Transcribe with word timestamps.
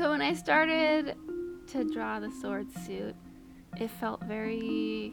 So 0.00 0.08
when 0.08 0.22
I 0.22 0.32
started 0.32 1.14
to 1.72 1.84
draw 1.84 2.20
the 2.20 2.30
sword 2.30 2.72
suit, 2.86 3.14
it 3.76 3.90
felt 3.90 4.22
very 4.22 5.12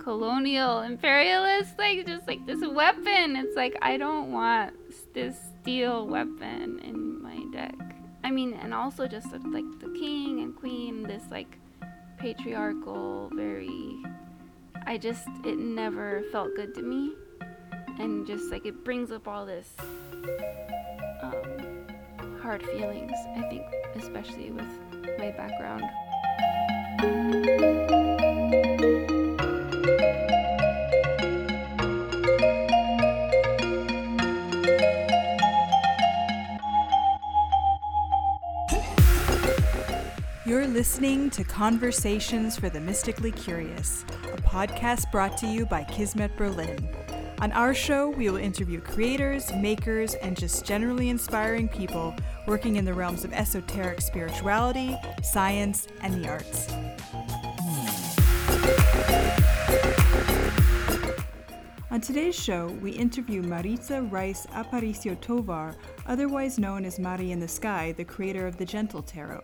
colonial, 0.00 0.80
imperialist, 0.80 1.78
like 1.78 2.06
just 2.06 2.26
like 2.26 2.46
this 2.46 2.66
weapon. 2.66 3.36
It's 3.36 3.54
like 3.54 3.76
I 3.82 3.98
don't 3.98 4.32
want 4.32 4.72
this 5.12 5.36
steel 5.60 6.06
weapon 6.06 6.80
in 6.82 7.22
my 7.22 7.38
deck. 7.52 7.74
I 8.24 8.30
mean, 8.30 8.54
and 8.54 8.72
also 8.72 9.06
just 9.06 9.30
like 9.30 9.66
the 9.78 9.94
king 10.00 10.40
and 10.40 10.56
queen, 10.56 11.02
this 11.02 11.24
like 11.30 11.58
patriarchal, 12.16 13.30
very. 13.34 14.02
I 14.86 14.96
just, 14.96 15.28
it 15.44 15.58
never 15.58 16.22
felt 16.32 16.56
good 16.56 16.74
to 16.76 16.82
me. 16.82 17.12
And 17.98 18.26
just 18.26 18.50
like 18.50 18.64
it 18.64 18.86
brings 18.86 19.12
up 19.12 19.28
all 19.28 19.44
this 19.44 19.70
um, 21.22 21.84
hard 22.40 22.62
feelings, 22.62 23.12
I 23.36 23.42
think, 23.50 23.66
especially 23.96 24.50
with 24.50 24.68
my 25.18 25.30
background. 25.30 25.84
You're 40.46 40.66
listening 40.66 41.28
to 41.30 41.44
Conversations 41.44 42.58
for 42.58 42.70
the 42.70 42.80
Mystically 42.80 43.32
Curious, 43.32 44.04
a 44.32 44.40
podcast 44.40 45.10
brought 45.12 45.36
to 45.38 45.46
you 45.46 45.66
by 45.66 45.84
Kismet 45.84 46.34
Berlin. 46.36 46.97
On 47.40 47.52
our 47.52 47.72
show, 47.72 48.10
we 48.10 48.28
will 48.28 48.36
interview 48.36 48.80
creators, 48.80 49.52
makers, 49.54 50.14
and 50.14 50.36
just 50.36 50.64
generally 50.64 51.08
inspiring 51.08 51.68
people 51.68 52.12
working 52.48 52.74
in 52.74 52.84
the 52.84 52.92
realms 52.92 53.24
of 53.24 53.32
esoteric 53.32 54.00
spirituality, 54.00 54.96
science, 55.22 55.86
and 56.02 56.14
the 56.14 56.28
arts. 56.28 56.66
On 61.92 62.00
today's 62.00 62.34
show, 62.34 62.66
we 62.82 62.90
interview 62.90 63.40
Maritza 63.40 64.02
Rice 64.02 64.44
Aparicio 64.46 65.20
Tovar, 65.20 65.76
otherwise 66.06 66.58
known 66.58 66.84
as 66.84 66.98
Mari 66.98 67.30
in 67.30 67.38
the 67.38 67.46
Sky, 67.46 67.92
the 67.92 68.04
creator 68.04 68.48
of 68.48 68.56
the 68.56 68.64
Gentle 68.64 69.02
Tarot. 69.02 69.42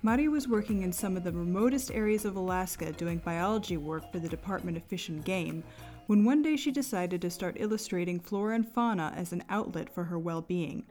Mari 0.00 0.28
was 0.28 0.48
working 0.48 0.82
in 0.82 0.92
some 0.92 1.14
of 1.14 1.24
the 1.24 1.32
remotest 1.32 1.90
areas 1.90 2.24
of 2.24 2.36
Alaska 2.36 2.92
doing 2.92 3.18
biology 3.18 3.76
work 3.76 4.10
for 4.10 4.18
the 4.18 4.28
Department 4.28 4.76
of 4.76 4.84
Fish 4.84 5.10
and 5.10 5.22
Game 5.24 5.62
when 6.08 6.24
one 6.24 6.40
day 6.40 6.56
she 6.56 6.70
decided 6.70 7.20
to 7.20 7.28
start 7.28 7.58
illustrating 7.60 8.18
flora 8.18 8.54
and 8.54 8.66
fauna 8.66 9.12
as 9.14 9.30
an 9.30 9.44
outlet 9.50 9.94
for 9.94 10.04
her 10.04 10.18
well 10.18 10.40
being. 10.40 10.82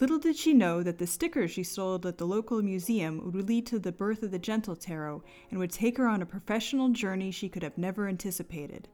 Little 0.00 0.18
did 0.18 0.34
she 0.34 0.52
know 0.52 0.82
that 0.82 0.98
the 0.98 1.06
stickers 1.06 1.52
she 1.52 1.62
sold 1.62 2.04
at 2.04 2.18
the 2.18 2.26
local 2.26 2.60
museum 2.60 3.22
would 3.24 3.48
lead 3.48 3.66
to 3.66 3.78
the 3.78 3.92
birth 3.92 4.24
of 4.24 4.32
the 4.32 4.40
Gentle 4.40 4.74
Tarot 4.74 5.22
and 5.48 5.60
would 5.60 5.70
take 5.70 5.96
her 5.96 6.08
on 6.08 6.22
a 6.22 6.26
professional 6.26 6.88
journey 6.88 7.30
she 7.30 7.48
could 7.48 7.62
have 7.62 7.78
never 7.78 8.08
anticipated. 8.08 8.88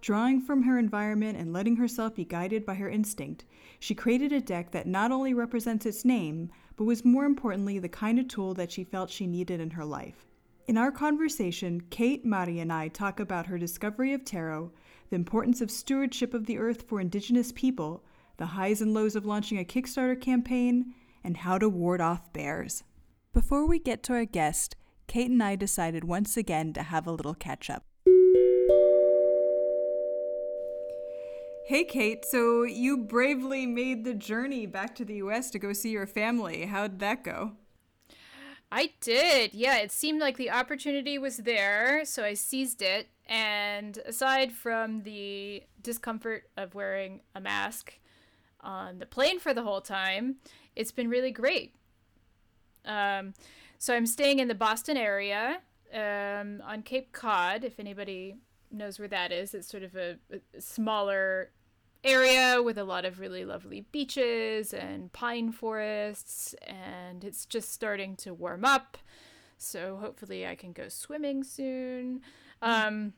Drawing 0.00 0.40
from 0.40 0.64
her 0.64 0.76
environment 0.76 1.38
and 1.38 1.52
letting 1.52 1.76
herself 1.76 2.16
be 2.16 2.24
guided 2.24 2.66
by 2.66 2.74
her 2.74 2.90
instinct, 2.90 3.44
she 3.78 3.94
created 3.94 4.32
a 4.32 4.40
deck 4.40 4.72
that 4.72 4.88
not 4.88 5.12
only 5.12 5.32
represents 5.32 5.86
its 5.86 6.04
name, 6.04 6.50
but 6.74 6.82
was 6.82 7.04
more 7.04 7.26
importantly 7.26 7.78
the 7.78 7.88
kind 7.88 8.18
of 8.18 8.26
tool 8.26 8.54
that 8.54 8.72
she 8.72 8.82
felt 8.82 9.08
she 9.08 9.28
needed 9.28 9.60
in 9.60 9.70
her 9.70 9.84
life. 9.84 10.26
In 10.70 10.78
our 10.78 10.92
conversation, 10.92 11.82
Kate, 11.90 12.24
Mari, 12.24 12.60
and 12.60 12.72
I 12.72 12.86
talk 12.86 13.18
about 13.18 13.46
her 13.46 13.58
discovery 13.58 14.12
of 14.12 14.24
tarot, 14.24 14.70
the 15.08 15.16
importance 15.16 15.60
of 15.60 15.68
stewardship 15.68 16.32
of 16.32 16.46
the 16.46 16.58
earth 16.58 16.82
for 16.86 17.00
Indigenous 17.00 17.50
people, 17.50 18.04
the 18.36 18.46
highs 18.46 18.80
and 18.80 18.94
lows 18.94 19.16
of 19.16 19.26
launching 19.26 19.58
a 19.58 19.64
Kickstarter 19.64 20.20
campaign, 20.20 20.94
and 21.24 21.38
how 21.38 21.58
to 21.58 21.68
ward 21.68 22.00
off 22.00 22.32
bears. 22.32 22.84
Before 23.32 23.66
we 23.66 23.80
get 23.80 24.04
to 24.04 24.12
our 24.12 24.24
guest, 24.24 24.76
Kate 25.08 25.28
and 25.28 25.42
I 25.42 25.56
decided 25.56 26.04
once 26.04 26.36
again 26.36 26.72
to 26.74 26.84
have 26.84 27.04
a 27.04 27.12
little 27.12 27.34
catch 27.34 27.68
up. 27.68 27.82
Hey, 31.66 31.82
Kate. 31.82 32.24
So 32.24 32.62
you 32.62 32.96
bravely 32.96 33.66
made 33.66 34.04
the 34.04 34.14
journey 34.14 34.66
back 34.66 34.94
to 34.94 35.04
the 35.04 35.14
US 35.14 35.50
to 35.50 35.58
go 35.58 35.72
see 35.72 35.90
your 35.90 36.06
family. 36.06 36.66
How'd 36.66 37.00
that 37.00 37.24
go? 37.24 37.56
I 38.72 38.92
did. 39.00 39.52
Yeah, 39.52 39.78
it 39.78 39.90
seemed 39.90 40.20
like 40.20 40.36
the 40.36 40.50
opportunity 40.50 41.18
was 41.18 41.38
there, 41.38 42.04
so 42.04 42.24
I 42.24 42.34
seized 42.34 42.82
it. 42.82 43.08
And 43.26 43.98
aside 44.06 44.52
from 44.52 45.02
the 45.02 45.64
discomfort 45.82 46.50
of 46.56 46.74
wearing 46.74 47.20
a 47.34 47.40
mask 47.40 47.98
on 48.60 48.98
the 48.98 49.06
plane 49.06 49.40
for 49.40 49.52
the 49.54 49.62
whole 49.62 49.80
time, 49.80 50.36
it's 50.76 50.92
been 50.92 51.08
really 51.08 51.32
great. 51.32 51.74
Um, 52.84 53.34
so 53.78 53.94
I'm 53.94 54.06
staying 54.06 54.38
in 54.38 54.48
the 54.48 54.54
Boston 54.54 54.96
area 54.96 55.60
um, 55.92 56.62
on 56.64 56.82
Cape 56.82 57.12
Cod, 57.12 57.64
if 57.64 57.80
anybody 57.80 58.36
knows 58.70 58.98
where 58.98 59.08
that 59.08 59.32
is. 59.32 59.54
It's 59.54 59.68
sort 59.68 59.82
of 59.82 59.96
a, 59.96 60.16
a 60.32 60.60
smaller 60.60 61.50
area 62.02 62.62
with 62.62 62.78
a 62.78 62.84
lot 62.84 63.04
of 63.04 63.20
really 63.20 63.44
lovely 63.44 63.86
beaches 63.92 64.72
and 64.72 65.12
pine 65.12 65.52
forests, 65.52 66.54
and 66.66 67.24
it's 67.24 67.46
just 67.46 67.72
starting 67.72 68.16
to 68.16 68.34
warm 68.34 68.64
up. 68.64 68.98
So 69.58 69.98
hopefully, 70.00 70.46
I 70.46 70.54
can 70.54 70.72
go 70.72 70.88
swimming 70.88 71.44
soon. 71.44 72.22
Um, 72.62 73.12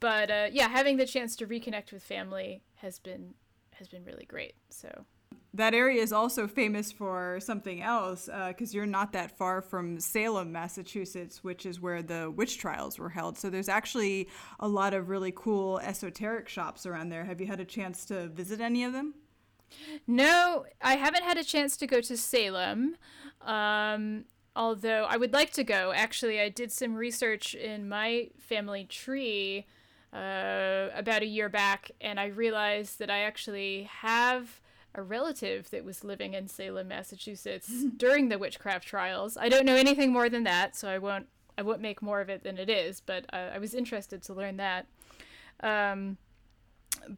but 0.00 0.30
uh, 0.30 0.48
yeah, 0.52 0.68
having 0.68 0.96
the 0.96 1.06
chance 1.06 1.36
to 1.36 1.46
reconnect 1.46 1.92
with 1.92 2.02
family 2.02 2.62
has 2.76 2.98
been 2.98 3.34
has 3.72 3.88
been 3.88 4.04
really 4.04 4.24
great. 4.26 4.54
So 4.70 5.04
that 5.54 5.74
area 5.74 6.02
is 6.02 6.12
also 6.12 6.46
famous 6.46 6.90
for 6.90 7.38
something 7.40 7.82
else 7.82 8.28
because 8.48 8.74
uh, 8.74 8.76
you're 8.76 8.86
not 8.86 9.12
that 9.12 9.36
far 9.36 9.62
from 9.62 10.00
Salem, 10.00 10.52
Massachusetts, 10.52 11.44
which 11.44 11.66
is 11.66 11.80
where 11.80 12.02
the 12.02 12.30
witch 12.30 12.58
trials 12.58 12.98
were 12.98 13.10
held. 13.10 13.38
So 13.38 13.50
there's 13.50 13.68
actually 13.68 14.28
a 14.60 14.68
lot 14.68 14.94
of 14.94 15.08
really 15.08 15.32
cool 15.34 15.78
esoteric 15.80 16.48
shops 16.48 16.86
around 16.86 17.10
there. 17.10 17.24
Have 17.24 17.40
you 17.40 17.46
had 17.46 17.60
a 17.60 17.64
chance 17.64 18.04
to 18.06 18.28
visit 18.28 18.60
any 18.60 18.84
of 18.84 18.92
them? 18.92 19.14
No, 20.06 20.64
I 20.80 20.96
haven't 20.96 21.24
had 21.24 21.36
a 21.36 21.44
chance 21.44 21.76
to 21.78 21.86
go 21.86 22.00
to 22.00 22.16
Salem. 22.16 22.96
Um, 23.40 24.24
although 24.56 25.04
I 25.04 25.16
would 25.16 25.32
like 25.32 25.52
to 25.52 25.64
go. 25.64 25.92
Actually, 25.94 26.40
I 26.40 26.48
did 26.48 26.72
some 26.72 26.94
research 26.94 27.54
in 27.54 27.88
my 27.88 28.30
family 28.38 28.84
tree 28.84 29.66
uh, 30.12 30.88
about 30.94 31.22
a 31.22 31.26
year 31.26 31.48
back, 31.48 31.90
and 32.00 32.20
I 32.20 32.26
realized 32.26 32.98
that 33.00 33.10
I 33.10 33.20
actually 33.20 33.88
have 33.90 34.60
a 34.94 35.02
relative 35.02 35.70
that 35.70 35.84
was 35.84 36.04
living 36.04 36.34
in 36.34 36.48
Salem, 36.48 36.88
Massachusetts 36.88 37.70
during 37.96 38.28
the 38.28 38.38
witchcraft 38.38 38.86
trials. 38.86 39.36
I 39.36 39.48
don't 39.48 39.66
know 39.66 39.76
anything 39.76 40.12
more 40.12 40.28
than 40.28 40.44
that, 40.44 40.76
so 40.76 40.88
I 40.88 40.98
won't 40.98 41.26
I 41.56 41.62
won't 41.62 41.80
make 41.80 42.02
more 42.02 42.20
of 42.20 42.28
it 42.28 42.42
than 42.42 42.58
it 42.58 42.68
is. 42.68 43.00
But 43.00 43.26
uh, 43.32 43.50
I 43.54 43.58
was 43.58 43.74
interested 43.74 44.22
to 44.24 44.34
learn 44.34 44.56
that. 44.56 44.86
Um, 45.60 46.18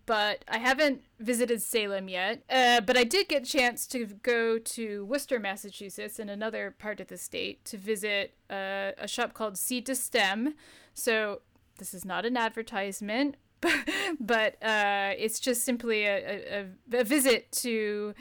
but 0.05 0.45
I 0.49 0.59
haven't 0.59 1.03
visited 1.19 1.63
Salem 1.63 2.09
yet. 2.09 2.43
Uh, 2.51 2.81
but 2.81 2.97
I 2.97 3.05
did 3.05 3.29
get 3.29 3.43
a 3.43 3.47
chance 3.47 3.87
to 3.89 4.07
go 4.07 4.59
to 4.59 5.05
Worcester, 5.07 5.39
Massachusetts, 5.39 6.19
in 6.19 6.29
another 6.29 6.75
part 6.79 7.01
of 7.01 7.09
the 7.09 7.17
state, 7.17 7.65
to 7.67 7.77
visit 7.77 8.35
uh, 8.51 8.93
a 8.99 9.07
shop 9.07 9.33
called 9.33 9.57
Seed 9.57 9.87
to 9.87 9.95
Stem. 9.95 10.55
So 10.95 11.41
this 11.79 11.95
is 11.95 12.05
not 12.05 12.27
an 12.27 12.37
advertisement 12.37 13.37
but 14.21 14.63
uh, 14.63 15.13
it's 15.17 15.41
just 15.41 15.65
simply 15.65 16.05
a, 16.05 16.67
a, 16.93 17.01
a 17.01 17.05
visit 17.05 17.51
to 17.53 18.15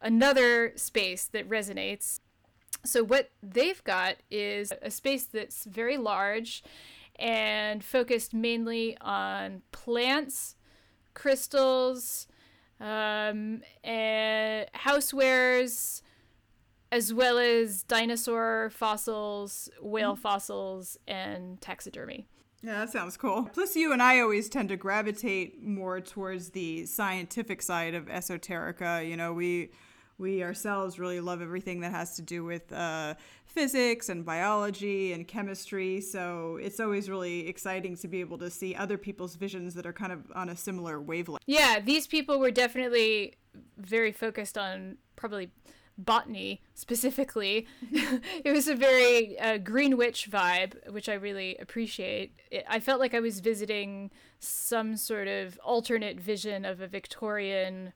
another 0.00 0.72
space 0.76 1.24
that 1.26 1.48
resonates. 1.48 2.20
So, 2.84 3.02
what 3.02 3.30
they've 3.42 3.82
got 3.84 4.16
is 4.30 4.72
a 4.82 4.90
space 4.90 5.24
that's 5.24 5.64
very 5.64 5.96
large 5.96 6.62
and 7.16 7.82
focused 7.82 8.34
mainly 8.34 8.96
on 9.00 9.62
plants, 9.72 10.56
crystals, 11.14 12.26
um, 12.80 13.62
and 13.82 14.66
housewares, 14.74 16.02
as 16.92 17.14
well 17.14 17.38
as 17.38 17.82
dinosaur 17.84 18.70
fossils, 18.70 19.70
whale 19.80 20.12
mm-hmm. 20.12 20.20
fossils, 20.20 20.98
and 21.06 21.60
taxidermy. 21.60 22.26
Yeah, 22.64 22.78
that 22.78 22.90
sounds 22.90 23.18
cool. 23.18 23.50
Plus, 23.52 23.76
you 23.76 23.92
and 23.92 24.02
I 24.02 24.20
always 24.20 24.48
tend 24.48 24.70
to 24.70 24.76
gravitate 24.76 25.62
more 25.62 26.00
towards 26.00 26.50
the 26.50 26.86
scientific 26.86 27.60
side 27.60 27.94
of 27.94 28.06
esoterica. 28.06 29.06
You 29.06 29.18
know, 29.18 29.34
we 29.34 29.70
we 30.16 30.42
ourselves 30.42 30.98
really 30.98 31.20
love 31.20 31.42
everything 31.42 31.80
that 31.80 31.90
has 31.90 32.16
to 32.16 32.22
do 32.22 32.42
with 32.42 32.72
uh, 32.72 33.14
physics 33.44 34.08
and 34.08 34.24
biology 34.24 35.12
and 35.12 35.28
chemistry. 35.28 36.00
So 36.00 36.58
it's 36.62 36.80
always 36.80 37.10
really 37.10 37.48
exciting 37.48 37.96
to 37.96 38.08
be 38.08 38.20
able 38.20 38.38
to 38.38 38.48
see 38.48 38.74
other 38.74 38.96
people's 38.96 39.34
visions 39.34 39.74
that 39.74 39.84
are 39.84 39.92
kind 39.92 40.12
of 40.12 40.20
on 40.34 40.48
a 40.48 40.56
similar 40.56 41.00
wavelength. 41.02 41.42
Yeah, 41.46 41.80
these 41.80 42.06
people 42.06 42.38
were 42.38 42.52
definitely 42.52 43.34
very 43.76 44.12
focused 44.12 44.56
on 44.56 44.96
probably 45.16 45.50
botany 45.96 46.62
specifically. 46.74 47.66
it 47.92 48.52
was 48.52 48.68
a 48.68 48.74
very 48.74 49.38
uh, 49.38 49.58
Green 49.58 49.96
Witch 49.96 50.30
vibe, 50.30 50.90
which 50.92 51.08
I 51.08 51.14
really 51.14 51.56
appreciate. 51.56 52.32
It, 52.50 52.64
I 52.68 52.80
felt 52.80 53.00
like 53.00 53.14
I 53.14 53.20
was 53.20 53.40
visiting 53.40 54.10
some 54.38 54.96
sort 54.96 55.28
of 55.28 55.58
alternate 55.64 56.20
vision 56.20 56.64
of 56.64 56.80
a 56.80 56.86
Victorian 56.86 57.92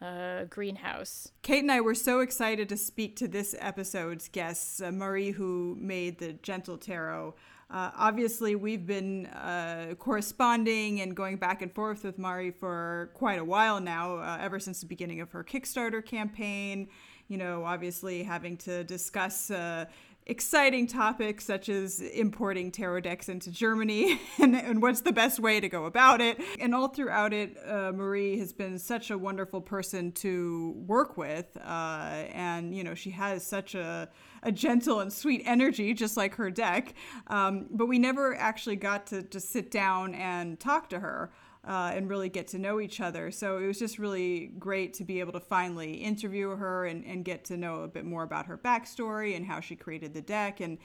uh, 0.00 0.44
greenhouse. 0.44 1.30
Kate 1.42 1.62
and 1.62 1.72
I 1.72 1.80
were 1.80 1.94
so 1.94 2.20
excited 2.20 2.68
to 2.68 2.76
speak 2.76 3.16
to 3.16 3.28
this 3.28 3.54
episode's 3.58 4.28
guests, 4.28 4.80
uh, 4.80 4.90
Marie, 4.90 5.30
who 5.30 5.76
made 5.80 6.18
the 6.18 6.34
Gentle 6.34 6.76
Tarot. 6.76 7.34
Uh, 7.70 7.90
obviously, 7.96 8.54
we've 8.54 8.86
been 8.86 9.26
uh, 9.26 9.94
corresponding 9.98 11.00
and 11.00 11.16
going 11.16 11.36
back 11.38 11.62
and 11.62 11.72
forth 11.72 12.04
with 12.04 12.18
Mari 12.18 12.50
for 12.50 13.10
quite 13.14 13.38
a 13.38 13.44
while 13.44 13.80
now, 13.80 14.18
uh, 14.18 14.38
ever 14.40 14.60
since 14.60 14.80
the 14.80 14.86
beginning 14.86 15.20
of 15.20 15.32
her 15.32 15.42
Kickstarter 15.42 16.04
campaign. 16.04 16.88
You 17.28 17.38
know, 17.38 17.64
obviously 17.64 18.22
having 18.22 18.56
to 18.58 18.84
discuss 18.84 19.50
uh, 19.50 19.86
exciting 20.26 20.86
topics 20.86 21.44
such 21.44 21.68
as 21.68 22.00
importing 22.00 22.70
tarot 22.70 23.00
decks 23.00 23.28
into 23.28 23.50
Germany 23.50 24.18
and, 24.38 24.56
and, 24.56 24.80
what's 24.80 25.02
the 25.02 25.12
best 25.12 25.38
way 25.38 25.60
to 25.60 25.68
go 25.68 25.84
about 25.84 26.20
it. 26.20 26.40
And 26.58 26.74
all 26.74 26.88
throughout 26.88 27.32
it, 27.32 27.56
uh, 27.66 27.92
Marie 27.92 28.38
has 28.38 28.52
been 28.52 28.78
such 28.78 29.10
a 29.10 29.18
wonderful 29.18 29.60
person 29.60 30.12
to 30.12 30.74
work 30.86 31.16
with. 31.18 31.56
Uh, 31.62 32.24
and, 32.32 32.74
you 32.74 32.84
know, 32.84 32.94
she 32.94 33.10
has 33.10 33.46
such 33.46 33.74
a, 33.74 34.08
a 34.42 34.50
gentle 34.50 35.00
and 35.00 35.12
sweet 35.12 35.42
energy, 35.44 35.92
just 35.92 36.16
like 36.16 36.34
her 36.36 36.50
deck. 36.50 36.94
Um, 37.26 37.66
but 37.70 37.86
we 37.86 37.98
never 37.98 38.34
actually 38.34 38.76
got 38.76 39.06
to 39.08 39.22
just 39.22 39.50
sit 39.50 39.70
down 39.70 40.14
and 40.14 40.58
talk 40.58 40.88
to 40.90 41.00
her 41.00 41.32
uh, 41.66 41.92
and 41.94 42.08
really 42.10 42.28
get 42.28 42.48
to 42.48 42.58
know 42.58 42.80
each 42.80 43.00
other. 43.00 43.30
So 43.30 43.58
it 43.58 43.66
was 43.66 43.78
just 43.78 43.98
really 43.98 44.52
great 44.58 44.94
to 44.94 45.04
be 45.04 45.20
able 45.20 45.32
to 45.32 45.40
finally 45.40 45.94
interview 45.94 46.50
her 46.50 46.84
and, 46.84 47.04
and 47.04 47.24
get 47.24 47.44
to 47.46 47.56
know 47.56 47.82
a 47.82 47.88
bit 47.88 48.04
more 48.04 48.22
about 48.22 48.46
her 48.46 48.58
backstory 48.58 49.36
and 49.36 49.46
how 49.46 49.60
she 49.60 49.76
created 49.76 50.12
the 50.12 50.20
deck. 50.20 50.60
And 50.60 50.78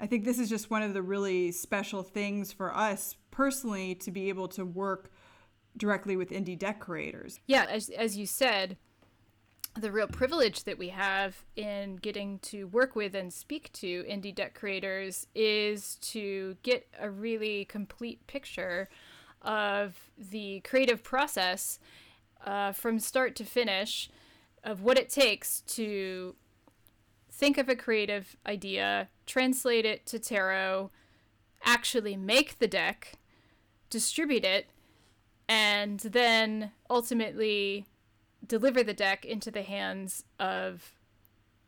I 0.00 0.06
think 0.06 0.24
this 0.24 0.38
is 0.38 0.48
just 0.48 0.70
one 0.70 0.82
of 0.82 0.94
the 0.94 1.02
really 1.02 1.52
special 1.52 2.02
things 2.02 2.52
for 2.52 2.74
us 2.76 3.16
personally 3.30 3.94
to 3.96 4.10
be 4.10 4.28
able 4.28 4.48
to 4.48 4.64
work 4.64 5.10
directly 5.76 6.16
with 6.16 6.30
indie 6.30 6.58
deck 6.58 6.80
creators. 6.80 7.38
Yeah, 7.46 7.66
as, 7.70 7.88
as 7.90 8.16
you 8.16 8.26
said, 8.26 8.76
the 9.78 9.92
real 9.92 10.06
privilege 10.06 10.64
that 10.64 10.78
we 10.78 10.88
have 10.88 11.44
in 11.54 11.96
getting 11.96 12.38
to 12.40 12.64
work 12.68 12.96
with 12.96 13.14
and 13.14 13.32
speak 13.32 13.70
to 13.74 14.04
indie 14.04 14.34
deck 14.34 14.54
creators 14.54 15.26
is 15.34 15.96
to 15.96 16.56
get 16.62 16.86
a 16.98 17.10
really 17.10 17.66
complete 17.66 18.26
picture 18.26 18.88
of 19.46 20.10
the 20.18 20.60
creative 20.60 21.02
process 21.02 21.78
uh, 22.44 22.72
from 22.72 22.98
start 22.98 23.34
to 23.36 23.44
finish 23.44 24.10
of 24.62 24.82
what 24.82 24.98
it 24.98 25.08
takes 25.08 25.60
to 25.62 26.34
think 27.30 27.56
of 27.56 27.68
a 27.68 27.76
creative 27.76 28.36
idea, 28.46 29.08
translate 29.26 29.84
it 29.84 30.04
to 30.06 30.18
tarot, 30.18 30.90
actually 31.64 32.16
make 32.16 32.58
the 32.58 32.66
deck, 32.66 33.14
distribute 33.88 34.44
it, 34.44 34.66
and 35.48 36.00
then 36.00 36.72
ultimately 36.90 37.86
deliver 38.46 38.82
the 38.82 38.94
deck 38.94 39.24
into 39.24 39.50
the 39.50 39.62
hands 39.62 40.24
of 40.40 40.92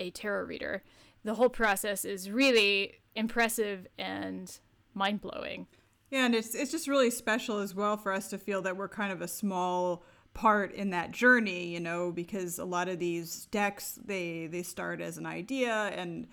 a 0.00 0.10
tarot 0.10 0.44
reader. 0.44 0.82
The 1.24 1.34
whole 1.34 1.48
process 1.48 2.04
is 2.04 2.30
really 2.30 2.94
impressive 3.14 3.86
and 3.98 4.58
mind 4.94 5.20
blowing. 5.20 5.66
Yeah, 6.10 6.24
and 6.24 6.34
it's 6.34 6.54
it's 6.54 6.70
just 6.70 6.88
really 6.88 7.10
special 7.10 7.58
as 7.58 7.74
well 7.74 7.96
for 7.96 8.12
us 8.12 8.28
to 8.28 8.38
feel 8.38 8.62
that 8.62 8.76
we're 8.76 8.88
kind 8.88 9.12
of 9.12 9.20
a 9.20 9.28
small 9.28 10.04
part 10.34 10.72
in 10.72 10.90
that 10.90 11.10
journey, 11.10 11.66
you 11.66 11.80
know, 11.80 12.12
because 12.12 12.58
a 12.58 12.64
lot 12.64 12.88
of 12.88 12.98
these 12.98 13.46
decks 13.46 13.98
they 14.04 14.46
they 14.46 14.62
start 14.62 15.00
as 15.00 15.18
an 15.18 15.26
idea 15.26 15.92
and 15.94 16.28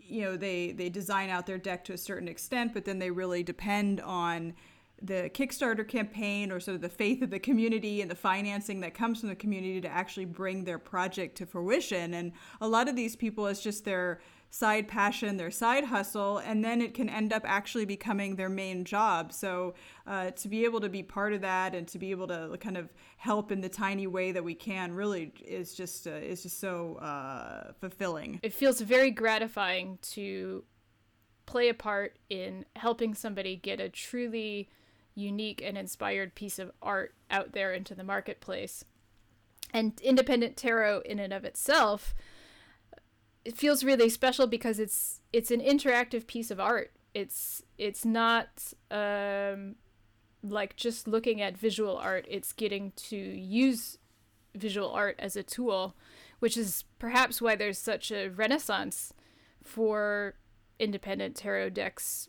you 0.00 0.22
know 0.22 0.36
they 0.36 0.72
they 0.72 0.88
design 0.88 1.30
out 1.30 1.46
their 1.46 1.58
deck 1.58 1.84
to 1.84 1.92
a 1.92 1.98
certain 1.98 2.28
extent, 2.28 2.74
but 2.74 2.84
then 2.84 2.98
they 2.98 3.10
really 3.10 3.42
depend 3.42 4.00
on 4.00 4.54
the 5.02 5.30
Kickstarter 5.34 5.86
campaign 5.86 6.50
or 6.50 6.58
sort 6.58 6.76
of 6.76 6.80
the 6.80 6.88
faith 6.88 7.20
of 7.20 7.30
the 7.30 7.38
community 7.38 8.00
and 8.00 8.10
the 8.10 8.14
financing 8.14 8.80
that 8.80 8.94
comes 8.94 9.20
from 9.20 9.28
the 9.28 9.34
community 9.34 9.80
to 9.80 9.88
actually 9.88 10.24
bring 10.24 10.64
their 10.64 10.78
project 10.78 11.36
to 11.36 11.46
fruition. 11.46 12.14
And 12.14 12.32
a 12.60 12.68
lot 12.68 12.88
of 12.88 12.96
these 12.96 13.14
people, 13.14 13.46
it's 13.46 13.62
just 13.62 13.84
their 13.84 14.20
side 14.54 14.86
passion, 14.86 15.36
their 15.36 15.50
side 15.50 15.82
hustle, 15.82 16.38
and 16.38 16.64
then 16.64 16.80
it 16.80 16.94
can 16.94 17.08
end 17.08 17.32
up 17.32 17.42
actually 17.44 17.84
becoming 17.84 18.36
their 18.36 18.48
main 18.48 18.84
job. 18.84 19.32
So 19.32 19.74
uh, 20.06 20.30
to 20.30 20.48
be 20.48 20.64
able 20.64 20.80
to 20.82 20.88
be 20.88 21.02
part 21.02 21.32
of 21.32 21.40
that 21.40 21.74
and 21.74 21.88
to 21.88 21.98
be 21.98 22.12
able 22.12 22.28
to 22.28 22.56
kind 22.60 22.76
of 22.76 22.92
help 23.16 23.50
in 23.50 23.62
the 23.62 23.68
tiny 23.68 24.06
way 24.06 24.30
that 24.30 24.44
we 24.44 24.54
can 24.54 24.92
really 24.92 25.32
is 25.44 25.74
just 25.74 26.06
uh, 26.06 26.12
is 26.12 26.44
just 26.44 26.60
so 26.60 26.98
uh, 26.98 27.72
fulfilling. 27.80 28.38
It 28.44 28.52
feels 28.52 28.80
very 28.80 29.10
gratifying 29.10 29.98
to 30.12 30.62
play 31.46 31.68
a 31.68 31.74
part 31.74 32.16
in 32.30 32.64
helping 32.76 33.12
somebody 33.12 33.56
get 33.56 33.80
a 33.80 33.88
truly 33.88 34.70
unique 35.16 35.62
and 35.64 35.76
inspired 35.76 36.36
piece 36.36 36.60
of 36.60 36.70
art 36.80 37.12
out 37.28 37.54
there 37.54 37.72
into 37.72 37.92
the 37.92 38.04
marketplace. 38.04 38.84
And 39.72 40.00
independent 40.00 40.56
tarot 40.56 41.00
in 41.00 41.18
and 41.18 41.32
of 41.32 41.44
itself 41.44 42.14
it 43.44 43.56
feels 43.56 43.84
really 43.84 44.08
special 44.08 44.46
because 44.46 44.78
it's 44.78 45.20
it's 45.32 45.50
an 45.50 45.60
interactive 45.60 46.26
piece 46.26 46.50
of 46.50 46.58
art. 46.58 46.92
It's 47.12 47.62
it's 47.78 48.04
not 48.04 48.72
um, 48.90 49.76
like 50.42 50.76
just 50.76 51.06
looking 51.06 51.40
at 51.40 51.56
visual 51.56 51.96
art. 51.96 52.26
It's 52.28 52.52
getting 52.52 52.92
to 53.08 53.16
use 53.16 53.98
visual 54.54 54.90
art 54.90 55.16
as 55.18 55.36
a 55.36 55.42
tool, 55.42 55.94
which 56.38 56.56
is 56.56 56.84
perhaps 56.98 57.42
why 57.42 57.56
there's 57.56 57.78
such 57.78 58.10
a 58.10 58.28
renaissance 58.28 59.12
for 59.62 60.34
independent 60.78 61.36
tarot 61.36 61.70
decks 61.70 62.28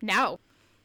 now. 0.00 0.38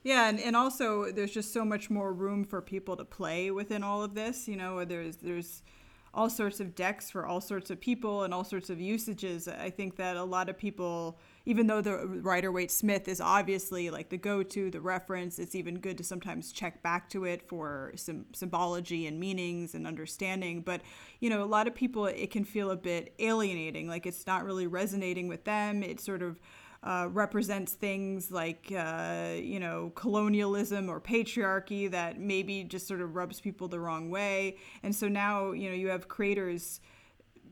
Yeah, 0.04 0.28
and, 0.28 0.40
and 0.40 0.56
also 0.56 1.12
there's 1.12 1.32
just 1.32 1.54
so 1.54 1.64
much 1.64 1.90
more 1.90 2.12
room 2.12 2.44
for 2.44 2.62
people 2.62 2.98
to 2.98 3.06
play 3.06 3.52
within 3.52 3.84
all 3.84 4.04
of 4.04 4.16
this. 4.16 4.50
You 4.50 4.58
know, 4.58 4.84
there's 4.84 5.18
there's 5.18 5.64
all 6.14 6.30
sorts 6.30 6.60
of 6.60 6.76
decks 6.76 7.10
for 7.10 7.26
all 7.26 7.42
sorts 7.42 7.72
of 7.72 7.80
people 7.80 8.24
and 8.24 8.34
all 8.34 8.44
sorts 8.44 8.70
of 8.70 8.80
usages. 8.80 9.48
I 9.48 9.72
think 9.72 9.96
that 9.96 10.16
a 10.16 10.24
lot 10.24 10.48
of 10.48 10.58
people, 10.58 11.18
even 11.46 11.66
though 11.66 11.82
the 11.82 12.06
Rider 12.06 12.52
Waite 12.52 12.70
Smith 12.70 13.08
is 13.08 13.20
obviously 13.20 13.90
like 13.90 14.10
the 14.10 14.18
go 14.18 14.44
to, 14.44 14.70
the 14.70 14.80
reference, 14.80 15.40
it's 15.40 15.56
even 15.56 15.80
good 15.80 15.98
to 15.98 16.04
sometimes 16.04 16.52
check 16.52 16.84
back 16.84 17.10
to 17.10 17.26
it 17.26 17.48
for 17.48 17.94
some 17.96 18.26
symbology 18.34 19.08
and 19.08 19.20
meanings 19.20 19.74
and 19.74 19.88
understanding. 19.88 20.62
But, 20.62 20.82
you 21.20 21.32
know, 21.32 21.44
a 21.44 21.46
lot 21.46 21.68
of 21.68 21.74
people, 21.74 22.06
it 22.06 22.30
can 22.30 22.44
feel 22.44 22.70
a 22.70 22.78
bit 22.78 23.16
alienating, 23.18 23.88
like 23.88 24.06
it's 24.06 24.28
not 24.28 24.46
really 24.46 24.68
resonating 24.68 25.28
with 25.28 25.46
them. 25.46 25.82
It's 25.82 26.04
sort 26.04 26.22
of, 26.22 26.40
uh, 26.84 27.08
represents 27.12 27.74
things 27.74 28.30
like, 28.30 28.72
uh, 28.76 29.30
you 29.36 29.60
know, 29.60 29.92
colonialism 29.96 30.90
or 30.90 31.00
patriarchy 31.00 31.90
that 31.90 32.20
maybe 32.20 32.64
just 32.64 32.88
sort 32.88 33.02
of 33.02 33.16
rubs 33.16 33.40
people 33.40 33.68
the 33.68 33.80
wrong 33.80 34.10
way. 34.10 34.58
And 34.84 34.94
so 34.94 35.08
now, 35.08 35.52
you 35.52 35.70
know, 35.70 35.76
you 35.76 35.88
have 35.88 36.10
creators 36.10 36.82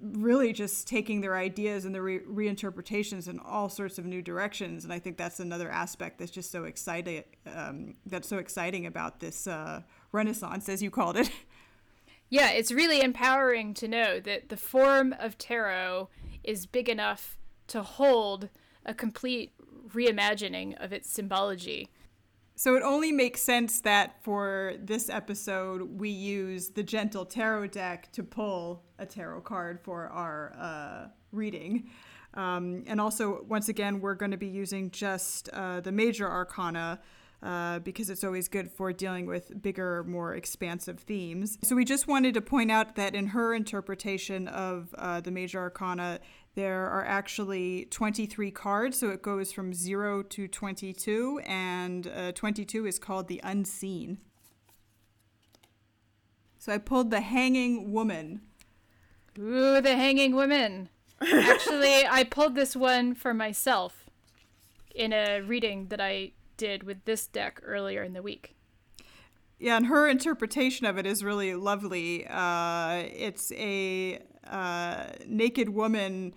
really 0.01 0.51
just 0.51 0.87
taking 0.87 1.21
their 1.21 1.37
ideas 1.37 1.85
and 1.85 1.93
their 1.93 2.01
re- 2.01 2.19
reinterpretations 2.19 3.29
in 3.29 3.39
all 3.39 3.69
sorts 3.69 3.97
of 3.97 4.05
new 4.05 4.21
directions. 4.21 4.83
And 4.83 4.91
I 4.91 4.99
think 4.99 5.15
that's 5.15 5.39
another 5.39 5.69
aspect 5.69 6.19
that's 6.19 6.31
just 6.31 6.51
so 6.51 6.65
exciting. 6.65 7.23
Um, 7.55 7.95
that's 8.05 8.27
so 8.27 8.37
exciting 8.37 8.85
about 8.85 9.19
this 9.19 9.47
uh, 9.47 9.81
renaissance, 10.11 10.67
as 10.67 10.81
you 10.83 10.91
called 10.91 11.17
it. 11.17 11.31
Yeah, 12.33 12.51
it's 12.51 12.71
really 12.71 13.01
empowering 13.01 13.73
to 13.73 13.89
know 13.89 14.21
that 14.21 14.47
the 14.47 14.55
form 14.55 15.13
of 15.19 15.37
tarot 15.37 16.07
is 16.45 16.65
big 16.65 16.87
enough 16.87 17.37
to 17.67 17.83
hold 17.83 18.47
a 18.85 18.93
complete 18.93 19.51
reimagining 19.93 20.81
of 20.83 20.93
its 20.93 21.09
symbology. 21.09 21.89
So 22.55 22.75
it 22.75 22.83
only 22.83 23.11
makes 23.11 23.41
sense 23.41 23.81
that 23.81 24.21
for 24.23 24.73
this 24.79 25.09
episode, 25.09 25.99
we 25.99 26.09
use 26.09 26.69
the 26.69 26.83
Gentle 26.83 27.25
Tarot 27.25 27.67
deck 27.67 28.11
to 28.11 28.23
pull 28.23 28.83
a 28.99 29.05
tarot 29.05 29.41
card 29.41 29.79
for 29.81 30.09
our 30.09 30.53
uh, 30.59 31.07
reading. 31.31 31.89
Um, 32.33 32.83
and 32.87 33.01
also, 33.01 33.43
once 33.47 33.67
again, 33.67 33.99
we're 33.99 34.15
going 34.15 34.31
to 34.31 34.37
be 34.37 34.47
using 34.47 34.91
just 34.91 35.49
uh, 35.49 35.81
the 35.81 35.91
major 35.91 36.29
arcana 36.29 36.99
uh, 37.43 37.79
because 37.79 38.11
it's 38.11 38.23
always 38.23 38.47
good 38.47 38.69
for 38.71 38.93
dealing 38.93 39.25
with 39.25 39.59
bigger, 39.61 40.03
more 40.03 40.35
expansive 40.35 40.99
themes. 40.99 41.57
So, 41.63 41.75
we 41.75 41.83
just 41.83 42.07
wanted 42.07 42.35
to 42.35 42.41
point 42.41 42.71
out 42.71 42.95
that 42.95 43.15
in 43.15 43.27
her 43.27 43.53
interpretation 43.53 44.47
of 44.47 44.93
uh, 44.97 45.19
the 45.19 45.31
major 45.31 45.59
arcana, 45.59 46.19
there 46.55 46.87
are 46.89 47.05
actually 47.05 47.85
23 47.91 48.51
cards, 48.51 48.97
so 48.97 49.09
it 49.09 49.21
goes 49.21 49.51
from 49.51 49.73
0 49.73 50.23
to 50.23 50.47
22, 50.47 51.41
and 51.45 52.07
uh, 52.07 52.31
22 52.33 52.85
is 52.85 52.99
called 52.99 53.27
the 53.27 53.39
Unseen. 53.43 54.17
So 56.59 56.73
I 56.73 56.77
pulled 56.77 57.09
the 57.09 57.21
Hanging 57.21 57.91
Woman. 57.91 58.41
Ooh, 59.39 59.81
the 59.81 59.95
Hanging 59.95 60.35
Woman. 60.35 60.89
Actually, 61.21 62.05
I 62.05 62.23
pulled 62.23 62.55
this 62.55 62.75
one 62.75 63.15
for 63.15 63.33
myself 63.33 64.09
in 64.93 65.13
a 65.13 65.39
reading 65.39 65.87
that 65.87 66.01
I 66.01 66.33
did 66.57 66.83
with 66.83 67.05
this 67.05 67.27
deck 67.27 67.61
earlier 67.63 68.03
in 68.03 68.13
the 68.13 68.21
week. 68.21 68.55
Yeah, 69.61 69.77
and 69.77 69.85
her 69.85 70.07
interpretation 70.07 70.87
of 70.87 70.97
it 70.97 71.05
is 71.05 71.23
really 71.23 71.53
lovely. 71.53 72.25
Uh, 72.27 73.03
it's 73.13 73.51
a 73.51 74.19
uh, 74.47 75.05
naked 75.27 75.69
woman 75.69 76.33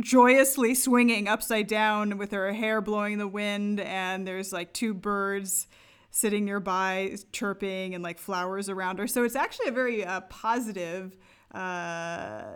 joyously 0.00 0.74
swinging 0.74 1.28
upside 1.28 1.68
down 1.68 2.18
with 2.18 2.32
her 2.32 2.52
hair 2.52 2.80
blowing 2.80 3.12
in 3.12 3.18
the 3.20 3.28
wind, 3.28 3.78
and 3.78 4.26
there's 4.26 4.52
like 4.52 4.72
two 4.72 4.94
birds 4.94 5.68
sitting 6.10 6.44
nearby, 6.44 7.16
chirping, 7.30 7.94
and 7.94 8.02
like 8.02 8.18
flowers 8.18 8.68
around 8.68 8.98
her. 8.98 9.06
So 9.06 9.22
it's 9.22 9.36
actually 9.36 9.68
a 9.68 9.72
very 9.72 10.04
uh, 10.04 10.22
positive 10.22 11.16
uh, 11.52 12.46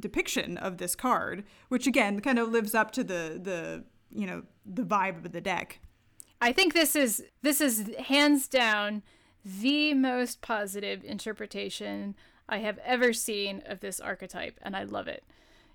depiction 0.00 0.58
of 0.58 0.78
this 0.78 0.96
card, 0.96 1.44
which 1.68 1.86
again 1.86 2.18
kind 2.18 2.40
of 2.40 2.48
lives 2.48 2.74
up 2.74 2.90
to 2.90 3.04
the 3.04 3.38
the 3.40 3.84
you 4.10 4.26
know 4.26 4.42
the 4.66 4.82
vibe 4.82 5.24
of 5.24 5.30
the 5.30 5.40
deck. 5.40 5.78
I 6.44 6.52
think 6.52 6.74
this 6.74 6.94
is 6.94 7.24
this 7.40 7.62
is 7.62 7.90
hands 7.98 8.48
down 8.48 9.02
the 9.46 9.94
most 9.94 10.42
positive 10.42 11.02
interpretation 11.02 12.16
I 12.46 12.58
have 12.58 12.78
ever 12.84 13.14
seen 13.14 13.62
of 13.64 13.80
this 13.80 13.98
archetype, 13.98 14.60
and 14.60 14.76
I 14.76 14.82
love 14.84 15.08
it. 15.08 15.24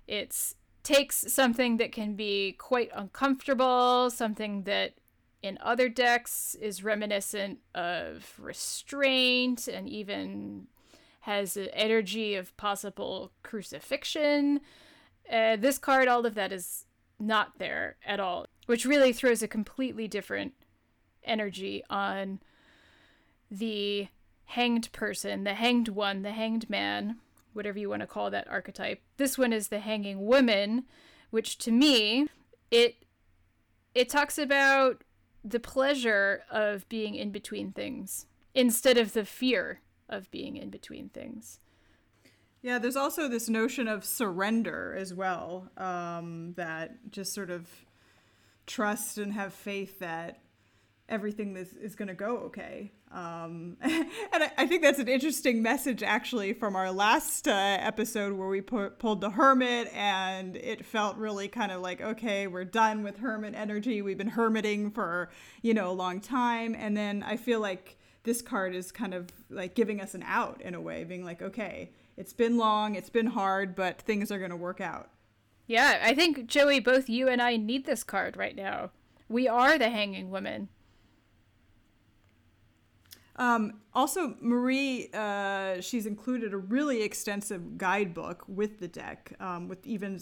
It's 0.06 0.54
takes 0.84 1.24
something 1.32 1.78
that 1.78 1.90
can 1.90 2.14
be 2.14 2.52
quite 2.52 2.88
uncomfortable, 2.94 4.10
something 4.10 4.62
that 4.62 4.94
in 5.42 5.58
other 5.60 5.88
decks 5.88 6.54
is 6.60 6.84
reminiscent 6.84 7.58
of 7.74 8.32
restraint 8.38 9.66
and 9.66 9.88
even 9.88 10.68
has 11.22 11.56
an 11.56 11.66
energy 11.72 12.36
of 12.36 12.56
possible 12.56 13.32
crucifixion. 13.42 14.60
Uh, 15.28 15.56
this 15.56 15.78
card, 15.78 16.06
all 16.06 16.24
of 16.24 16.36
that 16.36 16.52
is 16.52 16.86
not 17.18 17.58
there 17.58 17.96
at 18.06 18.20
all, 18.20 18.46
which 18.66 18.86
really 18.86 19.12
throws 19.12 19.42
a 19.42 19.48
completely 19.48 20.06
different 20.06 20.54
energy 21.24 21.82
on 21.90 22.40
the 23.50 24.08
hanged 24.44 24.90
person, 24.92 25.44
the 25.44 25.54
hanged 25.54 25.88
one, 25.88 26.22
the 26.22 26.32
hanged 26.32 26.68
man, 26.68 27.16
whatever 27.52 27.78
you 27.78 27.88
want 27.88 28.00
to 28.00 28.06
call 28.06 28.30
that 28.30 28.48
archetype. 28.48 29.00
This 29.16 29.38
one 29.38 29.52
is 29.52 29.68
the 29.68 29.80
hanging 29.80 30.26
woman, 30.26 30.84
which 31.30 31.58
to 31.58 31.70
me, 31.70 32.28
it 32.70 32.96
it 33.94 34.08
talks 34.08 34.38
about 34.38 35.02
the 35.44 35.60
pleasure 35.60 36.42
of 36.50 36.88
being 36.88 37.14
in 37.14 37.30
between 37.30 37.72
things 37.72 38.26
instead 38.54 38.98
of 38.98 39.12
the 39.12 39.24
fear 39.24 39.80
of 40.08 40.30
being 40.30 40.56
in 40.56 40.70
between 40.70 41.08
things. 41.08 41.60
Yeah, 42.62 42.78
there's 42.78 42.96
also 42.96 43.26
this 43.26 43.48
notion 43.48 43.88
of 43.88 44.04
surrender 44.04 44.94
as 44.98 45.14
well, 45.14 45.70
um, 45.78 46.52
that 46.56 47.10
just 47.10 47.32
sort 47.32 47.50
of 47.50 47.66
trust 48.66 49.16
and 49.16 49.32
have 49.32 49.54
faith 49.54 49.98
that 50.00 50.40
everything 51.10 51.56
is, 51.56 51.74
is 51.74 51.94
going 51.94 52.08
to 52.08 52.14
go 52.14 52.38
okay. 52.38 52.92
Um, 53.10 53.76
and 53.82 54.06
I, 54.32 54.52
I, 54.56 54.66
think 54.66 54.82
that's 54.82 55.00
an 55.00 55.08
interesting 55.08 55.60
message, 55.60 56.02
actually, 56.02 56.52
from 56.52 56.76
our 56.76 56.92
last 56.92 57.48
uh, 57.48 57.78
episode 57.80 58.32
where 58.32 58.48
we 58.48 58.60
pu- 58.60 58.90
pulled 58.90 59.20
the 59.20 59.30
hermit, 59.30 59.92
and 59.92 60.56
it 60.56 60.86
felt 60.86 61.16
really 61.16 61.48
kind 61.48 61.72
of 61.72 61.80
like, 61.80 62.00
okay, 62.00 62.46
we're 62.46 62.64
done 62.64 63.02
with 63.02 63.18
hermit 63.18 63.54
energy. 63.54 64.00
We've 64.00 64.16
been 64.16 64.30
hermiting 64.30 64.92
for, 64.92 65.30
you 65.60 65.74
know, 65.74 65.90
a 65.90 65.92
long 65.92 66.20
time. 66.20 66.76
And 66.78 66.96
then 66.96 67.24
I 67.24 67.36
feel 67.36 67.60
like 67.60 67.98
this 68.22 68.40
card 68.40 68.74
is 68.74 68.92
kind 68.92 69.12
of 69.12 69.28
like 69.50 69.74
giving 69.74 70.00
us 70.00 70.14
an 70.14 70.22
out 70.24 70.62
in 70.62 70.74
a 70.74 70.80
way, 70.80 71.04
being 71.04 71.24
like, 71.24 71.42
okay, 71.42 71.90
it's 72.16 72.32
been 72.32 72.56
long, 72.56 72.94
it's 72.94 73.10
been 73.10 73.26
hard, 73.26 73.74
but 73.74 74.00
things 74.00 74.30
are 74.30 74.38
going 74.38 74.50
to 74.50 74.56
work 74.56 74.80
out. 74.80 75.10
Yeah, 75.66 76.00
I 76.02 76.14
think, 76.14 76.46
Joey, 76.46 76.80
both 76.80 77.08
you 77.08 77.28
and 77.28 77.40
I 77.40 77.56
need 77.56 77.86
this 77.86 78.04
card 78.04 78.36
right 78.36 78.56
now. 78.56 78.90
We 79.28 79.46
are 79.46 79.78
the 79.78 79.88
hanging 79.88 80.30
women. 80.30 80.68
Um, 83.40 83.80
also, 83.94 84.36
Marie, 84.42 85.08
uh, 85.14 85.80
she's 85.80 86.04
included 86.04 86.52
a 86.52 86.58
really 86.58 87.02
extensive 87.02 87.78
guidebook 87.78 88.44
with 88.46 88.80
the 88.80 88.86
deck, 88.86 89.32
um, 89.40 89.66
with 89.66 89.84
even, 89.86 90.20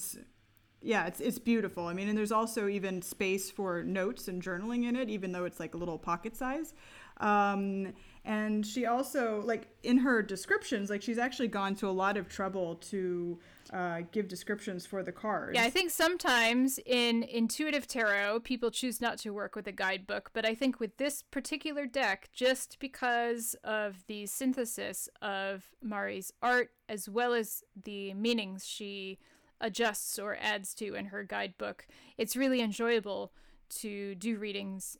yeah, 0.80 1.06
it's 1.06 1.18
it's 1.18 1.40
beautiful. 1.40 1.88
I 1.88 1.94
mean, 1.94 2.08
and 2.08 2.16
there's 2.16 2.30
also 2.30 2.68
even 2.68 3.02
space 3.02 3.50
for 3.50 3.82
notes 3.82 4.28
and 4.28 4.40
journaling 4.40 4.88
in 4.88 4.94
it, 4.94 5.10
even 5.10 5.32
though 5.32 5.46
it's 5.46 5.58
like 5.58 5.74
a 5.74 5.76
little 5.76 5.98
pocket 5.98 6.36
size. 6.36 6.74
Um, 7.16 7.92
and 8.28 8.66
she 8.66 8.84
also 8.84 9.42
like 9.46 9.68
in 9.82 9.96
her 9.96 10.22
descriptions 10.22 10.90
like 10.90 11.00
she's 11.00 11.18
actually 11.18 11.48
gone 11.48 11.74
to 11.74 11.88
a 11.88 11.90
lot 11.90 12.16
of 12.18 12.28
trouble 12.28 12.76
to 12.76 13.38
uh, 13.72 14.00
give 14.12 14.28
descriptions 14.28 14.86
for 14.86 15.02
the 15.02 15.10
cards. 15.10 15.54
Yeah 15.54 15.64
i 15.64 15.70
think 15.70 15.90
sometimes 15.90 16.78
in 16.84 17.22
intuitive 17.22 17.88
tarot 17.88 18.40
people 18.40 18.70
choose 18.70 19.00
not 19.00 19.18
to 19.18 19.30
work 19.30 19.56
with 19.56 19.66
a 19.66 19.72
guidebook 19.72 20.30
but 20.34 20.44
i 20.44 20.54
think 20.54 20.78
with 20.78 20.98
this 20.98 21.22
particular 21.22 21.86
deck 21.86 22.28
just 22.32 22.78
because 22.78 23.56
of 23.64 24.04
the 24.06 24.26
synthesis 24.26 25.08
of 25.22 25.70
mari's 25.82 26.30
art 26.42 26.70
as 26.88 27.08
well 27.08 27.32
as 27.32 27.64
the 27.82 28.12
meanings 28.14 28.66
she 28.66 29.18
adjusts 29.60 30.18
or 30.18 30.36
adds 30.40 30.74
to 30.74 30.94
in 30.94 31.06
her 31.06 31.24
guidebook 31.24 31.86
it's 32.18 32.36
really 32.36 32.60
enjoyable 32.60 33.32
to 33.70 34.14
do 34.16 34.36
readings 34.36 34.98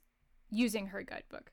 using 0.50 0.88
her 0.88 1.02
guidebook 1.02 1.52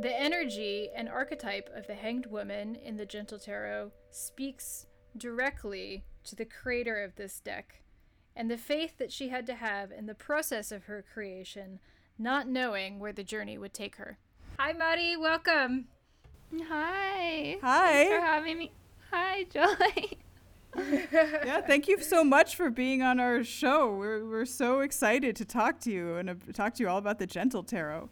The 0.00 0.18
energy 0.18 0.88
and 0.96 1.10
archetype 1.10 1.68
of 1.74 1.86
the 1.86 1.92
Hanged 1.92 2.24
Woman 2.24 2.74
in 2.74 2.96
the 2.96 3.04
Gentle 3.04 3.38
Tarot 3.38 3.92
speaks 4.10 4.86
directly 5.14 6.04
to 6.24 6.34
the 6.34 6.46
creator 6.46 7.04
of 7.04 7.16
this 7.16 7.38
deck 7.38 7.82
and 8.34 8.50
the 8.50 8.56
faith 8.56 8.96
that 8.96 9.12
she 9.12 9.28
had 9.28 9.44
to 9.44 9.54
have 9.54 9.92
in 9.92 10.06
the 10.06 10.14
process 10.14 10.72
of 10.72 10.84
her 10.84 11.04
creation, 11.12 11.80
not 12.18 12.48
knowing 12.48 12.98
where 12.98 13.12
the 13.12 13.22
journey 13.22 13.58
would 13.58 13.74
take 13.74 13.96
her. 13.96 14.16
Hi, 14.58 14.72
Mari. 14.72 15.18
Welcome. 15.18 15.88
Hi. 16.70 17.58
Hi. 17.62 17.92
Thanks 17.92 18.14
for 18.14 18.20
having 18.22 18.58
me. 18.58 18.72
Hi, 19.10 19.44
Joy. 19.52 20.16
yeah, 21.44 21.60
thank 21.60 21.88
you 21.88 22.00
so 22.00 22.24
much 22.24 22.56
for 22.56 22.70
being 22.70 23.02
on 23.02 23.20
our 23.20 23.44
show. 23.44 23.94
We're, 23.94 24.24
we're 24.24 24.46
so 24.46 24.80
excited 24.80 25.36
to 25.36 25.44
talk 25.44 25.78
to 25.80 25.90
you 25.90 26.16
and 26.16 26.30
uh, 26.30 26.34
talk 26.54 26.72
to 26.76 26.82
you 26.82 26.88
all 26.88 26.96
about 26.96 27.18
the 27.18 27.26
Gentle 27.26 27.62
Tarot. 27.62 28.08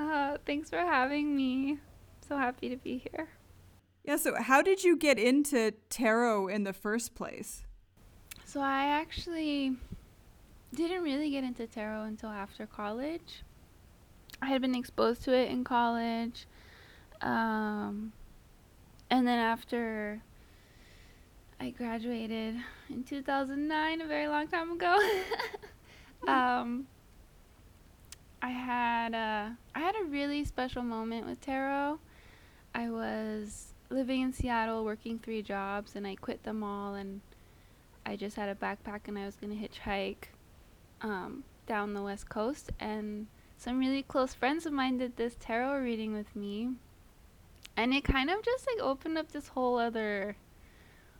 Uh, 0.00 0.38
thanks 0.46 0.70
for 0.70 0.78
having 0.78 1.36
me. 1.36 1.78
So 2.26 2.36
happy 2.38 2.70
to 2.70 2.76
be 2.76 3.04
here. 3.10 3.28
Yeah, 4.02 4.16
so 4.16 4.34
how 4.40 4.62
did 4.62 4.82
you 4.82 4.96
get 4.96 5.18
into 5.18 5.72
tarot 5.90 6.48
in 6.48 6.64
the 6.64 6.72
first 6.72 7.14
place? 7.14 7.64
So 8.46 8.60
I 8.60 8.86
actually 8.86 9.76
didn't 10.74 11.02
really 11.02 11.30
get 11.30 11.44
into 11.44 11.66
tarot 11.66 12.04
until 12.04 12.30
after 12.30 12.66
college. 12.66 13.42
I 14.40 14.46
had 14.46 14.62
been 14.62 14.74
exposed 14.74 15.22
to 15.24 15.34
it 15.34 15.50
in 15.50 15.64
college. 15.64 16.46
Um, 17.20 18.14
and 19.10 19.28
then 19.28 19.38
after 19.38 20.22
I 21.60 21.70
graduated 21.70 22.56
in 22.88 23.04
2009, 23.04 24.00
a 24.00 24.06
very 24.06 24.28
long 24.28 24.48
time 24.48 24.72
ago, 24.72 24.98
um, 26.26 26.86
I 28.42 28.50
had 28.50 29.14
a 29.14 29.56
I 29.74 29.80
had 29.80 29.94
a 29.96 30.04
really 30.04 30.44
special 30.44 30.82
moment 30.82 31.26
with 31.26 31.40
tarot. 31.40 31.98
I 32.74 32.90
was 32.90 33.74
living 33.90 34.22
in 34.22 34.32
Seattle, 34.32 34.84
working 34.84 35.18
three 35.18 35.42
jobs, 35.42 35.96
and 35.96 36.06
I 36.06 36.14
quit 36.14 36.44
them 36.44 36.62
all, 36.62 36.94
and 36.94 37.20
I 38.06 38.16
just 38.16 38.36
had 38.36 38.48
a 38.48 38.54
backpack, 38.54 39.08
and 39.08 39.18
I 39.18 39.26
was 39.26 39.36
gonna 39.36 39.54
hitchhike 39.54 40.28
um, 41.02 41.44
down 41.66 41.94
the 41.94 42.02
west 42.02 42.28
coast, 42.28 42.70
and 42.80 43.26
some 43.56 43.78
really 43.78 44.02
close 44.02 44.32
friends 44.32 44.64
of 44.64 44.72
mine 44.72 44.98
did 44.98 45.16
this 45.16 45.36
tarot 45.38 45.80
reading 45.80 46.14
with 46.14 46.34
me, 46.34 46.70
and 47.76 47.92
it 47.92 48.04
kind 48.04 48.30
of 48.30 48.42
just 48.42 48.66
like 48.66 48.82
opened 48.82 49.18
up 49.18 49.32
this 49.32 49.48
whole 49.48 49.78
other 49.78 50.36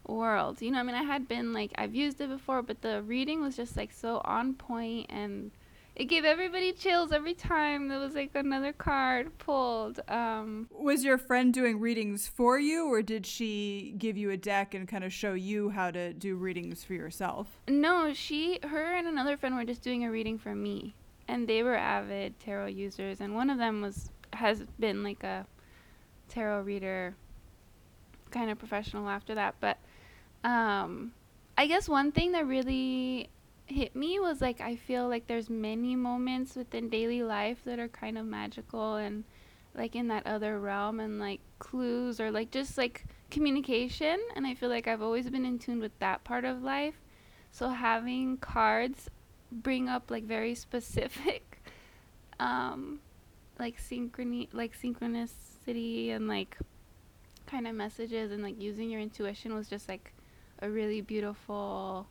world. 0.06 0.62
You 0.62 0.70
know, 0.70 0.78
I 0.78 0.82
mean, 0.82 0.94
I 0.94 1.02
had 1.02 1.28
been 1.28 1.52
like 1.52 1.72
I've 1.76 1.94
used 1.94 2.20
it 2.20 2.30
before, 2.30 2.62
but 2.62 2.80
the 2.80 3.02
reading 3.02 3.42
was 3.42 3.56
just 3.56 3.76
like 3.76 3.92
so 3.92 4.22
on 4.24 4.54
point 4.54 5.06
and 5.10 5.50
it 6.00 6.08
gave 6.08 6.24
everybody 6.24 6.72
chills 6.72 7.12
every 7.12 7.34
time 7.34 7.88
there 7.88 7.98
was 7.98 8.14
like 8.14 8.30
another 8.34 8.72
card 8.72 9.36
pulled. 9.36 10.00
Um, 10.08 10.66
was 10.70 11.04
your 11.04 11.18
friend 11.18 11.52
doing 11.52 11.78
readings 11.78 12.26
for 12.26 12.58
you, 12.58 12.90
or 12.90 13.02
did 13.02 13.26
she 13.26 13.94
give 13.98 14.16
you 14.16 14.30
a 14.30 14.36
deck 14.38 14.72
and 14.72 14.88
kind 14.88 15.04
of 15.04 15.12
show 15.12 15.34
you 15.34 15.68
how 15.68 15.90
to 15.90 16.14
do 16.14 16.36
readings 16.36 16.82
for 16.82 16.94
yourself? 16.94 17.48
No, 17.68 18.14
she, 18.14 18.60
her, 18.62 18.94
and 18.96 19.06
another 19.06 19.36
friend 19.36 19.54
were 19.54 19.66
just 19.66 19.82
doing 19.82 20.02
a 20.06 20.10
reading 20.10 20.38
for 20.38 20.54
me, 20.54 20.94
and 21.28 21.46
they 21.46 21.62
were 21.62 21.76
avid 21.76 22.40
tarot 22.40 22.68
users, 22.68 23.20
and 23.20 23.34
one 23.34 23.50
of 23.50 23.58
them 23.58 23.82
was 23.82 24.10
has 24.32 24.62
been 24.78 25.02
like 25.02 25.22
a 25.22 25.46
tarot 26.30 26.62
reader, 26.62 27.14
kind 28.30 28.50
of 28.50 28.58
professional 28.58 29.06
after 29.06 29.34
that. 29.34 29.56
But 29.60 29.76
um, 30.44 31.12
I 31.58 31.66
guess 31.66 31.90
one 31.90 32.10
thing 32.10 32.32
that 32.32 32.46
really 32.46 33.28
hit 33.70 33.94
me 33.94 34.18
was 34.20 34.40
like 34.40 34.60
I 34.60 34.76
feel 34.76 35.08
like 35.08 35.26
there's 35.26 35.50
many 35.50 35.96
moments 35.96 36.56
within 36.56 36.88
daily 36.88 37.22
life 37.22 37.58
that 37.64 37.78
are 37.78 37.88
kind 37.88 38.18
of 38.18 38.26
magical 38.26 38.96
and 38.96 39.24
like 39.74 39.94
in 39.94 40.08
that 40.08 40.26
other 40.26 40.58
realm 40.58 41.00
and 41.00 41.18
like 41.18 41.40
clues 41.58 42.20
or 42.20 42.30
like 42.30 42.50
just 42.50 42.76
like 42.76 43.06
communication 43.30 44.18
and 44.34 44.46
I 44.46 44.54
feel 44.54 44.68
like 44.68 44.88
I've 44.88 45.02
always 45.02 45.28
been 45.30 45.44
in 45.44 45.58
tune 45.58 45.80
with 45.80 45.96
that 46.00 46.24
part 46.24 46.44
of 46.44 46.62
life. 46.62 46.94
So 47.52 47.68
having 47.68 48.36
cards 48.38 49.08
bring 49.52 49.88
up 49.88 50.10
like 50.10 50.24
very 50.24 50.54
specific 50.54 51.62
um 52.40 53.00
like 53.58 53.80
synchrony 53.80 54.48
like 54.52 54.72
synchronicity 54.80 56.14
and 56.14 56.28
like 56.28 56.56
kind 57.46 57.66
of 57.66 57.74
messages 57.74 58.30
and 58.30 58.42
like 58.42 58.60
using 58.60 58.90
your 58.90 59.00
intuition 59.00 59.54
was 59.54 59.68
just 59.68 59.88
like 59.88 60.12
a 60.62 60.70
really 60.70 61.00
beautiful 61.00 62.06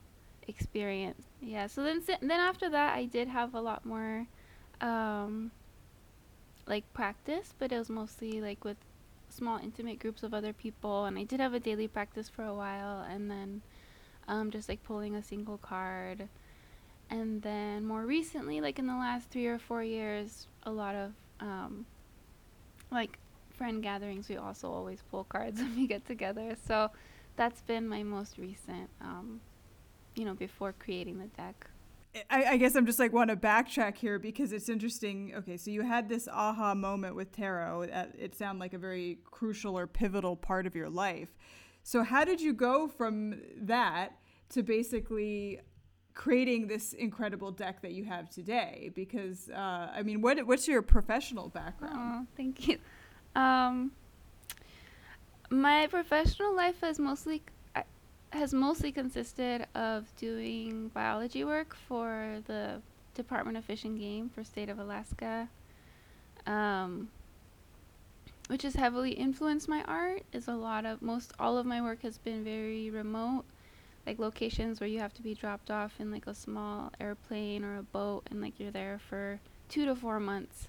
experience. 0.47 1.28
Yeah. 1.41 1.67
So 1.67 1.83
then 1.83 2.01
then 2.07 2.31
after 2.39 2.69
that, 2.69 2.95
I 2.95 3.05
did 3.05 3.27
have 3.27 3.53
a 3.53 3.61
lot 3.61 3.85
more 3.85 4.27
um, 4.81 5.51
like 6.67 6.91
practice, 6.93 7.53
but 7.57 7.71
it 7.71 7.77
was 7.77 7.89
mostly 7.89 8.41
like 8.41 8.63
with 8.63 8.77
small 9.29 9.57
intimate 9.57 9.99
groups 9.99 10.23
of 10.23 10.33
other 10.33 10.53
people. 10.53 11.05
And 11.05 11.17
I 11.17 11.23
did 11.23 11.39
have 11.39 11.53
a 11.53 11.59
daily 11.59 11.87
practice 11.87 12.29
for 12.29 12.43
a 12.43 12.53
while, 12.53 13.01
and 13.01 13.29
then 13.29 13.61
um, 14.27 14.51
just 14.51 14.69
like 14.69 14.83
pulling 14.83 15.15
a 15.15 15.23
single 15.23 15.57
card. 15.57 16.27
And 17.09 17.41
then 17.41 17.85
more 17.85 18.05
recently, 18.05 18.61
like 18.61 18.77
in 18.77 18.85
the 18.85 18.93
last 18.93 19.29
three 19.29 19.47
or 19.47 19.57
four 19.57 19.83
years, 19.83 20.47
a 20.63 20.71
lot 20.71 20.95
of 20.95 21.13
um, 21.39 21.85
like 22.91 23.17
friend 23.51 23.81
gatherings. 23.81 24.29
We 24.29 24.37
also 24.37 24.71
always 24.71 25.01
pull 25.09 25.23
cards 25.23 25.59
when 25.61 25.75
we 25.75 25.87
get 25.87 26.05
together. 26.05 26.55
So 26.67 26.91
that's 27.35 27.61
been 27.61 27.87
my 27.87 28.03
most 28.03 28.37
recent, 28.37 28.89
um, 29.01 29.41
you 30.19 30.25
know, 30.25 30.33
before 30.33 30.73
creating 30.73 31.17
the 31.17 31.27
deck. 31.27 31.69
I, 32.29 32.43
I 32.43 32.57
guess 32.57 32.75
I'm 32.75 32.85
just 32.85 32.99
like 32.99 33.13
want 33.13 33.29
to 33.29 33.37
backtrack 33.37 33.97
here 33.97 34.19
because 34.19 34.51
it's 34.51 34.67
interesting. 34.67 35.33
Okay, 35.37 35.55
so 35.57 35.71
you 35.71 35.81
had 35.81 36.09
this 36.09 36.27
aha 36.27 36.73
moment 36.73 37.15
with 37.15 37.31
tarot. 37.31 37.83
It 38.17 38.35
sounded 38.35 38.59
like 38.59 38.73
a 38.73 38.77
very 38.77 39.19
crucial 39.23 39.77
or 39.77 39.87
pivotal 39.87 40.35
part 40.35 40.67
of 40.67 40.75
your 40.75 40.89
life. 40.89 41.29
So 41.83 42.03
how 42.03 42.25
did 42.25 42.41
you 42.41 42.53
go 42.53 42.87
from 42.87 43.39
that 43.61 44.17
to 44.49 44.63
basically 44.63 45.61
creating 46.15 46.67
this 46.67 46.91
incredible 46.91 47.51
deck 47.51 47.81
that 47.83 47.91
you 47.91 48.03
have 48.05 48.29
today? 48.29 48.91
Because 48.93 49.49
uh, 49.49 49.91
I 49.95 50.01
mean, 50.03 50.21
what 50.21 50.45
what's 50.45 50.67
your 50.67 50.81
professional 50.81 51.47
background? 51.47 51.95
Oh, 51.97 52.27
thank 52.35 52.67
you. 52.67 52.77
Um, 53.35 53.91
my 55.49 55.87
professional 55.87 56.55
life 56.55 56.81
has 56.81 56.99
mostly 56.99 57.43
has 58.31 58.53
mostly 58.53 58.91
consisted 58.91 59.65
of 59.75 60.15
doing 60.15 60.89
biology 60.93 61.43
work 61.43 61.75
for 61.87 62.41
the 62.45 62.81
Department 63.15 63.57
of 63.57 63.65
Fish 63.65 63.83
and 63.83 63.99
Game 63.99 64.29
for 64.29 64.43
state 64.43 64.69
of 64.69 64.79
Alaska, 64.79 65.49
um, 66.45 67.09
which 68.47 68.61
has 68.63 68.75
heavily 68.75 69.11
influenced 69.11 69.67
my 69.67 69.83
art. 69.83 70.23
Is 70.31 70.47
a 70.47 70.53
lot 70.53 70.85
of 70.85 71.01
most 71.01 71.33
all 71.39 71.57
of 71.57 71.65
my 71.65 71.81
work 71.81 72.01
has 72.03 72.17
been 72.17 72.43
very 72.43 72.89
remote, 72.89 73.45
like 74.05 74.19
locations 74.19 74.79
where 74.79 74.89
you 74.89 74.99
have 74.99 75.13
to 75.15 75.21
be 75.21 75.33
dropped 75.33 75.71
off 75.71 75.99
in 75.99 76.11
like 76.11 76.27
a 76.27 76.35
small 76.35 76.91
airplane 76.99 77.63
or 77.63 77.77
a 77.77 77.83
boat, 77.83 78.27
and 78.29 78.41
like 78.41 78.59
you're 78.59 78.71
there 78.71 78.99
for 79.09 79.39
two 79.69 79.85
to 79.85 79.95
four 79.95 80.19
months. 80.19 80.67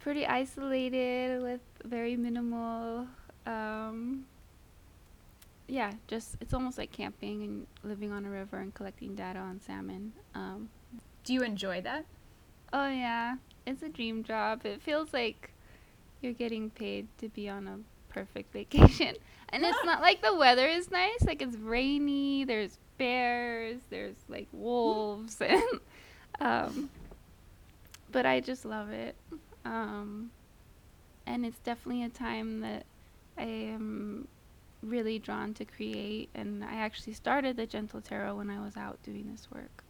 Pretty 0.00 0.26
isolated 0.26 1.42
with 1.42 1.60
very 1.84 2.14
minimal 2.14 3.08
um, 3.46 4.26
yeah, 5.68 5.92
just 6.06 6.36
it's 6.40 6.54
almost 6.54 6.78
like 6.78 6.90
camping 6.92 7.42
and 7.42 7.66
living 7.84 8.12
on 8.12 8.24
a 8.24 8.30
river 8.30 8.58
and 8.58 8.74
collecting 8.74 9.14
data 9.14 9.38
on 9.38 9.60
salmon. 9.60 10.12
Um, 10.34 10.70
Do 11.24 11.34
you 11.34 11.42
enjoy 11.42 11.80
that? 11.82 12.06
Oh 12.72 12.88
yeah, 12.88 13.36
it's 13.66 13.82
a 13.82 13.88
dream 13.88 14.24
job. 14.24 14.64
It 14.64 14.82
feels 14.82 15.12
like 15.12 15.52
you're 16.20 16.32
getting 16.32 16.70
paid 16.70 17.06
to 17.18 17.28
be 17.28 17.48
on 17.48 17.68
a 17.68 17.78
perfect 18.12 18.52
vacation, 18.54 19.14
and 19.50 19.64
it's 19.64 19.84
not 19.84 20.00
like 20.00 20.22
the 20.22 20.34
weather 20.34 20.66
is 20.66 20.90
nice. 20.90 21.22
Like 21.24 21.42
it's 21.42 21.56
rainy. 21.56 22.44
There's 22.44 22.78
bears. 22.98 23.80
There's 23.90 24.16
like 24.28 24.48
wolves, 24.52 25.40
and 25.42 25.80
um, 26.40 26.90
but 28.10 28.26
I 28.26 28.40
just 28.40 28.64
love 28.64 28.90
it. 28.90 29.16
Um, 29.64 30.30
and 31.26 31.44
it's 31.44 31.58
definitely 31.60 32.04
a 32.04 32.08
time 32.08 32.60
that 32.60 32.86
I 33.36 33.44
am 33.44 34.28
really 34.82 35.18
drawn 35.18 35.54
to 35.54 35.64
create, 35.64 36.30
and 36.34 36.64
I 36.64 36.76
actually 36.76 37.14
started 37.14 37.56
the 37.56 37.66
Gentle 37.66 38.00
Tarot 38.00 38.36
when 38.36 38.50
I 38.50 38.60
was 38.60 38.76
out 38.76 39.02
doing 39.02 39.30
this 39.30 39.48
work. 39.52 39.84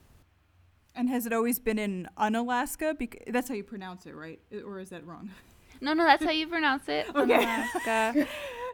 And 0.95 1.09
has 1.11 1.27
it 1.27 1.33
always 1.33 1.59
been 1.59 1.79
in 1.79 2.09
Unalaska? 2.19 2.95
Bec- 2.99 3.25
that's 3.29 3.49
how 3.49 3.55
you 3.55 3.65
pronounce 3.65 4.07
it, 4.07 4.15
right? 4.15 4.41
Or 4.65 4.81
is 4.81 4.91
that 4.91 5.07
wrong? 5.07 5.31
No, 5.81 5.93
no, 5.93 6.05
that's 6.05 6.25
how 6.25 6.33
you 6.33 6.49
pronounce 6.49 6.89
it. 6.89 7.07
okay. 7.15 7.35
Unalaska. 7.35 8.27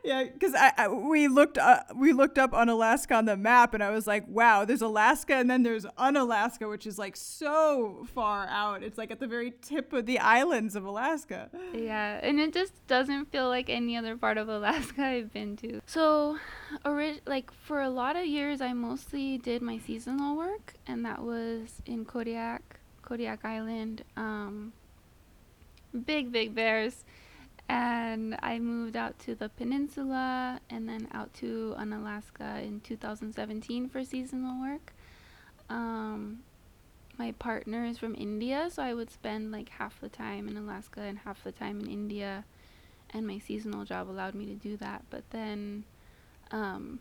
Yeah, 0.04 0.24
because 0.24 0.54
I, 0.54 0.70
I, 0.76 0.88
we 0.88 1.28
looked 1.28 1.56
uh, 1.56 1.80
we 1.96 2.12
looked 2.12 2.36
up 2.36 2.52
Unalaska 2.52 3.14
on 3.14 3.24
the 3.24 3.38
map, 3.38 3.72
and 3.72 3.82
I 3.82 3.88
was 3.88 4.06
like, 4.06 4.28
wow, 4.28 4.66
there's 4.66 4.82
Alaska, 4.82 5.34
and 5.34 5.48
then 5.48 5.62
there's 5.62 5.86
Unalaska, 5.98 6.68
which 6.68 6.86
is 6.86 6.98
like 6.98 7.16
so 7.16 8.06
far 8.14 8.46
out. 8.48 8.82
It's 8.82 8.98
like 8.98 9.10
at 9.10 9.18
the 9.18 9.26
very 9.26 9.54
tip 9.62 9.94
of 9.94 10.04
the 10.04 10.18
islands 10.18 10.76
of 10.76 10.84
Alaska. 10.84 11.48
Yeah, 11.72 12.20
and 12.22 12.38
it 12.38 12.52
just 12.52 12.74
doesn't 12.86 13.32
feel 13.32 13.48
like 13.48 13.70
any 13.70 13.96
other 13.96 14.14
part 14.14 14.36
of 14.36 14.50
Alaska 14.50 15.02
I've 15.06 15.32
been 15.32 15.56
to. 15.58 15.80
So, 15.86 16.38
like 17.26 17.50
for 17.50 17.80
a 17.80 17.88
lot 17.88 18.16
of 18.16 18.26
years, 18.26 18.60
I 18.60 18.74
mostly 18.74 19.38
did 19.38 19.62
my 19.62 19.78
seasonal 19.78 20.36
work, 20.36 20.74
and 20.86 21.02
that 21.06 21.22
was 21.22 21.80
in 21.86 22.04
Kodiak, 22.04 22.78
Kodiak 23.00 23.42
Island. 23.42 24.04
Um, 24.18 24.74
big, 26.04 26.30
big 26.30 26.54
bears 26.54 27.04
and 27.68 28.36
I 28.42 28.58
moved 28.58 28.96
out 28.96 29.18
to 29.20 29.34
the 29.34 29.48
peninsula 29.48 30.60
and 30.68 30.88
then 30.88 31.08
out 31.12 31.32
to 31.34 31.74
Unalaska 31.78 32.60
in 32.62 32.80
2017 32.80 33.88
for 33.88 34.04
seasonal 34.04 34.60
work. 34.60 34.92
Um, 35.70 36.40
my 37.18 37.32
partner 37.32 37.84
is 37.84 37.98
from 37.98 38.14
India, 38.14 38.68
so 38.70 38.82
I 38.82 38.92
would 38.92 39.10
spend 39.10 39.52
like 39.52 39.68
half 39.68 40.00
the 40.00 40.08
time 40.08 40.48
in 40.48 40.56
Alaska 40.56 41.00
and 41.00 41.18
half 41.18 41.42
the 41.44 41.52
time 41.52 41.80
in 41.80 41.86
India, 41.88 42.44
and 43.10 43.26
my 43.26 43.38
seasonal 43.38 43.84
job 43.84 44.10
allowed 44.10 44.34
me 44.34 44.46
to 44.46 44.54
do 44.54 44.76
that. 44.78 45.04
But 45.10 45.30
then, 45.30 45.84
um, 46.50 46.98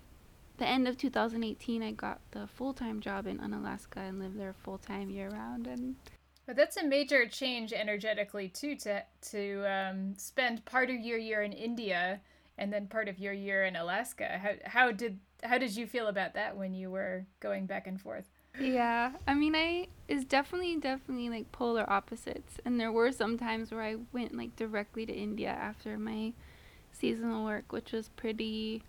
the 0.58 0.67
end 0.67 0.88
of 0.88 0.97
2018, 0.97 1.82
I 1.82 1.91
got 1.91 2.21
the 2.32 2.47
full 2.47 2.73
time 2.73 3.02
job 3.02 3.26
in 3.26 3.39
Unalaska 3.39 3.99
and 4.02 4.19
lived 4.19 4.39
there 4.39 4.54
full 4.54 4.78
time 4.78 5.10
year 5.10 5.30
round, 5.30 5.67
and 5.67 5.95
but 6.45 6.56
that's 6.56 6.77
a 6.77 6.84
major 6.84 7.27
change 7.27 7.73
energetically 7.73 8.49
too 8.49 8.75
to 8.75 9.03
to 9.32 9.65
um, 9.71 10.13
spend 10.17 10.65
part 10.65 10.89
of 10.89 10.99
your 10.99 11.17
year 11.17 11.41
in 11.41 11.53
India 11.53 12.19
and 12.58 12.71
then 12.71 12.88
part 12.88 13.08
of 13.08 13.19
your 13.19 13.34
year 13.34 13.65
in 13.65 13.75
Alaska. 13.75 14.39
How 14.41 14.53
how 14.65 14.91
did 14.91 15.19
how 15.43 15.58
did 15.58 15.75
you 15.75 15.88
feel 15.88 16.08
about 16.08 16.34
that 16.34 16.56
when 16.56 16.73
you 16.73 16.91
were 16.91 17.25
going 17.39 17.65
back 17.65 17.88
and 17.88 17.99
forth? 17.99 18.29
Yeah, 18.60 19.13
I 19.27 19.34
mean, 19.34 19.56
I 19.56 19.88
is 20.08 20.25
definitely 20.25 20.77
definitely 20.77 21.29
like 21.29 21.51
polar 21.51 21.89
opposites, 21.89 22.60
and 22.65 22.79
there 22.79 22.91
were 22.91 23.12
some 23.12 23.38
times 23.38 23.71
where 23.71 23.82
I 23.82 23.95
went 24.12 24.38
like 24.38 24.56
directly 24.56 25.06
to 25.06 25.13
India 25.13 25.49
after 25.49 25.97
my 25.97 26.34
seasonal 26.91 27.43
work, 27.45 27.71
which 27.71 27.91
was 27.91 28.10
pretty 28.10 28.84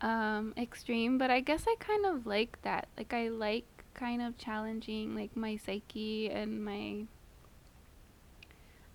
um, 0.00 0.52
extreme. 0.56 1.16
But 1.16 1.30
I 1.30 1.40
guess 1.40 1.64
I 1.68 1.76
kind 1.78 2.06
of 2.06 2.26
like 2.26 2.60
that. 2.62 2.88
Like 2.96 3.14
I 3.14 3.28
like 3.28 3.66
kind 3.94 4.20
of 4.20 4.36
challenging 4.36 5.14
like 5.14 5.36
my 5.36 5.56
psyche 5.56 6.30
and 6.30 6.64
my 6.64 7.04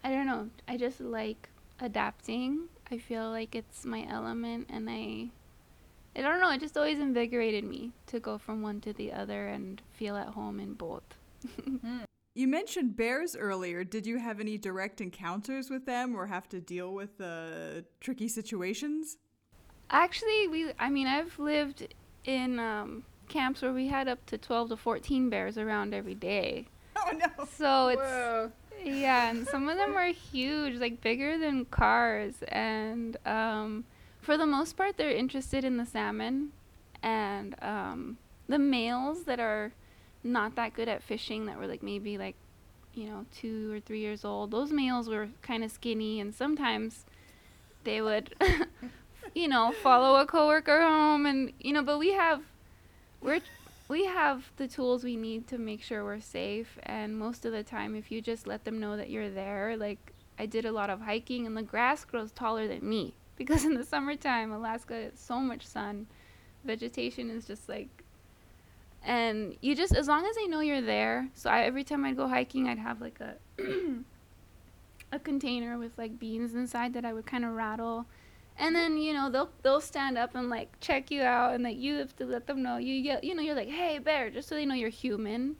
I 0.04 0.12
don't 0.12 0.28
know. 0.28 0.50
I 0.68 0.78
just 0.78 1.02
like 1.02 1.50
adapting. 1.80 2.70
I 2.90 2.98
feel 2.98 3.30
like 3.30 3.54
it's 3.56 3.86
my 3.86 4.06
element 4.10 4.68
and 4.70 4.90
I 4.90 5.30
I 6.16 6.22
don't 6.22 6.42
know, 6.42 6.52
it 6.52 6.60
just 6.60 6.78
always 6.78 7.00
invigorated 7.00 7.64
me 7.64 7.92
to 8.08 8.20
go 8.20 8.38
from 8.38 8.62
one 8.62 8.82
to 8.82 8.94
the 8.94 9.14
other 9.14 9.48
and 9.48 9.82
feel 9.94 10.16
at 10.18 10.30
home 10.30 10.60
in 10.60 10.74
both. 10.74 11.04
You 12.36 12.48
mentioned 12.48 12.96
bears 12.96 13.36
earlier. 13.36 13.84
Did 13.84 14.06
you 14.06 14.18
have 14.18 14.40
any 14.40 14.58
direct 14.58 15.02
encounters 15.02 15.70
with 15.70 15.86
them 15.86 16.16
or 16.16 16.28
have 16.28 16.48
to 16.50 16.62
deal 16.62 16.94
with 16.94 17.20
uh, 17.20 17.82
tricky 18.00 18.30
situations? 18.30 19.18
Actually, 19.90 20.48
we 20.48 20.72
I 20.80 20.90
mean, 20.90 21.08
I've 21.08 21.38
lived 21.38 21.94
in 22.24 22.60
um, 22.60 23.04
camps 23.30 23.62
where 23.62 23.72
we 23.72 23.88
had 23.88 24.08
up 24.08 24.26
to 24.26 24.38
12 24.38 24.70
to 24.70 24.78
14 24.78 25.30
bears 25.30 25.58
around 25.58 25.94
every 25.94 26.16
day. 26.16 26.68
Oh 26.98 27.12
no. 27.16 27.46
So 27.46 27.88
it's 27.88 28.02
Whoa. 28.02 28.52
yeah, 28.84 29.30
and 29.30 29.48
some 29.48 29.70
of 29.70 29.78
them 29.78 29.96
are 29.96 30.08
huge, 30.08 30.80
like 30.80 31.00
bigger 31.02 31.38
than 31.38 31.66
cars 31.66 32.44
and 32.50 33.16
um, 33.26 33.86
for 34.20 34.38
the 34.38 34.46
most 34.46 34.76
part 34.76 34.98
they're 34.98 35.12
interested 35.12 35.64
in 35.64 35.78
the 35.78 35.86
salmon 35.86 36.52
and 37.02 37.56
um, 37.62 38.18
the 38.50 38.60
males 38.60 39.24
that 39.24 39.40
are 39.40 39.72
not 40.24 40.56
that 40.56 40.74
good 40.74 40.90
at 40.90 41.02
fishing 41.02 41.46
that 41.46 41.58
were 41.58 41.68
like 41.68 41.82
maybe 41.82 42.18
like 42.18 42.36
you 42.94 43.06
know 43.06 43.26
2 43.38 43.74
or 43.74 43.80
3 43.80 44.00
years 44.00 44.26
old. 44.26 44.52
Those 44.52 44.72
males 44.72 45.08
were 45.08 45.30
kind 45.42 45.64
of 45.64 45.72
skinny 45.72 46.20
and 46.20 46.36
sometimes 46.36 47.06
they 47.84 48.02
would 48.02 48.36
you 49.36 49.48
know 49.48 49.72
follow 49.84 50.20
a 50.20 50.26
coworker 50.26 50.82
home 50.82 51.26
and 51.26 51.54
you 51.60 51.72
know 51.72 51.84
but 51.84 51.98
we 51.98 52.12
have 52.14 52.42
we're 53.22 53.42
we 53.88 54.06
have 54.06 54.52
the 54.58 54.68
tools 54.68 55.04
we 55.04 55.16
need 55.16 55.48
to 55.48 55.58
make 55.58 55.82
sure 55.82 56.04
we're 56.04 56.20
safe 56.20 56.78
and 56.84 57.18
most 57.18 57.44
of 57.46 57.52
the 57.52 57.64
time 57.64 57.96
if 57.96 58.12
you 58.12 58.22
just 58.22 58.46
let 58.48 58.64
them 58.64 58.80
know 58.80 58.96
that 58.96 59.10
you're 59.10 59.30
there 59.30 59.76
like 59.78 60.14
i 60.38 60.46
did 60.46 60.66
a 60.66 60.72
lot 60.72 60.90
of 60.90 61.02
hiking 61.02 61.46
and 61.46 61.58
the 61.58 61.64
grass 61.64 62.06
grows 62.06 62.32
taller 62.32 62.68
than 62.68 62.88
me 62.88 63.14
because 63.36 63.66
in 63.66 63.74
the 63.74 63.84
summertime 63.84 64.52
alaska 64.52 64.94
it's 64.94 65.24
so 65.24 65.40
much 65.40 65.66
sun 65.66 66.06
vegetation 66.64 67.30
is 67.30 67.46
just 67.46 67.68
like 67.68 68.04
and 69.04 69.56
you 69.62 69.74
just 69.76 69.96
as 69.96 70.08
long 70.08 70.26
as 70.26 70.36
they 70.36 70.46
know 70.48 70.60
you're 70.60 70.82
there 70.82 71.30
so 71.34 71.50
I, 71.50 71.64
every 71.64 71.84
time 71.84 72.06
i'd 72.06 72.18
go 72.18 72.28
hiking 72.28 72.68
i'd 72.68 72.80
have 72.80 73.00
like 73.02 73.20
a 73.22 73.36
a 75.12 75.20
container 75.20 75.78
with 75.78 75.98
like 75.98 76.20
beans 76.20 76.54
inside 76.54 76.94
that 76.94 77.06
i 77.06 77.14
would 77.14 77.26
kind 77.26 77.46
of 77.46 77.52
rattle 77.52 78.06
and 78.60 78.76
then 78.76 78.98
you 78.98 79.14
know 79.14 79.30
they'll 79.32 79.50
they'll 79.64 79.82
stand 79.82 80.18
up 80.18 80.36
and 80.36 80.50
like 80.50 80.80
check 80.80 81.10
you 81.10 81.24
out 81.24 81.56
and 81.56 81.64
like 81.64 81.78
you 81.78 81.96
have 81.96 82.16
to 82.16 82.26
let 82.26 82.46
them 82.46 82.62
know 82.62 82.78
you 82.78 83.02
get 83.02 83.24
you 83.24 83.34
know 83.34 83.42
you're 83.42 83.56
like 83.56 83.70
hey 83.70 83.98
bear 83.98 84.30
just 84.30 84.48
so 84.48 84.54
they 84.56 84.66
know 84.66 84.76
you're 84.76 84.90
human 84.90 85.56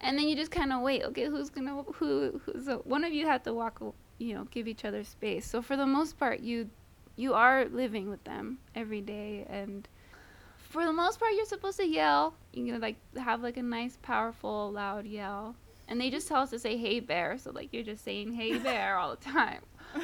and 0.00 0.18
then 0.18 0.28
you 0.28 0.36
just 0.36 0.50
kind 0.50 0.72
of 0.72 0.82
wait. 0.82 1.02
Okay, 1.04 1.26
who's 1.26 1.50
gonna 1.50 1.82
who? 1.94 2.40
Who's 2.44 2.66
so 2.66 2.82
one 2.84 3.04
of 3.04 3.12
you 3.12 3.26
have 3.26 3.42
to 3.44 3.54
walk. 3.54 3.80
You 4.18 4.34
know, 4.34 4.44
give 4.44 4.68
each 4.68 4.84
other 4.84 5.02
space. 5.02 5.46
So 5.46 5.62
for 5.62 5.76
the 5.76 5.86
most 5.86 6.18
part, 6.18 6.40
you 6.40 6.70
you 7.16 7.34
are 7.34 7.64
living 7.66 8.10
with 8.10 8.22
them 8.24 8.58
every 8.74 9.00
day, 9.00 9.46
and 9.48 9.88
for 10.56 10.84
the 10.84 10.92
most 10.92 11.18
part, 11.18 11.32
you're 11.34 11.46
supposed 11.46 11.78
to 11.78 11.86
yell. 11.86 12.34
You 12.52 12.72
know, 12.72 12.78
like 12.78 12.96
have 13.16 13.42
like 13.42 13.56
a 13.56 13.62
nice, 13.62 13.98
powerful, 14.02 14.70
loud 14.72 15.06
yell. 15.06 15.56
And 15.88 16.00
they 16.00 16.10
just 16.10 16.28
tell 16.28 16.42
us 16.42 16.50
to 16.50 16.58
say 16.58 16.76
"Hey 16.76 17.00
bear," 17.00 17.38
so 17.38 17.50
like 17.50 17.72
you're 17.72 17.82
just 17.82 18.04
saying 18.04 18.32
"Hey 18.32 18.58
bear" 18.58 18.98
all 18.98 19.10
the 19.16 19.24
time. 19.24 19.60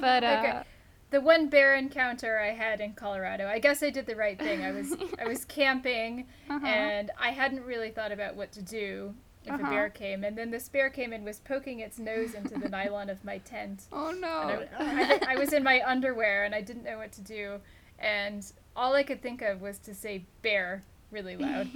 But 0.00 0.24
uh, 0.24 0.42
Okay. 0.44 0.62
The 1.10 1.20
one 1.20 1.48
bear 1.48 1.76
encounter 1.76 2.38
I 2.38 2.48
had 2.52 2.80
in 2.80 2.92
Colorado, 2.94 3.46
I 3.46 3.58
guess 3.60 3.82
I 3.82 3.90
did 3.90 4.06
the 4.06 4.16
right 4.16 4.38
thing. 4.38 4.64
I 4.64 4.72
was 4.72 4.94
I 5.20 5.26
was 5.26 5.44
camping 5.44 6.26
uh-huh. 6.50 6.66
and 6.66 7.10
I 7.18 7.30
hadn't 7.30 7.64
really 7.64 7.90
thought 7.90 8.12
about 8.12 8.34
what 8.36 8.52
to 8.52 8.62
do 8.62 9.14
if 9.44 9.52
Uh-huh. 9.52 9.66
a 9.66 9.70
bear 9.70 9.88
came. 9.90 10.24
And 10.24 10.36
then 10.36 10.50
this 10.50 10.68
bear 10.68 10.90
came 10.90 11.12
and 11.12 11.24
was 11.24 11.38
poking 11.38 11.78
its 11.80 11.98
nose 12.00 12.34
into 12.34 12.58
the 12.58 12.68
nylon 12.76 13.08
of 13.08 13.24
my 13.24 13.38
tent. 13.38 13.84
oh 13.92 14.10
no. 14.10 14.66
I, 14.78 15.20
I, 15.28 15.34
I 15.34 15.36
was 15.36 15.52
in 15.52 15.62
my 15.62 15.80
underwear 15.86 16.44
and 16.44 16.54
I 16.54 16.60
didn't 16.60 16.82
know 16.84 16.98
what 16.98 17.12
to 17.12 17.20
do. 17.20 17.60
And 18.00 18.44
all 18.74 18.94
I 18.94 19.04
could 19.04 19.22
think 19.22 19.42
of 19.42 19.60
was 19.62 19.78
to 19.78 19.94
say 19.94 20.24
bear 20.42 20.82
really 21.10 21.36
loud. 21.38 21.68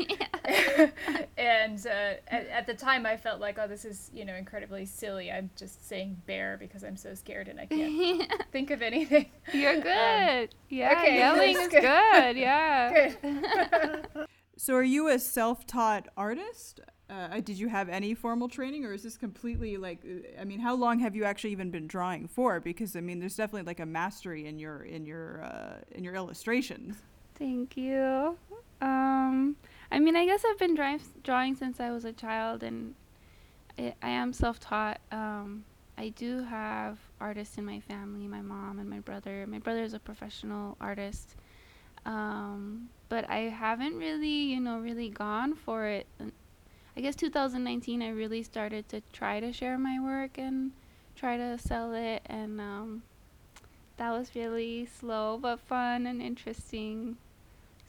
and 1.38 1.86
uh, 1.86 2.14
at, 2.28 2.46
at 2.48 2.66
the 2.66 2.74
time, 2.74 3.06
I 3.06 3.16
felt 3.16 3.40
like, 3.40 3.58
oh, 3.58 3.66
this 3.66 3.84
is, 3.84 4.10
you 4.12 4.24
know, 4.24 4.34
incredibly 4.34 4.86
silly. 4.86 5.30
I'm 5.30 5.50
just 5.56 5.88
saying 5.88 6.22
bear 6.26 6.56
because 6.58 6.84
I'm 6.84 6.96
so 6.96 7.14
scared 7.14 7.48
and 7.48 7.60
I 7.60 7.66
can't 7.70 8.32
think 8.52 8.70
of 8.70 8.82
anything. 8.82 9.26
You're 9.52 9.80
good. 9.80 10.54
yeah, 10.68 10.98
okay, 10.98 11.18
yelling 11.18 11.56
is 11.56 11.68
good. 11.68 11.82
good. 11.82 12.36
Yeah. 12.36 13.12
Good. 13.22 14.26
So, 14.56 14.74
are 14.74 14.82
you 14.82 15.08
a 15.08 15.18
self-taught 15.18 16.08
artist? 16.18 16.80
Uh, 17.08 17.40
did 17.40 17.58
you 17.58 17.68
have 17.68 17.88
any 17.88 18.14
formal 18.14 18.48
training, 18.48 18.84
or 18.84 18.92
is 18.92 19.02
this 19.02 19.16
completely 19.16 19.76
like? 19.76 20.00
uh, 20.04 20.40
I 20.40 20.44
mean, 20.44 20.60
how 20.60 20.74
long 20.74 21.00
have 21.00 21.16
you 21.16 21.24
actually 21.24 21.50
even 21.50 21.70
been 21.70 21.86
drawing 21.88 22.28
for? 22.28 22.60
Because 22.60 22.94
I 22.94 23.00
mean, 23.00 23.18
there's 23.18 23.34
definitely 23.36 23.66
like 23.66 23.80
a 23.80 23.86
mastery 23.86 24.46
in 24.46 24.58
your 24.58 24.82
in 24.82 25.06
your 25.06 25.42
uh, 25.42 25.78
in 25.92 26.04
your 26.04 26.14
illustrations. 26.14 26.96
Thank 27.36 27.76
you. 27.76 28.36
Um, 28.80 29.56
I 29.90 29.98
mean, 29.98 30.16
I 30.16 30.24
guess 30.24 30.44
I've 30.48 30.58
been 30.58 30.74
drawing, 30.74 31.00
drawing 31.22 31.54
since 31.54 31.80
I 31.80 31.90
was 31.90 32.04
a 32.04 32.12
child, 32.12 32.62
and 32.62 32.94
I, 33.78 33.94
I 34.02 34.10
am 34.10 34.32
self-taught. 34.32 35.00
Um, 35.10 35.64
I 35.98 36.08
do 36.10 36.42
have 36.44 36.98
artists 37.20 37.58
in 37.58 37.64
my 37.66 37.80
family, 37.80 38.26
my 38.26 38.40
mom 38.40 38.78
and 38.78 38.88
my 38.88 39.00
brother. 39.00 39.46
My 39.46 39.58
brother 39.58 39.82
is 39.82 39.92
a 39.92 39.98
professional 39.98 40.76
artist, 40.80 41.36
um, 42.06 42.88
but 43.08 43.28
I 43.28 43.50
haven't 43.50 43.98
really, 43.98 44.28
you 44.28 44.60
know, 44.60 44.78
really 44.78 45.10
gone 45.10 45.54
for 45.54 45.86
it. 45.86 46.06
I 46.96 47.00
guess 47.00 47.16
2019, 47.16 48.02
I 48.02 48.10
really 48.10 48.42
started 48.42 48.88
to 48.88 49.02
try 49.12 49.40
to 49.40 49.52
share 49.52 49.78
my 49.78 50.00
work 50.00 50.38
and 50.38 50.72
try 51.16 51.36
to 51.36 51.58
sell 51.58 51.92
it, 51.92 52.22
and 52.26 52.60
um, 52.60 53.02
that 53.98 54.10
was 54.10 54.34
really 54.34 54.86
slow 54.86 55.38
but 55.40 55.60
fun 55.60 56.06
and 56.06 56.22
interesting. 56.22 57.18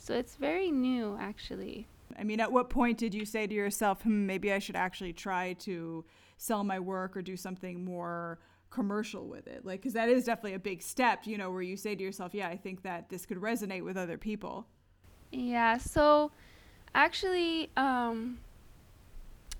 So 0.02 0.16
it's 0.16 0.36
very 0.36 0.72
new, 0.72 1.16
actually. 1.22 1.88
I 2.18 2.24
mean, 2.24 2.40
at 2.40 2.52
what 2.52 2.72
point 2.72 2.98
did 2.98 3.14
you 3.14 3.24
say 3.24 3.46
to 3.46 3.54
yourself, 3.54 4.02
"Hmm, 4.02 4.26
maybe 4.26 4.52
I 4.52 4.58
should 4.58 4.76
actually 4.76 5.14
try 5.14 5.54
to 5.54 6.04
sell 6.38 6.64
my 6.64 6.80
work 6.80 7.16
or 7.16 7.22
do 7.22 7.38
something 7.38 7.86
more 7.86 8.40
commercial 8.72 9.28
with 9.28 9.46
it?" 9.46 9.64
Like, 9.64 9.82
because 9.82 9.94
that 9.94 10.10
is 10.10 10.26
definitely 10.26 10.56
a 10.56 10.60
big 10.60 10.82
step, 10.82 11.28
you 11.28 11.38
know, 11.38 11.52
where 11.52 11.62
you 11.62 11.78
say 11.78 11.94
to 11.96 12.04
yourself, 12.04 12.34
"Yeah, 12.34 12.48
I 12.48 12.58
think 12.58 12.82
that 12.82 13.10
this 13.10 13.28
could 13.28 13.38
resonate 13.38 13.84
with 13.84 13.96
other 13.96 14.18
people." 14.18 14.66
Yeah, 15.32 15.78
so 15.78 16.32
actually, 16.96 17.70
um, 17.78 18.40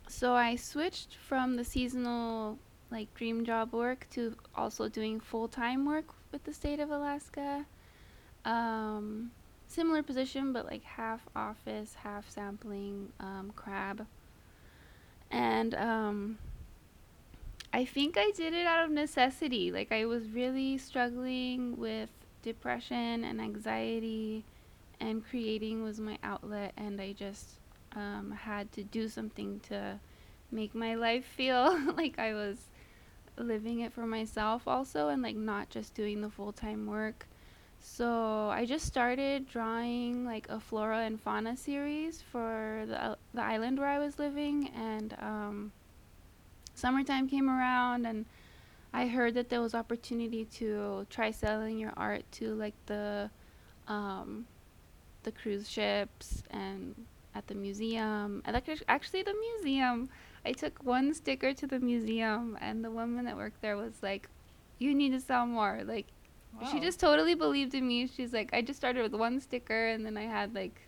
so 0.08 0.34
I 0.34 0.56
switched 0.56 1.18
from 1.18 1.56
the 1.56 1.64
seasonal, 1.64 2.58
like, 2.90 3.14
dream 3.14 3.46
job 3.46 3.74
work 3.74 4.08
to 4.12 4.36
also 4.56 4.90
doing 4.90 5.20
full 5.20 5.48
time 5.48 5.86
work 5.86 6.06
with 6.32 6.46
the 6.46 6.54
state 6.54 6.80
of 6.80 6.90
Alaska. 6.90 7.68
Um, 8.44 9.32
similar 9.72 10.04
position, 10.04 10.54
but 10.54 10.66
like 10.66 10.84
half 10.84 11.22
office, 11.36 11.96
half 12.04 12.30
sampling, 12.30 13.12
um, 13.20 13.52
crab. 13.56 14.06
And 15.30 15.74
um, 15.76 16.38
I 17.74 17.86
think 17.86 18.18
I 18.18 18.32
did 18.36 18.54
it 18.54 18.66
out 18.66 18.84
of 18.84 18.92
necessity. 18.92 19.72
Like, 19.72 19.92
I 19.92 20.06
was 20.06 20.30
really 20.30 20.78
struggling 20.78 21.78
with 21.78 22.10
depression 22.42 23.24
and 23.24 23.40
anxiety 23.40 24.44
and 25.00 25.26
creating 25.26 25.84
was 25.84 26.00
my 26.00 26.18
outlet 26.24 26.74
and 26.78 27.02
i 27.02 27.12
just 27.12 27.50
um, 27.96 28.32
had 28.32 28.72
to 28.72 28.84
do 28.84 29.08
something 29.08 29.60
to 29.68 30.00
make 30.52 30.74
my 30.74 30.96
life 30.96 31.26
feel 31.26 31.78
like 31.98 32.18
i 32.20 32.34
was 32.34 32.58
living 33.38 33.80
it 33.80 33.92
for 33.92 34.06
myself 34.06 34.68
also 34.68 35.10
and 35.10 35.22
like 35.22 35.36
not 35.36 35.70
just 35.70 35.94
doing 35.94 36.22
the 36.22 36.30
full-time 36.30 36.86
work 36.86 37.28
so 37.82 38.50
i 38.50 38.66
just 38.66 38.86
started 38.86 39.48
drawing 39.48 40.24
like 40.26 40.48
a 40.50 40.60
flora 40.60 41.00
and 41.00 41.20
fauna 41.20 41.58
series 41.58 42.22
for 42.22 42.84
the, 42.88 43.18
the 43.34 43.42
island 43.42 43.78
where 43.80 43.90
i 43.90 44.00
was 44.00 44.20
living 44.20 44.70
and 44.76 45.16
um, 45.20 45.72
summertime 46.76 47.28
came 47.28 47.50
around 47.50 48.06
and 48.06 48.26
i 48.94 49.08
heard 49.08 49.34
that 49.34 49.50
there 49.50 49.62
was 49.62 49.74
opportunity 49.74 50.46
to 50.46 51.06
try 51.10 51.32
selling 51.32 51.78
your 51.78 51.94
art 51.98 52.24
to 52.32 52.54
like 52.56 52.76
the 52.86 53.30
um, 53.88 54.46
the 55.24 55.32
cruise 55.32 55.70
ships 55.70 56.44
and 56.52 56.96
at 57.36 57.48
the 57.48 57.56
museum. 57.56 58.42
Actually 58.88 59.24
the 59.24 59.36
museum. 59.36 60.10
I 60.46 60.54
took 60.54 60.84
one 60.84 61.14
sticker 61.14 61.54
to 61.54 61.68
the 61.68 61.80
museum, 61.80 62.58
and 62.60 62.84
the 62.84 62.92
woman 62.92 63.26
that 63.26 63.38
worked 63.38 63.62
there 63.62 63.78
was 63.78 64.02
like, 64.02 64.28
"You 64.80 64.96
need 64.96 65.12
to 65.12 65.20
sell 65.20 65.46
more." 65.46 65.82
Like, 65.84 66.08
she 66.72 66.80
just 66.80 67.00
totally 67.00 67.36
believed 67.36 67.74
in 67.74 67.88
me. 67.88 68.08
She's 68.08 68.34
like, 68.34 68.50
"I 68.54 68.62
just 68.62 68.78
started 68.80 69.02
with 69.02 69.14
one 69.14 69.40
sticker, 69.40 69.88
and 69.88 70.06
then 70.06 70.18
I 70.18 70.24
had 70.24 70.54
like 70.54 70.82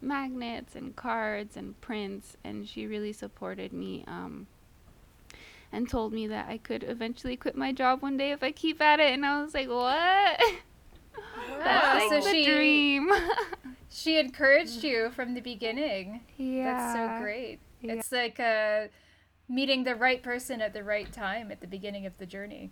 magnets 0.00 0.74
and 0.74 0.96
cards 0.96 1.56
and 1.56 1.78
prints, 1.80 2.36
and 2.44 2.68
she 2.68 2.86
really 2.86 3.12
supported 3.12 3.72
me." 3.72 4.04
Um, 4.06 4.46
and 5.72 5.88
told 5.88 6.12
me 6.12 6.26
that 6.26 6.48
I 6.48 6.58
could 6.58 6.82
eventually 6.82 7.36
quit 7.36 7.56
my 7.56 7.72
job 7.72 8.02
one 8.02 8.16
day 8.16 8.32
if 8.32 8.42
I 8.42 8.50
keep 8.50 8.80
at 8.80 9.00
it, 9.00 9.12
and 9.12 9.24
I 9.24 9.42
was 9.42 9.54
like, 9.54 9.68
"What?" 9.68 10.40
That's 11.58 12.12
like 12.12 12.22
so 12.22 12.28
the 12.28 12.34
she 12.34 12.44
dream. 12.44 13.10
she 13.90 14.18
encouraged 14.18 14.82
you 14.82 15.10
from 15.10 15.34
the 15.34 15.40
beginning. 15.40 16.20
yeah. 16.36 16.64
That's 16.64 16.94
so 16.94 17.22
great. 17.22 17.58
Yeah. 17.82 17.94
It's 17.94 18.12
like 18.12 18.40
uh, 18.40 18.88
meeting 19.48 19.84
the 19.84 19.94
right 19.94 20.22
person 20.22 20.60
at 20.60 20.72
the 20.72 20.84
right 20.84 21.10
time 21.12 21.50
at 21.50 21.60
the 21.60 21.66
beginning 21.66 22.06
of 22.06 22.16
the 22.18 22.26
journey. 22.26 22.70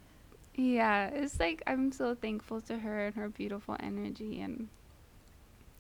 Yeah, 0.59 1.07
it's 1.07 1.39
like 1.39 1.63
I'm 1.69 1.93
so 1.93 2.17
thankful 2.17 2.61
to 2.63 2.81
her 2.81 3.07
and 3.07 3.15
her 3.15 3.29
beautiful 3.29 3.77
energy 3.79 4.41
and 4.41 4.69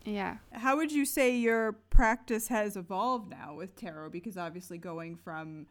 yeah. 0.04 0.36
How 0.52 0.76
would 0.76 0.92
you 0.92 1.04
say 1.04 1.36
your 1.36 1.72
practice 1.90 2.46
has 2.46 2.76
evolved 2.76 3.28
now 3.28 3.54
with 3.54 3.74
tarot? 3.74 4.10
Because 4.10 4.38
obviously, 4.38 4.78
going 4.78 5.16
from 5.16 5.66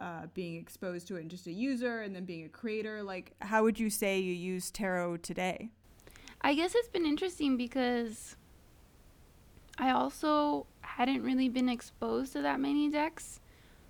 uh, 0.00 0.28
being 0.32 0.56
exposed 0.56 1.06
to 1.08 1.16
it 1.16 1.20
and 1.20 1.30
just 1.30 1.46
a 1.46 1.52
user 1.52 2.00
and 2.00 2.16
then 2.16 2.24
being 2.24 2.46
a 2.46 2.48
creator, 2.48 3.02
like, 3.02 3.34
how 3.42 3.62
would 3.62 3.78
you 3.78 3.90
say 3.90 4.18
you 4.18 4.32
use 4.32 4.70
tarot 4.70 5.18
today? 5.18 5.68
I 6.40 6.54
guess 6.54 6.74
it's 6.74 6.88
been 6.88 7.04
interesting 7.04 7.58
because 7.58 8.36
I 9.76 9.90
also 9.90 10.66
hadn't 10.80 11.22
really 11.22 11.50
been 11.50 11.68
exposed 11.68 12.32
to 12.32 12.40
that 12.40 12.58
many 12.58 12.88
decks 12.88 13.38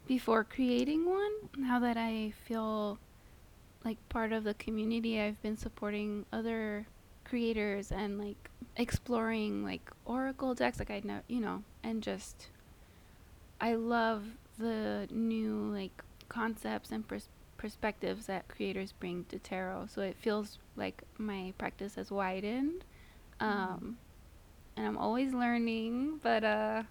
before 0.08 0.42
creating 0.42 1.08
one. 1.08 1.32
Now 1.56 1.78
that 1.78 1.96
I 1.96 2.32
feel 2.46 2.98
like 3.86 3.96
part 4.08 4.32
of 4.32 4.42
the 4.42 4.54
community, 4.54 5.20
I've 5.20 5.40
been 5.42 5.56
supporting 5.56 6.26
other 6.32 6.86
creators 7.24 7.92
and 7.92 8.18
like 8.18 8.50
exploring 8.76 9.64
like 9.64 9.90
oracle 10.04 10.54
decks 10.54 10.80
like 10.80 10.90
I 10.90 11.00
know, 11.04 11.20
you 11.28 11.40
know, 11.40 11.62
and 11.84 12.02
just 12.02 12.48
I 13.60 13.74
love 13.74 14.24
the 14.58 15.06
new 15.10 15.70
like 15.72 16.02
concepts 16.28 16.90
and 16.90 17.06
pers- 17.06 17.28
perspectives 17.58 18.26
that 18.26 18.48
creators 18.48 18.90
bring 18.90 19.24
to 19.28 19.38
tarot. 19.38 19.86
So 19.94 20.02
it 20.02 20.16
feels 20.16 20.58
like 20.74 21.04
my 21.16 21.54
practice 21.56 21.94
has 21.94 22.10
widened. 22.10 22.84
Um, 23.38 23.98
and 24.76 24.84
I'm 24.84 24.98
always 24.98 25.32
learning, 25.32 26.18
but 26.24 26.42
uh 26.42 26.82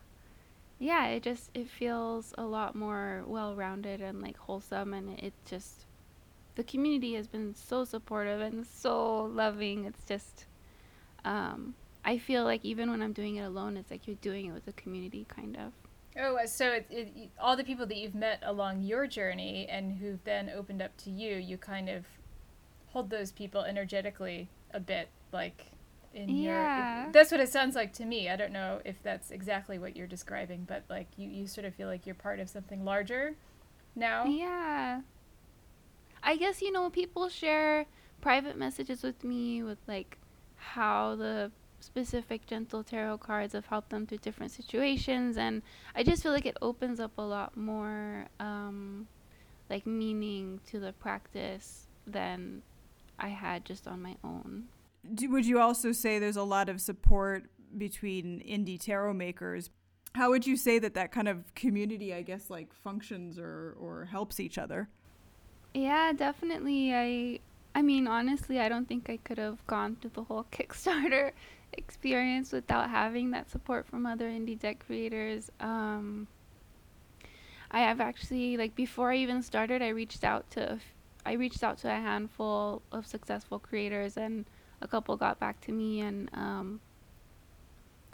yeah, 0.79 1.07
it 1.07 1.23
just 1.23 1.49
it 1.53 1.69
feels 1.69 2.33
a 2.37 2.45
lot 2.45 2.73
more 2.73 3.23
well-rounded 3.27 3.99
and 3.99 4.21
like 4.21 4.37
wholesome 4.37 4.93
and 4.93 5.19
it 5.19 5.33
just 5.45 5.84
the 6.55 6.63
community 6.63 7.13
has 7.15 7.27
been 7.27 7.53
so 7.55 7.83
supportive 7.83 8.41
and 8.41 8.65
so 8.65 9.23
loving. 9.25 9.85
It's 9.85 10.03
just 10.05 10.45
um 11.23 11.75
I 12.03 12.17
feel 12.19 12.43
like 12.43 12.63
even 12.63 12.91
when 12.91 13.01
I'm 13.01 13.13
doing 13.13 13.37
it 13.37 13.41
alone, 13.43 13.77
it's 13.77 13.89
like 13.89 14.07
you're 14.07 14.17
doing 14.21 14.45
it 14.47 14.51
with 14.53 14.67
a 14.67 14.73
community 14.73 15.25
kind 15.27 15.57
of. 15.57 15.73
Oh, 16.17 16.37
uh, 16.37 16.45
so 16.47 16.71
it, 16.71 16.85
it, 16.89 17.29
all 17.39 17.57
the 17.57 17.63
people 17.63 17.85
that 17.87 17.97
you've 17.97 18.15
met 18.15 18.39
along 18.43 18.83
your 18.83 19.05
journey 19.07 19.67
and 19.69 19.91
who've 19.97 20.23
then 20.23 20.49
opened 20.49 20.81
up 20.81 20.95
to 20.97 21.09
you, 21.09 21.35
you 21.35 21.57
kind 21.57 21.89
of 21.89 22.05
hold 22.87 23.09
those 23.09 23.31
people 23.31 23.61
energetically 23.63 24.47
a 24.73 24.79
bit, 24.79 25.09
like 25.33 25.65
in 26.13 26.29
Yeah. 26.29 27.03
your 27.03 27.11
that's 27.11 27.31
what 27.31 27.41
it 27.41 27.49
sounds 27.49 27.75
like 27.75 27.91
to 27.91 28.05
me 28.05 28.29
i 28.29 28.37
don't 28.37 28.53
know 28.53 28.79
if 28.85 29.03
that's 29.03 29.31
exactly 29.31 29.77
what 29.77 29.97
you're 29.97 30.07
describing 30.07 30.63
but 30.65 30.83
like 30.89 31.07
you, 31.17 31.27
you 31.27 31.45
sort 31.45 31.65
of 31.65 31.75
feel 31.75 31.89
like 31.89 32.05
you're 32.05 32.15
part 32.15 32.39
of 32.39 32.49
something 32.49 32.85
larger 32.85 33.35
now 33.97 34.23
Yeah. 34.25 35.01
I 36.25 36.35
guess, 36.35 36.61
you 36.61 36.71
know, 36.71 36.89
people 36.89 37.29
share 37.29 37.85
private 38.19 38.57
messages 38.57 39.03
with 39.03 39.23
me 39.23 39.63
with 39.63 39.77
like 39.87 40.17
how 40.55 41.15
the 41.15 41.51
specific 41.79 42.47
gentle 42.47 42.83
tarot 42.83 43.19
cards 43.19 43.53
have 43.53 43.67
helped 43.67 43.91
them 43.91 44.07
through 44.07 44.17
different 44.17 44.51
situations 44.51 45.37
and 45.37 45.61
I 45.95 46.01
just 46.01 46.23
feel 46.23 46.31
like 46.31 46.47
it 46.47 46.57
opens 46.59 46.99
up 46.99 47.11
a 47.19 47.21
lot 47.21 47.55
more 47.55 48.25
um 48.39 49.07
like 49.69 49.85
meaning 49.85 50.59
to 50.71 50.79
the 50.79 50.93
practice 50.93 51.85
than 52.07 52.63
I 53.19 53.29
had 53.29 53.65
just 53.65 53.87
on 53.87 54.01
my 54.01 54.15
own. 54.23 54.65
Do, 55.13 55.29
would 55.29 55.45
you 55.45 55.59
also 55.59 55.91
say 55.91 56.19
there's 56.19 56.37
a 56.37 56.43
lot 56.43 56.69
of 56.69 56.81
support 56.81 57.45
between 57.77 58.41
indie 58.41 58.79
tarot 58.79 59.13
makers? 59.13 59.69
How 60.13 60.29
would 60.29 60.47
you 60.47 60.57
say 60.57 60.79
that 60.79 60.93
that 60.93 61.11
kind 61.11 61.27
of 61.27 61.53
community, 61.55 62.13
I 62.13 62.21
guess, 62.21 62.49
like 62.49 62.73
functions 62.73 63.37
or, 63.37 63.75
or 63.79 64.05
helps 64.05 64.39
each 64.39 64.57
other? 64.57 64.89
Yeah, 65.75 66.11
definitely. 66.13 66.93
I 66.95 67.39
I 67.75 67.81
mean, 67.83 68.07
honestly, 68.07 68.59
I 68.59 68.69
don't 68.69 68.87
think 68.87 69.09
I 69.09 69.17
could 69.17 69.37
have 69.37 69.65
gone 69.67 69.97
through 69.97 70.11
the 70.13 70.23
whole 70.23 70.45
Kickstarter 70.51 71.33
experience 71.73 72.51
without 72.53 72.89
having 72.89 73.31
that 73.31 73.51
support 73.51 73.85
from 73.85 74.05
other 74.07 74.29
indie 74.29 74.57
deck 74.57 74.83
creators. 74.87 75.51
Um, 75.59 76.27
I 77.71 77.81
have 77.81 77.99
actually 78.01 78.57
like 78.57 78.75
before 78.75 79.11
I 79.11 79.17
even 79.17 79.43
started, 79.43 79.81
I 79.83 79.89
reached 79.89 80.23
out 80.23 80.49
to 80.51 80.79
I 81.25 81.33
reached 81.33 81.63
out 81.63 81.77
to 81.79 81.89
a 81.89 81.95
handful 81.99 82.81
of 82.91 83.05
successful 83.07 83.59
creators, 83.59 84.17
and 84.17 84.45
a 84.81 84.87
couple 84.87 85.17
got 85.17 85.39
back 85.39 85.61
to 85.61 85.71
me, 85.71 86.01
and 86.01 86.29
um, 86.33 86.79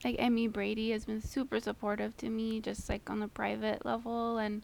like 0.04 0.15
Emmy 0.19 0.47
Brady 0.47 0.91
has 0.91 1.06
been 1.06 1.21
super 1.21 1.60
supportive 1.60 2.17
to 2.17 2.30
me, 2.30 2.60
just 2.60 2.89
like 2.89 3.10
on 3.10 3.19
the 3.19 3.28
private 3.28 3.86
level, 3.86 4.38
and 4.38 4.63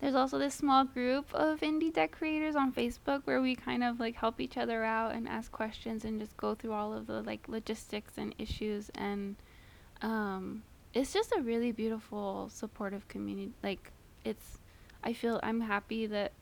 there's 0.00 0.14
also 0.14 0.38
this 0.38 0.54
small 0.54 0.84
group 0.84 1.32
of 1.34 1.60
indie 1.60 1.92
deck 1.92 2.12
creators 2.12 2.54
on 2.54 2.72
Facebook 2.72 3.22
where 3.24 3.40
we 3.40 3.54
kind 3.54 3.82
of 3.82 3.98
like 3.98 4.14
help 4.14 4.40
each 4.40 4.56
other 4.56 4.84
out 4.84 5.14
and 5.14 5.28
ask 5.28 5.50
questions 5.50 6.04
and 6.04 6.20
just 6.20 6.36
go 6.36 6.54
through 6.54 6.72
all 6.72 6.92
of 6.92 7.06
the 7.06 7.22
like 7.22 7.48
logistics 7.48 8.12
and 8.16 8.34
issues 8.38 8.90
and 8.94 9.36
um 10.02 10.62
it's 10.94 11.12
just 11.12 11.32
a 11.36 11.42
really 11.42 11.72
beautiful 11.72 12.48
supportive 12.52 13.06
community 13.08 13.52
like 13.62 13.90
it's 14.24 14.58
I 15.02 15.12
feel 15.12 15.40
I'm 15.42 15.60
happy 15.60 16.06
that 16.06 16.32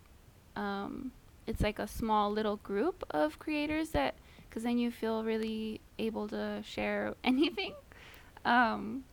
um 0.55 1.13
it's 1.47 1.63
like 1.63 1.79
a 1.79 1.87
small 1.87 2.31
little 2.31 2.57
group 2.57 3.05
of 3.11 3.39
creators 3.39 3.91
that 3.91 4.17
cuz 4.51 4.63
then 4.63 4.79
you 4.79 4.91
feel 4.91 5.25
really 5.25 5.81
able 5.99 6.29
to 6.29 6.63
share 6.63 7.15
anything. 7.25 7.75
Um 8.45 9.05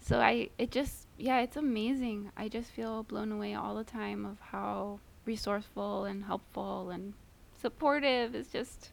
so 0.00 0.20
I 0.20 0.50
it 0.58 0.70
just 0.70 1.07
yeah, 1.18 1.40
it's 1.40 1.56
amazing. 1.56 2.30
I 2.36 2.48
just 2.48 2.70
feel 2.70 3.02
blown 3.02 3.32
away 3.32 3.54
all 3.54 3.74
the 3.74 3.84
time 3.84 4.24
of 4.24 4.38
how 4.40 5.00
resourceful 5.24 6.04
and 6.04 6.24
helpful 6.24 6.90
and 6.90 7.12
supportive 7.60 8.34
is 8.34 8.48
just 8.48 8.92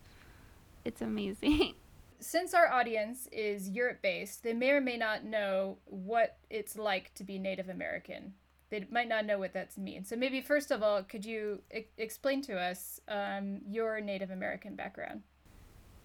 it's 0.83 1.01
amazing. 1.01 1.75
since 2.19 2.53
our 2.53 2.71
audience 2.71 3.27
is 3.31 3.69
Europe 3.69 4.01
based, 4.01 4.43
they 4.43 4.53
may 4.53 4.71
or 4.71 4.81
may 4.81 4.97
not 4.97 5.23
know 5.23 5.77
what 5.85 6.38
it's 6.49 6.75
like 6.75 7.13
to 7.15 7.23
be 7.23 7.38
Native 7.38 7.69
American. 7.69 8.33
They 8.69 8.85
might 8.89 9.07
not 9.07 9.25
know 9.25 9.38
what 9.38 9.53
that 9.53 9.77
means. 9.77 10.09
So 10.09 10.15
maybe 10.15 10.41
first 10.41 10.71
of 10.71 10.81
all, 10.81 11.03
could 11.03 11.23
you 11.23 11.61
e- 11.73 11.85
explain 11.97 12.41
to 12.43 12.57
us 12.57 12.99
um, 13.07 13.61
your 13.67 14.01
Native 14.01 14.31
American 14.31 14.75
background? 14.75 15.21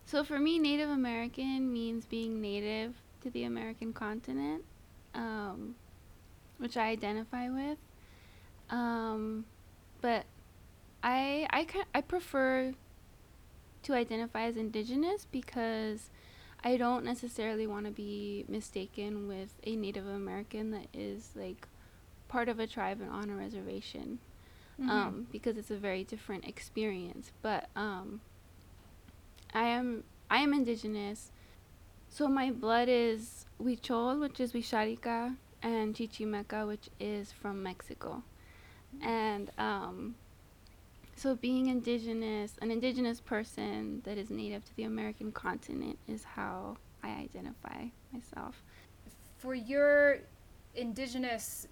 so 0.05 0.25
for 0.25 0.39
me, 0.39 0.59
Native 0.59 0.91
American 0.91 1.73
means 1.73 2.05
being 2.05 2.41
native 2.41 2.97
to 3.23 3.31
the 3.31 3.45
American 3.45 3.93
continent, 3.93 4.65
um, 5.15 5.77
which 6.61 6.77
I 6.77 6.89
identify 6.89 7.49
with. 7.49 7.79
Um, 8.71 9.45
but 10.01 10.25
I 11.03 11.47
I 11.51 11.67
I 11.95 12.01
prefer 12.01 12.73
to 13.83 13.95
identify 13.95 14.43
as 14.43 14.57
indigenous 14.57 15.27
because 15.31 16.11
I 16.63 16.77
don't 16.77 17.05
necessarily 17.05 17.67
want 17.67 17.87
to 17.87 17.93
be 17.93 18.45
mistaken 18.49 19.27
with 19.27 19.55
a 19.65 19.75
Native 19.75 20.07
American 20.07 20.71
that 20.73 20.87
is 20.93 21.31
like 21.35 21.67
part 22.29 22.49
of 22.49 22.61
a 22.61 22.67
tribe 22.67 23.01
and 23.01 23.11
on 23.11 23.31
a 23.31 23.35
reservation 23.35 24.19
um, 24.89 25.27
because 25.31 25.57
it's 25.57 25.71
a 25.71 25.77
very 25.77 26.05
different 26.05 26.47
experience. 26.47 27.33
But 27.43 27.69
um, 27.77 28.21
I 29.53 29.65
am 29.65 30.05
I 30.31 30.39
am 30.39 30.53
indigenous, 30.55 31.33
so 32.09 32.29
my 32.29 32.51
blood 32.51 32.89
is 32.89 33.47
Huichol, 33.63 34.21
which 34.21 34.41
is 34.41 34.53
Wixárika, 34.53 35.37
and 35.63 35.95
Chichimeca, 35.95 36.67
which 36.67 36.89
is 36.99 37.33
from 37.33 37.63
Mexico, 37.63 38.23
and 39.03 39.51
um, 39.59 40.15
so 41.17 41.35
being 41.35 41.67
indigenous, 41.69 42.55
an 42.63 42.71
indigenous 42.71 43.21
person 43.21 44.01
that 44.05 44.17
is 44.17 44.31
native 44.31 44.65
to 44.65 44.77
the 44.77 44.85
American 44.85 45.33
continent, 45.33 45.99
is 46.09 46.25
how 46.25 46.79
I 47.03 47.11
identify 47.11 47.87
myself. 48.13 48.63
For 49.39 49.55
your 49.55 50.21
indigenous 50.75 51.67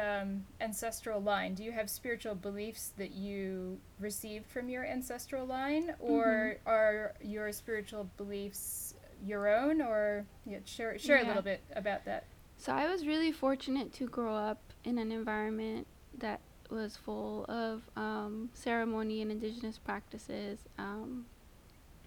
um, 0.00 0.44
ancestral 0.60 1.20
line, 1.20 1.54
do 1.54 1.62
you 1.62 1.72
have 1.72 1.90
spiritual 1.90 2.34
beliefs 2.34 2.92
that 2.96 3.12
you 3.12 3.78
received 4.00 4.46
from 4.46 4.68
your 4.68 4.84
ancestral 4.84 5.46
line, 5.46 5.94
or 6.00 6.56
are 6.66 7.14
your 7.22 7.52
spiritual 7.52 8.10
beliefs 8.16 8.94
your 9.24 9.48
own? 9.48 9.80
Or 9.80 10.24
yeah, 10.46 10.58
share 10.64 10.98
share 10.98 11.22
a 11.22 11.26
little 11.26 11.42
bit 11.42 11.62
about 11.76 12.04
that. 12.06 12.24
So 12.58 12.72
I 12.72 12.86
was 12.90 13.06
really 13.06 13.32
fortunate 13.32 13.92
to 13.94 14.06
grow 14.06 14.34
up 14.34 14.58
in 14.84 14.98
an 14.98 15.12
environment 15.12 15.86
that 16.18 16.40
was 16.70 16.96
full 16.96 17.44
of 17.48 17.82
um, 17.96 18.50
ceremony 18.52 19.22
and 19.22 19.30
indigenous 19.30 19.78
practices. 19.78 20.58
Um, 20.78 21.26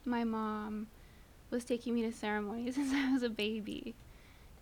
my 0.06 0.24
mom 0.24 0.88
was 1.50 1.64
taking 1.64 1.96
me 1.96 2.04
to 2.04 2.12
ceremonies 2.12 2.76
since 2.78 2.94
I 2.94 3.12
was 3.14 3.24
a 3.24 3.30
baby, 3.30 3.96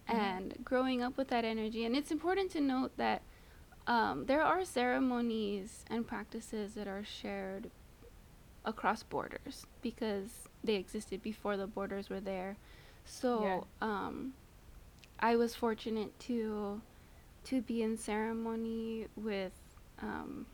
Mhm. 0.10 0.16
and 0.16 0.58
growing 0.64 1.02
up 1.04 1.18
with 1.18 1.28
that 1.30 1.46
energy. 1.46 1.86
And 1.86 1.96
it's 1.96 2.12
important 2.12 2.52
to 2.52 2.62
note 2.62 2.96
that 2.98 3.22
um, 3.88 4.26
there 4.26 4.42
are 4.44 4.64
ceremonies 4.66 5.84
and 5.90 6.06
practices 6.08 6.76
that 6.76 6.88
are 6.88 7.04
shared 7.04 7.72
across 8.66 9.04
borders 9.04 9.66
because 9.82 10.48
they 10.64 10.76
existed 10.76 11.22
before 11.24 11.58
the 11.58 11.68
borders 11.68 12.10
were 12.10 12.20
there. 12.20 12.58
So 13.06 13.68
um, 13.82 14.34
I 15.20 15.36
was 15.36 15.56
fortunate 15.56 16.18
to 16.22 16.82
to 17.46 17.62
be 17.62 17.82
in 17.82 17.98
ceremony 17.98 19.08
with 19.16 19.54
um, 20.02 20.46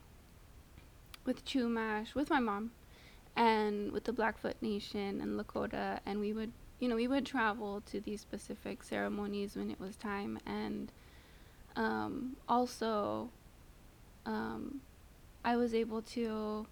with 1.26 1.46
Chumash 1.46 2.16
with 2.16 2.30
my 2.30 2.40
mom 2.40 2.72
and 3.36 3.92
with 3.92 4.06
the 4.06 4.14
Blackfoot 4.14 4.56
Nation 4.62 5.22
and 5.22 5.40
Lakota 5.40 6.00
and 6.06 6.20
we 6.20 6.34
would 6.34 6.52
you 6.80 6.88
know 6.88 6.96
we 6.96 7.08
would 7.08 7.26
travel 7.26 7.82
to 7.92 8.00
these 8.00 8.22
specific 8.22 8.84
ceremonies 8.84 9.56
when 9.56 9.70
it 9.70 9.80
was 9.80 9.96
time 9.96 10.40
and 10.46 10.92
um, 11.76 12.36
also 12.48 13.30
um, 14.26 14.82
I 15.44 15.56
was 15.56 15.74
able 15.74 16.02
to 16.02 16.66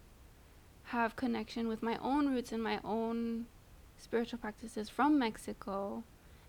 have 0.86 1.16
connection 1.16 1.68
with 1.68 1.84
my 1.84 1.98
own 2.02 2.28
roots 2.28 2.52
and 2.52 2.64
my 2.64 2.80
own 2.84 3.46
spiritual 3.98 4.40
practices 4.40 4.90
from 4.90 5.20
Mexico 5.20 6.04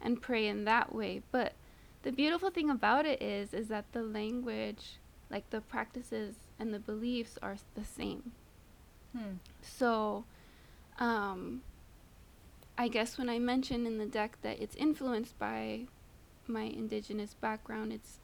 and 0.04 0.22
pray 0.22 0.46
in 0.46 0.64
that 0.64 0.94
way. 0.94 1.22
But 1.32 1.54
the 2.02 2.12
beautiful 2.12 2.50
thing 2.50 2.70
about 2.70 3.06
it 3.06 3.20
is 3.20 3.54
is 3.54 3.68
that 3.68 3.86
the 3.92 4.02
language, 4.02 4.98
like 5.30 5.50
the 5.50 5.62
practices 5.62 6.36
and 6.58 6.72
the 6.72 6.78
beliefs 6.78 7.38
are 7.42 7.56
the 7.74 7.84
same. 7.84 8.32
Hmm. 9.16 9.36
So 9.62 10.24
um 10.98 11.62
I 12.76 12.88
guess 12.88 13.18
when 13.18 13.28
I 13.28 13.38
mentioned 13.38 13.86
in 13.86 13.98
the 13.98 14.06
deck 14.06 14.38
that 14.42 14.60
it's 14.60 14.76
influenced 14.76 15.38
by 15.38 15.86
my 16.46 16.62
indigenous 16.62 17.34
background, 17.34 17.92
it's 17.92 18.18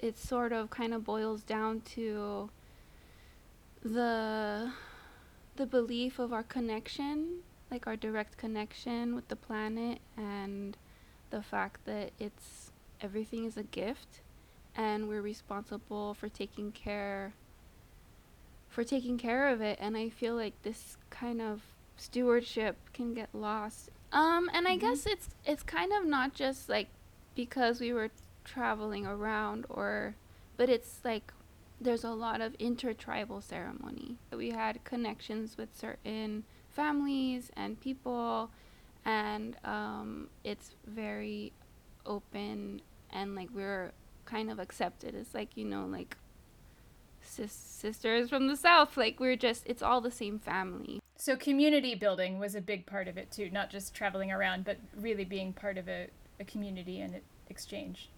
it 0.00 0.18
sort 0.18 0.52
of 0.52 0.70
kind 0.70 0.94
of 0.94 1.04
boils 1.04 1.42
down 1.42 1.80
to 1.80 2.50
the 3.82 4.72
the 5.56 5.66
belief 5.66 6.18
of 6.18 6.32
our 6.32 6.42
connection, 6.42 7.40
like 7.70 7.86
our 7.86 7.96
direct 7.96 8.36
connection 8.36 9.14
with 9.14 9.28
the 9.28 9.36
planet 9.36 9.98
and 10.16 10.76
the 11.30 11.42
fact 11.42 11.84
that 11.84 12.12
it's 12.18 12.70
everything 13.00 13.44
is 13.44 13.56
a 13.56 13.62
gift 13.62 14.20
and 14.74 15.08
we're 15.08 15.22
responsible 15.22 16.14
for 16.14 16.28
taking 16.28 16.72
care 16.72 17.34
for 18.68 18.82
taking 18.84 19.18
care 19.18 19.48
of 19.48 19.60
it 19.60 19.78
and 19.80 19.96
I 19.96 20.08
feel 20.08 20.34
like 20.34 20.60
this 20.62 20.96
kind 21.10 21.40
of 21.40 21.62
stewardship 21.96 22.76
can 22.92 23.14
get 23.14 23.28
lost. 23.32 23.90
Um 24.12 24.50
and 24.52 24.66
I 24.66 24.76
Mhm. 24.76 24.80
guess 24.80 25.06
it's 25.06 25.28
it's 25.44 25.62
kind 25.62 25.92
of 25.92 26.04
not 26.06 26.34
just 26.34 26.68
like 26.68 26.88
because 27.34 27.80
we 27.80 27.92
were 27.92 28.10
traveling 28.44 29.06
around 29.06 29.66
or 29.68 30.16
but 30.56 30.68
it's 30.68 31.00
like 31.04 31.32
there's 31.80 32.04
a 32.04 32.10
lot 32.10 32.40
of 32.40 32.54
intertribal 32.58 33.40
ceremony. 33.40 34.16
We 34.32 34.50
had 34.50 34.82
connections 34.84 35.56
with 35.56 35.76
certain 35.76 36.44
families 36.70 37.50
and 37.56 37.78
people 37.80 38.50
and 39.04 39.56
um, 39.64 40.28
it's 40.44 40.74
very 40.86 41.52
open 42.06 42.80
and 43.10 43.34
like 43.34 43.48
we're 43.54 43.92
kind 44.24 44.50
of 44.50 44.58
accepted 44.58 45.14
It's 45.14 45.34
like 45.34 45.56
you 45.56 45.64
know 45.64 45.86
like 45.86 46.16
sis- 47.20 47.52
sisters 47.52 48.28
from 48.30 48.48
the 48.48 48.56
south 48.56 48.96
like 48.96 49.20
we're 49.20 49.36
just 49.36 49.62
it's 49.66 49.82
all 49.82 50.00
the 50.00 50.10
same 50.10 50.38
family 50.38 51.00
So 51.16 51.36
community 51.36 51.94
building 51.94 52.38
was 52.38 52.54
a 52.54 52.60
big 52.60 52.86
part 52.86 53.06
of 53.08 53.16
it 53.16 53.30
too, 53.30 53.48
not 53.50 53.70
just 53.70 53.94
traveling 53.94 54.32
around, 54.32 54.64
but 54.64 54.78
really 54.96 55.24
being 55.24 55.52
part 55.52 55.78
of 55.78 55.88
a, 55.88 56.08
a 56.40 56.44
community 56.44 57.00
and 57.00 57.20
exchange. 57.48 58.08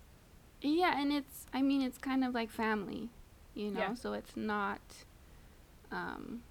yeah 0.62 0.99
and 1.01 1.12
it's 1.12 1.46
i 1.53 1.61
mean 1.62 1.83
it's 1.83 1.99
kind 1.99 2.25
of 2.25 2.33
like 2.35 2.51
family 2.51 3.11
you 3.55 3.70
know 3.70 3.81
Yeah. 3.81 3.94
so 3.94 4.12
it's 4.14 4.37
not 4.37 4.81
um 5.92 6.42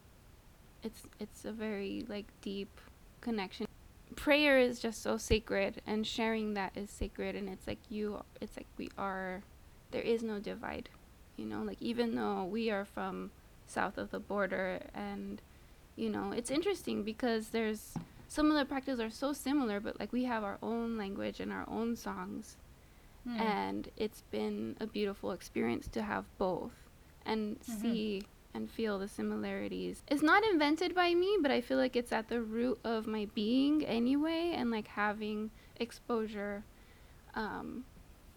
it's 0.84 1.04
it's 1.20 1.46
a 1.46 1.52
very 1.52 2.06
like 2.08 2.26
deep 2.42 2.80
connection 3.22 3.66
prayer 4.16 4.58
is 4.58 4.80
just 4.80 5.02
so 5.02 5.18
sacred 5.18 5.82
and 5.86 6.06
sharing 6.08 6.54
that 6.54 6.72
is 6.76 6.90
sacred 6.90 7.36
and 7.36 7.50
it's 7.50 7.68
like 7.68 7.80
you 7.90 8.22
it's 8.42 8.56
like 8.58 8.68
we 8.78 8.90
are 8.98 9.42
there 9.92 10.02
is 10.02 10.24
no 10.24 10.40
divide 10.40 10.90
you 11.38 11.46
know 11.46 11.62
like 11.64 11.82
even 11.82 12.16
though 12.16 12.44
we 12.44 12.70
are 12.72 12.86
from 12.86 13.32
south 13.68 13.98
of 13.98 14.12
the 14.12 14.20
border 14.20 14.80
and 14.94 15.42
you 15.96 16.10
know 16.10 16.32
it's 16.32 16.52
interesting 16.52 17.04
because 17.04 17.50
there's 17.50 17.94
some 18.28 18.50
of 18.52 18.58
the 18.58 18.66
practices 18.66 19.00
are 19.00 19.10
so 19.10 19.34
similar 19.34 19.80
but 19.80 20.00
like 20.00 20.12
we 20.14 20.24
have 20.26 20.44
our 20.44 20.58
own 20.62 20.98
language 20.98 21.40
and 21.40 21.52
our 21.52 21.68
own 21.70 21.96
songs 21.96 22.58
Hmm. 23.28 23.42
and 23.42 23.90
it's 23.98 24.22
been 24.30 24.78
a 24.80 24.86
beautiful 24.86 25.32
experience 25.32 25.88
to 25.88 26.04
have 26.04 26.26
both 26.38 26.74
and 27.26 27.60
Mhm. 27.62 27.82
see 27.82 28.24
and 28.56 28.72
feel 28.72 28.98
the 28.98 29.08
similarities. 29.08 30.02
It's 30.08 30.24
not 30.24 30.44
invented 30.46 30.96
by 30.96 31.14
me, 31.14 31.38
but 31.42 31.52
I 31.52 31.60
feel 31.62 31.78
like 31.78 31.96
it's 31.96 32.14
at 32.14 32.30
the 32.30 32.42
root 32.42 32.80
of 32.84 33.06
my 33.06 33.28
being 33.36 33.86
anyway, 33.86 34.54
and 34.56 34.72
like 34.72 34.88
having 34.88 35.52
exposure 35.78 36.64
um, 37.36 37.84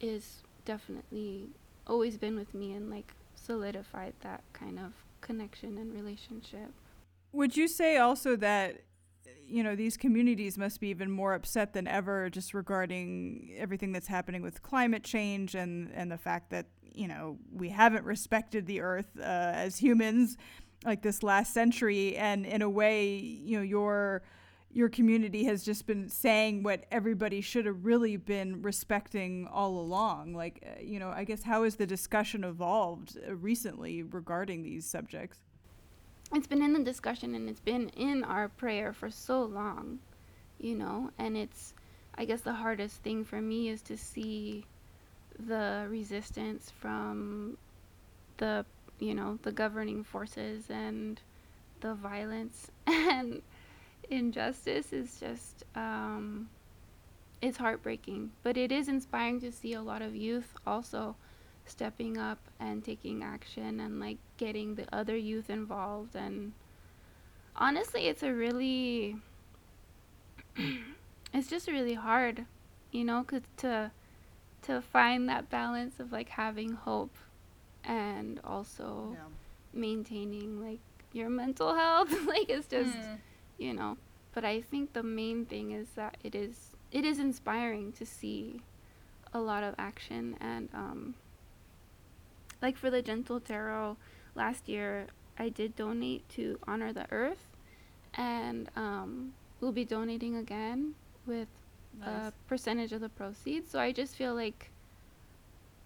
is 0.01 0.43
definitely 0.65 1.49
always 1.87 2.19
been 2.19 2.37
with 2.37 2.53
me 2.53 2.73
and 2.73 2.91
like 2.91 3.15
solidified 3.35 4.13
that 4.21 4.43
kind 4.53 4.79
of 4.79 4.93
connection 5.21 5.79
and 5.79 5.95
relationship. 5.95 6.73
Would 7.33 7.57
you 7.57 7.69
say 7.69 7.97
also 7.97 8.37
that 8.37 8.83
you 9.49 9.63
know 9.63 9.75
these 9.75 9.97
communities 9.97 10.59
must 10.59 10.81
be 10.81 10.89
even 10.89 11.11
more 11.11 11.35
upset 11.35 11.73
than 11.73 11.89
ever 11.89 12.29
just 12.31 12.55
regarding 12.55 13.55
everything 13.57 13.93
that's 13.93 14.07
happening 14.07 14.43
with 14.43 14.63
climate 14.63 15.03
change 15.03 15.55
and 15.55 15.91
and 15.95 16.11
the 16.11 16.19
fact 16.19 16.51
that 16.51 16.67
you 16.93 17.09
know 17.09 17.39
we 17.53 17.69
haven't 17.69 18.05
respected 18.05 18.67
the 18.67 18.81
earth 18.81 19.09
uh, 19.19 19.23
as 19.23 19.79
humans 19.79 20.37
like 20.85 21.03
this 21.03 21.23
last 21.23 21.53
century. 21.53 22.17
And 22.17 22.47
in 22.47 22.63
a 22.63 22.71
way 22.71 23.17
you 23.17 23.57
know 23.57 23.63
your 23.63 24.23
your 24.71 24.91
community 24.91 25.45
has 25.45 25.65
just 25.65 25.87
been 25.87 26.11
saying 26.11 26.63
what 26.63 26.85
everybody 26.91 27.41
should 27.41 27.65
have 27.65 27.87
really 27.87 28.17
been 28.17 28.61
respecting 28.61 29.49
all 29.51 29.81
along. 29.81 30.35
Like 30.35 30.63
uh, 30.67 30.81
you 30.83 30.99
know 30.99 31.11
i 31.11 31.25
guess 31.25 31.43
how 31.43 31.65
has 31.65 31.77
the 31.77 31.87
discussion 31.87 32.45
evolved 32.45 33.17
uh, 33.27 33.35
recently 33.35 34.03
regarding 34.03 34.63
these 34.63 34.87
subjects 34.87 35.41
it's 36.35 36.47
been 36.47 36.63
in 36.63 36.73
the 36.73 36.83
discussion 36.85 37.35
and 37.35 37.49
it's 37.49 37.61
been 37.61 37.89
in 37.91 38.25
our 38.25 38.49
prayer 38.49 38.93
for 38.93 39.11
so 39.11 39.43
long, 39.43 39.99
you 40.59 40.75
know, 40.75 41.11
and 41.19 41.37
it's 41.37 41.75
I 42.17 42.25
guess 42.25 42.41
the 42.41 42.53
hardest 42.53 42.97
thing 43.03 43.25
for 43.25 43.41
me 43.41 43.69
is 43.69 43.81
to 43.83 43.97
see 43.97 44.65
the 45.39 45.87
resistance 45.89 46.73
from 46.81 47.57
the 48.39 48.67
you 48.99 49.15
know, 49.15 49.39
the 49.43 49.53
governing 49.53 50.03
forces 50.03 50.65
and 50.69 51.21
the 51.81 51.95
violence 51.95 52.71
and 52.87 53.41
injustice 54.11 54.93
is 54.93 55.21
just 55.21 55.65
um 55.75 56.49
it's 57.41 57.57
heartbreaking, 57.57 58.33
but 58.43 58.57
it 58.57 58.73
is 58.73 58.89
inspiring 58.89 59.41
to 59.41 59.53
see 59.53 59.75
a 59.75 59.83
lot 59.83 60.03
of 60.03 60.17
youth 60.17 60.55
also 60.67 61.15
stepping 61.65 62.19
up 62.19 62.39
and 62.59 62.85
taking 62.85 63.23
action 63.23 63.79
and 63.81 64.01
like 64.01 64.19
getting 64.39 64.77
the 64.77 64.87
other 64.95 65.17
youth 65.17 65.51
involved 65.51 66.17
and 66.17 66.53
honestly 67.57 68.07
it's 68.09 68.23
a 68.23 68.33
really 68.33 69.17
it's 71.35 71.49
just 71.49 71.69
really 71.69 71.95
hard 71.95 72.47
you 72.93 73.05
know 73.05 73.23
'cause 73.25 73.43
to 73.59 73.91
to 74.63 74.81
find 74.83 75.29
that 75.29 75.51
balance 75.51 76.01
of 76.01 76.13
like 76.13 76.31
having 76.31 76.73
hope 76.73 77.17
and 77.85 78.41
also 78.45 79.17
maintaining 79.73 80.61
like 80.61 80.81
your 81.13 81.29
mental 81.31 81.75
health 81.75 82.13
like 82.27 82.49
it's 82.49 82.67
just 82.69 82.95
Hmm. 82.97 83.15
you 83.59 83.75
know 83.75 83.97
but 84.35 84.45
i 84.45 84.61
think 84.61 84.93
the 84.93 85.03
main 85.03 85.45
thing 85.47 85.73
is 85.73 85.91
that 85.97 86.17
it 86.25 86.35
is 86.35 86.77
it 86.93 87.05
is 87.05 87.19
inspiring 87.19 87.93
to 87.93 88.07
see 88.07 88.63
a 89.33 89.41
lot 89.41 89.63
of 89.63 89.75
action 89.79 90.37
and 90.41 90.69
um 90.75 91.15
like 92.63 92.77
for 92.77 92.91
the 92.91 93.03
gentle 93.03 93.41
tarot 93.41 93.97
last 94.39 94.69
year 94.69 95.07
i 95.39 95.49
did 95.49 95.75
donate 95.77 96.27
to 96.29 96.59
honor 96.67 96.93
the 96.93 97.07
earth 97.11 97.47
and 98.15 98.71
um 98.77 99.33
we'll 99.61 99.73
be 99.73 99.85
donating 99.85 100.37
again 100.37 100.95
with 101.27 101.49
a 102.03 102.33
percentage 102.47 102.93
of 102.93 103.01
the 103.01 103.09
proceeds 103.09 103.71
so 103.71 103.79
i 103.79 103.91
just 103.91 104.15
feel 104.15 104.35
like 104.35 104.71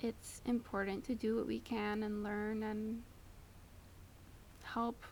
it's 0.00 0.42
important 0.44 1.02
to 1.04 1.14
do 1.14 1.36
what 1.36 1.46
we 1.46 1.58
can 1.60 2.02
and 2.02 2.22
learn 2.22 2.62
and 2.62 3.02
help 4.62 5.04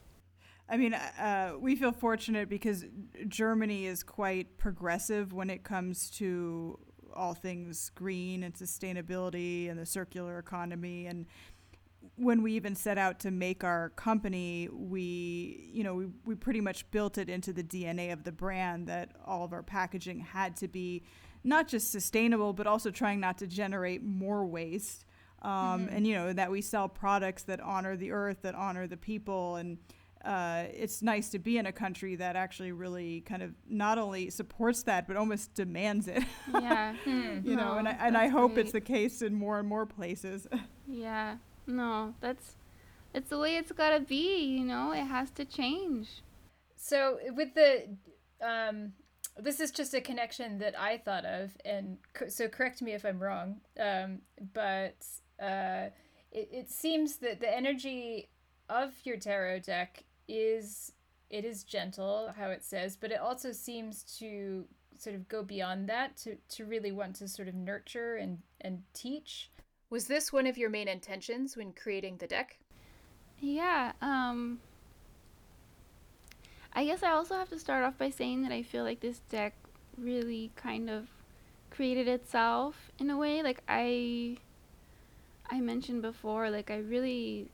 I 0.70 0.76
mean, 0.76 0.94
uh, 0.94 1.54
we 1.58 1.74
feel 1.74 1.90
fortunate 1.90 2.48
because 2.48 2.84
Germany 3.26 3.86
is 3.86 4.04
quite 4.04 4.56
progressive 4.56 5.32
when 5.32 5.50
it 5.50 5.64
comes 5.64 6.08
to 6.18 6.78
all 7.12 7.34
things 7.34 7.90
green 7.96 8.44
and 8.44 8.54
sustainability 8.54 9.68
and 9.68 9.76
the 9.76 9.84
circular 9.84 10.38
economy. 10.38 11.06
And 11.06 11.26
when 12.20 12.42
we 12.42 12.52
even 12.52 12.74
set 12.74 12.98
out 12.98 13.18
to 13.20 13.30
make 13.30 13.64
our 13.64 13.88
company, 13.90 14.68
we, 14.70 15.70
you 15.72 15.82
know, 15.82 15.94
we, 15.94 16.06
we 16.26 16.34
pretty 16.34 16.60
much 16.60 16.88
built 16.90 17.16
it 17.16 17.30
into 17.30 17.50
the 17.52 17.62
DNA 17.64 18.12
of 18.12 18.24
the 18.24 18.32
brand 18.32 18.86
that 18.88 19.12
all 19.24 19.42
of 19.44 19.54
our 19.54 19.62
packaging 19.62 20.20
had 20.20 20.54
to 20.56 20.68
be 20.68 21.02
not 21.44 21.66
just 21.66 21.90
sustainable, 21.90 22.52
but 22.52 22.66
also 22.66 22.90
trying 22.90 23.20
not 23.20 23.38
to 23.38 23.46
generate 23.46 24.02
more 24.02 24.44
waste. 24.44 25.06
Um, 25.40 25.88
And, 25.90 26.06
you 26.06 26.14
know, 26.14 26.34
that 26.34 26.50
we 26.50 26.60
sell 26.60 26.86
products 26.88 27.44
that 27.44 27.60
honor 27.60 27.96
the 27.96 28.10
earth, 28.12 28.42
that 28.42 28.54
honor 28.54 28.86
the 28.86 28.98
people. 28.98 29.56
And, 29.56 29.78
uh, 30.22 30.64
it's 30.74 31.00
nice 31.00 31.30
to 31.30 31.38
be 31.38 31.56
in 31.56 31.64
a 31.64 31.72
country 31.72 32.16
that 32.16 32.36
actually 32.36 32.72
really 32.72 33.22
kind 33.22 33.42
of 33.42 33.54
not 33.66 33.96
only 33.96 34.28
supports 34.28 34.82
that 34.82 35.08
but 35.08 35.16
almost 35.16 35.54
demands 35.54 36.06
it. 36.08 36.22
yeah 36.60 36.92
Hmm. 37.04 37.40
you 37.42 37.56
know, 37.56 37.78
and 37.78 37.88
I, 37.88 37.92
and 37.92 38.18
I 38.18 38.28
hope 38.28 38.58
it's 38.58 38.72
the 38.72 38.82
case 38.82 39.22
in 39.22 39.32
more 39.34 39.58
and 39.58 39.66
more 39.66 39.86
places. 39.86 40.46
Yeah. 40.86 41.36
No, 41.70 42.14
that's 42.20 42.56
it's 43.12 43.30
the 43.30 43.38
way 43.38 43.56
it's 43.56 43.72
got 43.72 43.90
to 43.90 44.00
be, 44.00 44.44
you 44.44 44.64
know? 44.64 44.92
It 44.92 45.04
has 45.04 45.30
to 45.32 45.44
change. 45.44 46.22
So 46.76 47.18
with 47.34 47.54
the, 47.54 47.88
um, 48.40 48.92
this 49.36 49.60
is 49.60 49.70
just 49.70 49.94
a 49.94 50.00
connection 50.00 50.58
that 50.58 50.78
I 50.78 50.98
thought 50.98 51.24
of, 51.24 51.50
and 51.64 51.98
co- 52.14 52.28
so 52.28 52.48
correct 52.48 52.82
me 52.82 52.92
if 52.92 53.04
I'm 53.04 53.18
wrong. 53.18 53.60
Um, 53.78 54.20
but 54.54 55.04
uh, 55.42 55.90
it 56.32 56.48
it 56.52 56.70
seems 56.70 57.16
that 57.16 57.40
the 57.40 57.54
energy 57.54 58.28
of 58.68 58.92
your 59.04 59.16
tarot 59.16 59.60
deck 59.60 60.04
is 60.28 60.92
it 61.30 61.44
is 61.44 61.64
gentle, 61.64 62.32
how 62.36 62.48
it 62.48 62.64
says, 62.64 62.96
but 62.96 63.10
it 63.10 63.20
also 63.20 63.52
seems 63.52 64.02
to 64.18 64.64
sort 64.98 65.16
of 65.16 65.28
go 65.28 65.42
beyond 65.42 65.88
that 65.88 66.16
to 66.18 66.36
to 66.50 66.64
really 66.64 66.92
want 66.92 67.16
to 67.16 67.28
sort 67.28 67.48
of 67.48 67.54
nurture 67.54 68.16
and 68.16 68.38
and 68.60 68.82
teach. 68.94 69.50
Was 69.90 70.06
this 70.06 70.32
one 70.32 70.46
of 70.46 70.56
your 70.56 70.70
main 70.70 70.86
intentions 70.86 71.56
when 71.56 71.72
creating 71.72 72.18
the 72.18 72.28
deck? 72.28 72.58
Yeah, 73.40 73.92
um 74.00 74.60
I 76.72 76.84
guess 76.84 77.02
I 77.02 77.10
also 77.10 77.34
have 77.34 77.48
to 77.50 77.58
start 77.58 77.84
off 77.84 77.98
by 77.98 78.10
saying 78.10 78.42
that 78.42 78.52
I 78.52 78.62
feel 78.62 78.84
like 78.84 79.00
this 79.00 79.18
deck 79.28 79.54
really 79.98 80.52
kind 80.54 80.88
of 80.88 81.08
created 81.70 82.06
itself 82.06 82.90
in 82.98 83.10
a 83.10 83.16
way 83.16 83.42
like 83.42 83.62
I 83.68 84.36
I 85.50 85.60
mentioned 85.60 86.02
before 86.02 86.50
like 86.50 86.70
I 86.70 86.76
really 86.78 87.50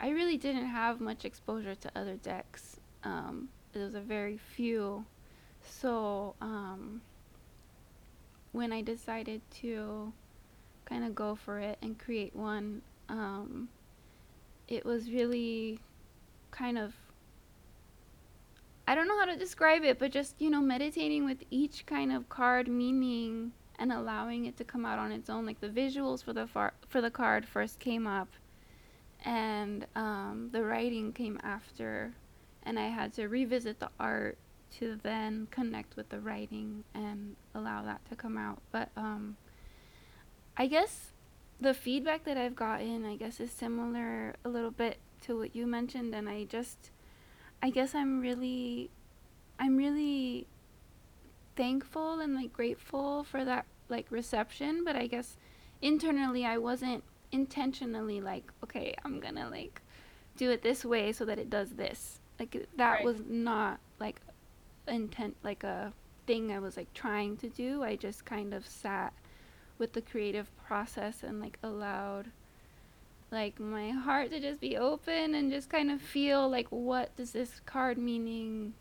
I 0.00 0.08
really 0.10 0.38
didn't 0.38 0.66
have 0.66 1.00
much 1.00 1.24
exposure 1.26 1.74
to 1.74 1.90
other 1.94 2.16
decks. 2.16 2.80
Um 3.04 3.50
there 3.72 3.84
was 3.84 3.94
a 3.94 4.00
very 4.00 4.38
few. 4.38 5.04
So, 5.62 6.34
um 6.40 7.02
when 8.52 8.72
I 8.72 8.80
decided 8.80 9.42
to 9.60 10.14
kind 10.86 11.04
of 11.04 11.14
go 11.14 11.34
for 11.34 11.58
it 11.58 11.76
and 11.82 11.98
create 11.98 12.34
one 12.34 12.80
um 13.08 13.68
it 14.68 14.84
was 14.84 15.10
really 15.10 15.78
kind 16.50 16.78
of 16.78 16.94
I 18.88 18.94
don't 18.94 19.08
know 19.08 19.18
how 19.18 19.24
to 19.24 19.36
describe 19.36 19.82
it, 19.82 19.98
but 19.98 20.12
just, 20.12 20.40
you 20.40 20.48
know, 20.48 20.60
meditating 20.60 21.24
with 21.24 21.42
each 21.50 21.86
kind 21.86 22.12
of 22.12 22.28
card 22.28 22.68
meaning 22.68 23.50
and 23.80 23.92
allowing 23.92 24.46
it 24.46 24.56
to 24.58 24.64
come 24.64 24.84
out 24.84 24.98
on 25.00 25.10
its 25.10 25.28
own. 25.28 25.44
Like 25.44 25.60
the 25.60 25.68
visuals 25.68 26.22
for 26.22 26.32
the 26.32 26.46
far- 26.46 26.74
for 26.88 27.00
the 27.00 27.10
card 27.10 27.46
first 27.46 27.80
came 27.80 28.06
up 28.06 28.28
and 29.24 29.86
um, 29.96 30.50
the 30.52 30.62
writing 30.62 31.12
came 31.12 31.40
after 31.42 32.14
and 32.62 32.78
I 32.78 32.86
had 32.88 33.12
to 33.14 33.26
revisit 33.26 33.80
the 33.80 33.90
art 33.98 34.38
to 34.78 34.98
then 35.02 35.48
connect 35.50 35.96
with 35.96 36.08
the 36.08 36.20
writing 36.20 36.84
and 36.94 37.34
allow 37.54 37.82
that 37.82 38.04
to 38.10 38.16
come 38.16 38.38
out. 38.38 38.60
But 38.70 38.90
um, 38.96 39.36
I 40.56 40.66
guess 40.66 41.12
the 41.60 41.74
feedback 41.74 42.24
that 42.24 42.36
I've 42.36 42.56
gotten, 42.56 43.04
I 43.04 43.16
guess, 43.16 43.40
is 43.40 43.50
similar 43.50 44.36
a 44.44 44.48
little 44.48 44.70
bit 44.70 44.98
to 45.22 45.38
what 45.38 45.54
you 45.56 45.66
mentioned, 45.66 46.14
and 46.14 46.28
I 46.28 46.44
just, 46.44 46.90
I 47.62 47.70
guess 47.70 47.94
I'm 47.94 48.20
really, 48.20 48.90
I'm 49.58 49.76
really 49.76 50.48
thankful 51.56 52.20
and 52.20 52.34
like 52.34 52.52
grateful 52.52 53.24
for 53.24 53.44
that 53.44 53.66
like 53.88 54.10
reception. 54.10 54.84
But 54.84 54.96
I 54.96 55.06
guess 55.06 55.36
internally, 55.82 56.44
I 56.44 56.58
wasn't 56.58 57.04
intentionally 57.32 58.20
like, 58.20 58.52
okay, 58.64 58.94
I'm 59.04 59.20
gonna 59.20 59.48
like 59.50 59.82
do 60.36 60.50
it 60.50 60.62
this 60.62 60.84
way 60.84 61.12
so 61.12 61.24
that 61.24 61.38
it 61.38 61.50
does 61.50 61.72
this. 61.72 62.20
Like 62.38 62.68
that 62.76 63.00
Right. 63.00 63.02
was 63.02 63.22
not 63.26 63.80
like 63.98 64.20
intent 64.88 65.36
like 65.42 65.64
a 65.64 65.92
thing 66.26 66.52
I 66.52 66.58
was 66.58 66.76
like 66.76 66.92
trying 66.94 67.36
to 67.38 67.48
do. 67.48 67.82
I 67.82 67.96
just 67.96 68.24
kind 68.24 68.54
of 68.54 68.66
sat 68.66 69.12
with 69.78 69.92
the 69.92 70.00
creative 70.02 70.50
process 70.56 71.22
and 71.22 71.40
like 71.40 71.58
allowed 71.62 72.30
like 73.30 73.58
my 73.58 73.90
heart 73.90 74.30
to 74.30 74.40
just 74.40 74.60
be 74.60 74.76
open 74.76 75.34
and 75.34 75.50
just 75.50 75.68
kind 75.68 75.90
of 75.90 76.00
feel 76.00 76.48
like 76.48 76.68
what 76.68 77.14
does 77.16 77.32
this 77.32 77.60
card 77.66 77.98
meaning 77.98 78.74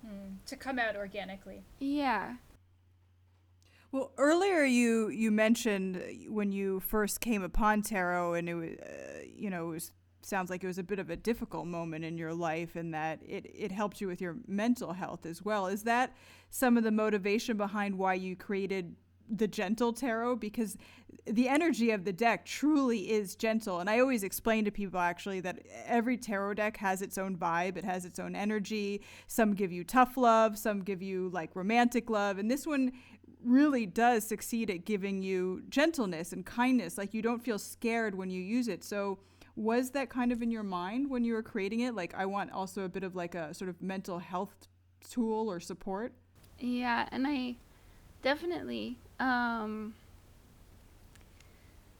Hmm. 0.00 0.36
To 0.46 0.56
come 0.56 0.78
out 0.78 0.94
organically. 0.94 1.64
yeah 1.80 2.36
Well, 3.90 4.12
earlier 4.16 4.62
you 4.62 5.08
you 5.08 5.30
mentioned 5.32 6.00
when 6.28 6.52
you 6.52 6.78
first 6.80 7.20
came 7.20 7.42
upon 7.42 7.82
tarot, 7.82 8.34
and 8.34 8.48
it 8.48 8.54
was, 8.54 8.70
uh, 8.78 9.24
you 9.36 9.50
know, 9.50 9.68
it 9.68 9.72
was 9.72 9.92
sounds 10.22 10.50
like 10.50 10.62
it 10.62 10.66
was 10.66 10.78
a 10.78 10.82
bit 10.82 10.98
of 10.98 11.08
a 11.10 11.16
difficult 11.16 11.66
moment 11.66 12.04
in 12.04 12.16
your 12.18 12.32
life, 12.32 12.76
and 12.76 12.94
that 12.94 13.18
it 13.26 13.46
it 13.52 13.72
helped 13.72 14.00
you 14.00 14.06
with 14.06 14.20
your 14.20 14.36
mental 14.46 14.92
health 14.92 15.26
as 15.26 15.42
well. 15.42 15.66
Is 15.66 15.82
that 15.84 16.14
some 16.48 16.76
of 16.76 16.84
the 16.84 16.92
motivation 16.92 17.56
behind 17.56 17.98
why 17.98 18.14
you 18.14 18.36
created 18.36 18.94
the 19.30 19.48
gentle 19.48 19.92
tarot? 19.92 20.36
Because 20.36 20.76
the 21.26 21.48
energy 21.48 21.90
of 21.90 22.04
the 22.04 22.12
deck 22.12 22.44
truly 22.44 23.10
is 23.10 23.34
gentle, 23.34 23.80
and 23.80 23.90
I 23.90 24.00
always 24.00 24.22
explain 24.22 24.64
to 24.64 24.70
people 24.70 24.98
actually 24.98 25.40
that 25.40 25.60
every 25.86 26.16
tarot 26.16 26.54
deck 26.54 26.76
has 26.78 27.02
its 27.02 27.18
own 27.18 27.36
vibe, 27.36 27.76
it 27.76 27.84
has 27.84 28.04
its 28.04 28.18
own 28.18 28.34
energy. 28.34 29.02
Some 29.26 29.54
give 29.54 29.70
you 29.70 29.84
tough 29.84 30.16
love, 30.16 30.56
some 30.56 30.80
give 30.80 31.02
you 31.02 31.28
like 31.30 31.54
romantic 31.54 32.08
love, 32.08 32.38
and 32.38 32.50
this 32.50 32.66
one 32.66 32.92
really 33.44 33.86
does 33.86 34.26
succeed 34.26 34.70
at 34.70 34.84
giving 34.84 35.22
you 35.22 35.62
gentleness 35.68 36.32
and 36.32 36.44
kindness. 36.44 36.98
Like 36.98 37.14
you 37.14 37.22
don't 37.22 37.42
feel 37.42 37.58
scared 37.58 38.14
when 38.14 38.30
you 38.30 38.40
use 38.40 38.68
it. 38.68 38.82
So 38.82 39.18
was 39.54 39.90
that 39.90 40.08
kind 40.08 40.32
of 40.32 40.42
in 40.42 40.50
your 40.50 40.62
mind 40.62 41.10
when 41.10 41.24
you 41.24 41.34
were 41.34 41.42
creating 41.42 41.80
it? 41.80 41.94
Like 41.94 42.14
I 42.16 42.26
want 42.26 42.52
also 42.52 42.84
a 42.84 42.88
bit 42.88 43.04
of 43.04 43.14
like 43.14 43.34
a 43.34 43.52
sort 43.54 43.68
of 43.68 43.80
mental 43.82 44.18
health 44.18 44.68
tool 45.08 45.50
or 45.50 45.60
support. 45.60 46.12
Yeah, 46.58 47.08
and 47.12 47.26
I 47.26 47.56
definitely 48.22 48.98
um 49.20 49.94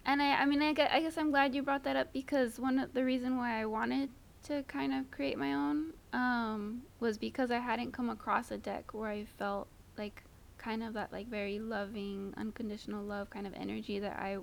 and 0.05 0.23
I 0.23 0.41
I 0.41 0.45
mean 0.45 0.63
I 0.63 0.73
guess, 0.73 0.91
I 0.93 1.01
guess 1.01 1.19
I'm 1.19 1.31
glad 1.31 1.55
you 1.55 1.63
brought 1.63 1.85
that 1.85 1.97
up 1.97 2.13
because 2.13 2.59
one 2.59 2.79
of 2.79 2.95
the 2.95 3.05
reason 3.05 3.37
why 3.37 3.61
I 3.61 3.67
wanted 3.67 4.11
to 4.45 4.63
kind 4.65 4.95
of 4.95 5.11
create 5.11 5.37
my 5.39 5.53
own 5.53 5.93
um 6.13 6.83
was 7.01 7.19
because 7.19 7.51
I 7.51 7.59
hadn't 7.59 7.93
come 7.93 8.09
across 8.09 8.51
a 8.51 8.57
deck 8.59 8.95
where 8.95 9.11
I 9.11 9.25
felt 9.39 9.69
like 9.97 10.23
kind 10.57 10.83
of 10.83 10.95
that 10.95 11.13
like 11.13 11.29
very 11.29 11.59
loving 11.59 12.35
unconditional 12.37 13.05
love 13.05 13.31
kind 13.31 13.47
of 13.47 13.55
energy 13.55 13.99
that 13.99 14.17
I 14.19 14.39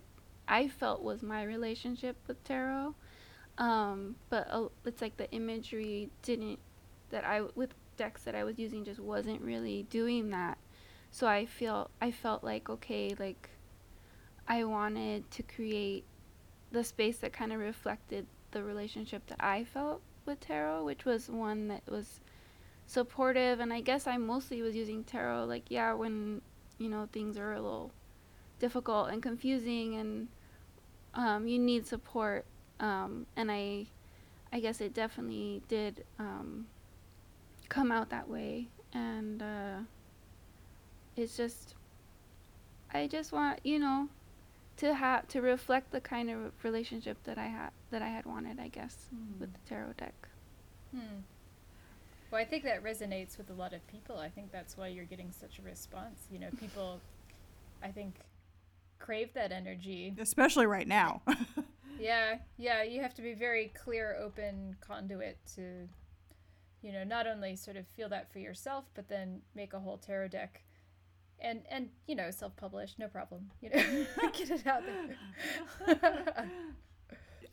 I 0.48 0.68
felt 0.68 1.02
was 1.02 1.24
my 1.24 1.44
relationship 1.44 2.16
with 2.28 2.44
tarot. 2.44 2.94
Um 3.58 4.16
but 4.30 4.48
uh, 4.52 4.68
it's 4.86 5.02
like 5.02 5.18
the 5.18 5.32
imagery 5.32 6.10
didn't 6.22 6.60
that 7.10 7.24
I 7.24 7.42
with 7.56 7.74
decks 7.98 8.24
that 8.24 8.36
I 8.36 8.44
was 8.44 8.60
using 8.60 8.84
just 8.84 9.00
wasn't 9.00 9.42
really 9.42 9.84
doing 9.90 10.30
that. 10.32 10.58
So 11.16 11.28
I 11.28 11.46
feel 11.46 11.90
I 12.02 12.12
felt 12.12 12.44
like 12.44 12.70
okay, 12.70 13.16
like 13.18 13.50
I 14.50 14.66
wanted 14.66 15.32
to 15.32 15.44
create 15.44 16.04
the 16.74 16.84
space 16.84 17.20
that 17.20 17.32
kind 17.32 17.54
of 17.54 17.60
reflected 17.60 18.28
the 18.52 18.62
relationship 18.62 19.26
that 19.28 19.38
I 19.40 19.64
felt 19.64 20.02
with 20.26 20.42
tarot, 20.42 20.84
which 20.84 21.06
was 21.06 21.30
one 21.30 21.70
that 21.70 21.84
was 21.90 22.20
supportive 22.86 23.62
and 23.62 23.72
I 23.72 23.80
guess 23.80 24.08
I 24.08 24.18
mostly 24.18 24.62
was 24.62 24.76
using 24.76 25.06
tarot 25.06 25.46
like 25.46 25.72
yeah 25.72 25.94
when 25.94 26.42
you 26.80 26.90
know 26.90 27.08
things 27.14 27.38
are 27.38 27.54
a 27.54 27.62
little 27.62 27.94
difficult 28.60 29.10
and 29.10 29.24
confusing 29.24 29.96
and 29.96 30.28
um, 31.14 31.48
you 31.48 31.58
need 31.60 31.88
support 31.88 32.44
um, 32.82 33.26
and 33.38 33.50
I 33.50 33.86
I 34.52 34.60
guess 34.60 34.82
it 34.82 34.94
definitely 34.94 35.62
did 35.70 36.04
um, 36.20 36.68
come 37.70 37.90
out 37.90 38.10
that 38.10 38.28
way 38.28 38.68
and 38.92 39.42
uh, 39.42 39.78
it's 41.16 41.38
just 41.38 41.76
I 42.94 43.08
just 43.08 43.32
want 43.32 43.60
you 43.64 43.80
know 43.80 44.10
to 44.78 44.94
have 44.94 45.28
to 45.30 45.42
reflect 45.42 45.92
the 45.92 46.02
kind 46.02 46.30
of 46.30 46.52
relationship 46.64 47.18
that 47.24 47.38
I 47.38 47.48
had 47.48 47.72
that 47.92 48.02
I 48.02 48.10
had 48.10 48.26
wanted 48.26 48.60
I 48.60 48.68
guess 48.68 48.96
with 49.40 49.54
the 49.54 49.60
tarot 49.68 49.94
deck. 49.98 50.28
Hmm. 50.94 51.22
Well, 52.32 52.42
I 52.42 52.46
think 52.46 52.64
that 52.64 52.84
resonates 52.84 53.38
with 53.38 53.50
a 53.50 53.54
lot 53.54 53.74
of 53.74 53.86
people. 53.88 54.18
I 54.18 54.30
think 54.30 54.52
that's 54.52 54.78
why 54.78 54.88
you're 54.88 55.06
getting 55.06 55.32
such 55.32 55.60
a 55.60 55.62
response. 55.62 56.28
You 56.32 56.40
know, 56.40 56.50
people, 56.60 57.00
I 57.84 57.90
think, 57.90 58.16
crave 59.00 59.34
that 59.36 59.52
energy. 59.52 60.16
Especially 60.20 60.66
right 60.66 60.88
now. 60.88 61.22
Yeah, 62.00 62.40
yeah, 62.58 62.84
you 62.84 63.02
have 63.02 63.14
to 63.16 63.22
be 63.22 63.34
very 63.34 63.72
clear, 63.84 64.18
open 64.22 64.76
conduit 64.82 65.38
to, 65.56 65.88
you 66.82 66.92
know, 66.92 67.04
not 67.04 67.28
only 67.28 67.56
sort 67.56 67.78
of 67.78 67.88
feel 67.88 68.10
that 68.10 68.32
for 68.32 68.40
yourself, 68.40 68.86
but 68.96 69.08
then 69.08 69.42
make 69.56 69.74
a 69.74 69.80
whole 69.80 69.98
tarot 69.98 70.30
deck. 70.30 70.62
And, 71.42 71.62
and 71.70 71.90
you 72.08 72.16
know 72.16 72.32
self-published 72.32 72.98
no 72.98 73.08
problem 73.08 73.52
you 73.62 73.70
know 73.70 73.76
get 74.34 74.50
it 74.50 74.66
out 74.66 74.82
there 75.88 75.98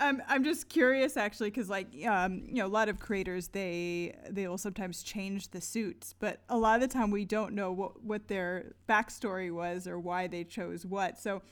I'm 0.03 0.22
I'm 0.28 0.45
just 0.45 0.68
curious 0.68 1.16
actually 1.16 1.51
because 1.51 1.68
like 1.70 1.87
um, 2.07 2.43
you 2.47 2.57
know 2.57 2.66
a 2.66 2.68
lot 2.68 2.89
of 2.89 2.99
creators 2.99 3.49
they 3.49 4.16
they 4.28 4.49
will 4.49 4.59
sometimes 4.59 5.03
change 5.03 5.51
the 5.51 5.61
suits, 5.61 6.14
but 6.18 6.41
a 6.49 6.59
lot 6.59 6.74
of 6.74 6.80
the 6.80 6.93
time 6.93 7.11
we 7.11 7.24
don't 7.24 7.55
know 7.55 7.70
what 7.70 8.03
what 8.03 8.28
their 8.28 8.72
backstory 8.89 9.53
was 9.53 9.87
or 9.87 10.01
why 10.01 10.26
they 10.26 10.43
chose 10.43 10.85
what. 10.85 11.18
So, 11.18 11.43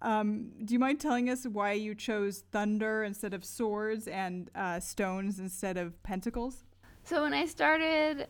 um, 0.00 0.50
do 0.64 0.72
you 0.72 0.80
mind 0.80 1.00
telling 1.00 1.28
us 1.28 1.46
why 1.46 1.72
you 1.72 1.94
chose 1.94 2.44
thunder 2.50 3.04
instead 3.04 3.34
of 3.34 3.44
swords 3.44 4.08
and 4.08 4.50
uh, 4.54 4.80
stones 4.80 5.38
instead 5.38 5.76
of 5.76 6.02
pentacles? 6.02 6.64
So 7.04 7.22
when 7.22 7.34
I 7.34 7.46
started 7.46 8.28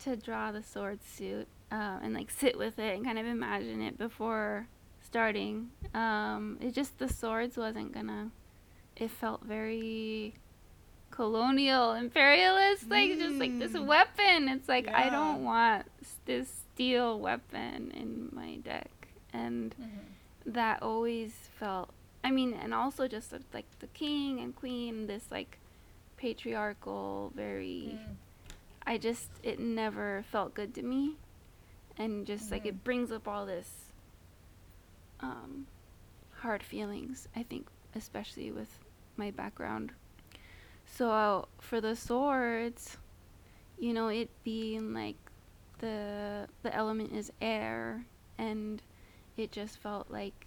to 0.00 0.16
draw 0.16 0.50
the 0.50 0.62
sword 0.62 1.00
suit 1.04 1.48
uh, 1.70 1.98
and 2.02 2.14
like 2.14 2.30
sit 2.30 2.58
with 2.58 2.78
it 2.78 2.96
and 2.96 3.04
kind 3.04 3.18
of 3.18 3.26
imagine 3.26 3.80
it 3.82 3.96
before 3.98 4.66
starting, 5.02 5.70
um, 5.94 6.58
it 6.60 6.74
just 6.74 6.98
the 6.98 7.08
swords 7.08 7.56
wasn't 7.56 7.92
gonna. 7.92 8.30
It 8.96 9.10
felt 9.10 9.42
very 9.44 10.34
colonial, 11.10 11.92
imperialist, 11.92 12.88
like 12.90 13.18
just 13.18 13.36
like 13.38 13.58
this 13.58 13.72
Mm. 13.72 13.86
weapon. 13.86 14.48
It's 14.48 14.68
like 14.68 14.88
I 14.88 15.10
don't 15.10 15.44
want 15.44 15.86
this 16.26 16.48
steel 16.74 17.18
weapon 17.18 17.90
in 17.92 18.28
my 18.32 18.56
deck, 18.56 18.90
and 19.32 19.74
that 20.46 20.82
always 20.82 21.32
felt. 21.58 21.90
I 22.22 22.30
mean, 22.30 22.52
and 22.52 22.74
also 22.74 23.08
just 23.08 23.32
like 23.54 23.64
the 23.80 23.86
king 23.88 24.40
and 24.40 24.54
queen, 24.54 25.06
this 25.06 25.24
like 25.30 25.58
patriarchal, 26.16 27.32
very. 27.34 27.98
Mm. 27.98 28.14
I 28.86 28.98
just 28.98 29.28
it 29.42 29.58
never 29.60 30.24
felt 30.30 30.54
good 30.54 30.74
to 30.74 30.82
me, 30.82 31.16
and 31.96 32.26
just 32.26 32.50
like 32.50 32.64
Mhm. 32.64 32.68
it 32.68 32.84
brings 32.84 33.10
up 33.12 33.26
all 33.28 33.46
this 33.46 33.92
um, 35.20 35.66
hard 36.36 36.62
feelings. 36.62 37.28
I 37.36 37.42
think 37.42 37.66
especially 37.94 38.50
with 38.50 38.78
my 39.16 39.30
background. 39.30 39.92
So 40.86 41.48
for 41.60 41.80
the 41.80 41.94
swords, 41.94 42.96
you 43.78 43.92
know, 43.92 44.08
it 44.08 44.30
being 44.44 44.92
like 44.94 45.16
the 45.78 46.48
the 46.62 46.74
element 46.74 47.12
is 47.12 47.32
air, 47.40 48.04
and 48.38 48.82
it 49.36 49.52
just 49.52 49.78
felt 49.78 50.10
like 50.10 50.46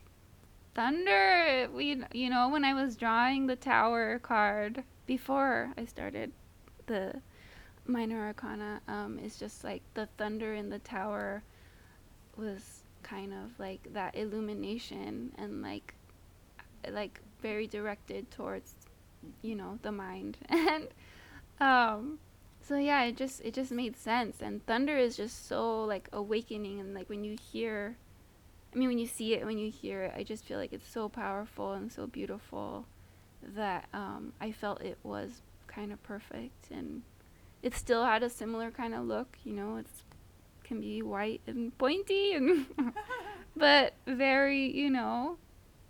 thunder. 0.73 1.69
We 1.71 2.03
you 2.13 2.29
know 2.29 2.49
when 2.49 2.63
I 2.65 2.73
was 2.73 2.95
drawing 2.95 3.47
the 3.47 3.55
tower 3.55 4.19
card 4.19 4.83
before 5.05 5.73
I 5.77 5.85
started 5.85 6.31
the 6.87 7.21
minor 7.85 8.25
arcana 8.27 8.81
um, 8.87 9.19
is 9.19 9.37
just 9.37 9.63
like 9.63 9.81
the 9.93 10.07
thunder 10.17 10.53
in 10.53 10.69
the 10.69 10.79
tower 10.79 11.43
was 12.37 12.83
kind 13.03 13.33
of 13.33 13.57
like 13.59 13.93
that 13.93 14.15
illumination 14.15 15.31
and 15.37 15.61
like 15.61 15.93
like 16.89 17.19
very 17.41 17.67
directed 17.67 18.29
towards 18.31 18.73
you 19.41 19.55
know 19.55 19.79
the 19.81 19.91
mind. 19.91 20.37
And 20.49 20.87
um 21.59 22.19
so 22.61 22.77
yeah 22.77 23.03
it 23.03 23.17
just 23.17 23.41
it 23.41 23.53
just 23.53 23.71
made 23.71 23.97
sense. 23.97 24.41
And 24.41 24.65
thunder 24.65 24.97
is 24.97 25.17
just 25.17 25.47
so 25.47 25.83
like 25.83 26.09
awakening 26.13 26.79
and 26.79 26.93
like 26.93 27.09
when 27.09 27.23
you 27.23 27.37
hear 27.51 27.97
i 28.73 28.77
mean 28.77 28.87
when 28.87 28.97
you 28.97 29.07
see 29.07 29.33
it 29.33 29.45
when 29.45 29.57
you 29.57 29.69
hear 29.69 30.03
it 30.03 30.13
i 30.15 30.23
just 30.23 30.45
feel 30.45 30.57
like 30.57 30.73
it's 30.73 30.87
so 30.87 31.07
powerful 31.07 31.73
and 31.73 31.91
so 31.91 32.07
beautiful 32.07 32.85
that 33.55 33.85
um 33.93 34.33
i 34.41 34.51
felt 34.51 34.81
it 34.81 34.97
was 35.03 35.41
kind 35.67 35.91
of 35.91 36.01
perfect 36.03 36.71
and 36.71 37.03
it 37.63 37.73
still 37.73 38.03
had 38.03 38.21
a 38.21 38.29
similar 38.29 38.69
kind 38.69 38.93
of 38.93 39.05
look. 39.05 39.37
You 39.43 39.53
know, 39.53 39.77
it's 39.77 40.03
can 40.63 40.79
be 40.79 41.01
white 41.01 41.41
and 41.47 41.77
pointy 41.77 42.33
and 42.33 42.65
but 43.55 43.93
very, 44.05 44.71
you 44.75 44.89
know, 44.89 45.37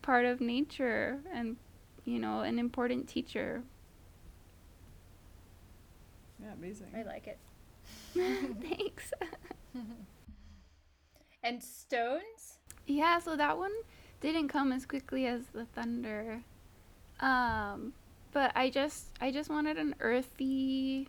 part 0.02 0.26
of 0.26 0.40
nature 0.40 1.20
and 1.34 1.58
you 2.06 2.20
know, 2.20 2.42
an 2.42 2.60
important 2.60 3.08
teacher. 3.08 3.64
Yeah, 6.42 6.54
amazing. 6.54 6.88
I 6.96 7.04
like 7.04 7.28
it. 7.28 7.40
Thanks. 8.62 9.12
and 11.44 11.64
stones? 11.64 12.60
Yeah, 12.86 13.20
so 13.20 13.36
that 13.36 13.58
one 13.58 13.72
didn't 14.22 14.50
come 14.50 14.72
as 14.72 14.86
quickly 14.86 15.26
as 15.26 15.42
the 15.54 15.66
thunder. 15.66 16.42
Um, 17.20 17.94
but 18.32 18.52
I 18.56 18.70
just 18.70 19.06
I 19.22 19.32
just 19.32 19.50
wanted 19.50 19.78
an 19.78 19.96
earthy 20.00 21.08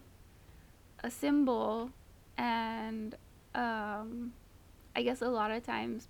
a 1.04 1.10
symbol 1.10 1.90
and 2.38 3.14
um 3.54 4.32
I 4.96 5.02
guess 5.02 5.20
a 5.22 5.28
lot 5.28 5.50
of 5.50 5.62
times 5.64 6.08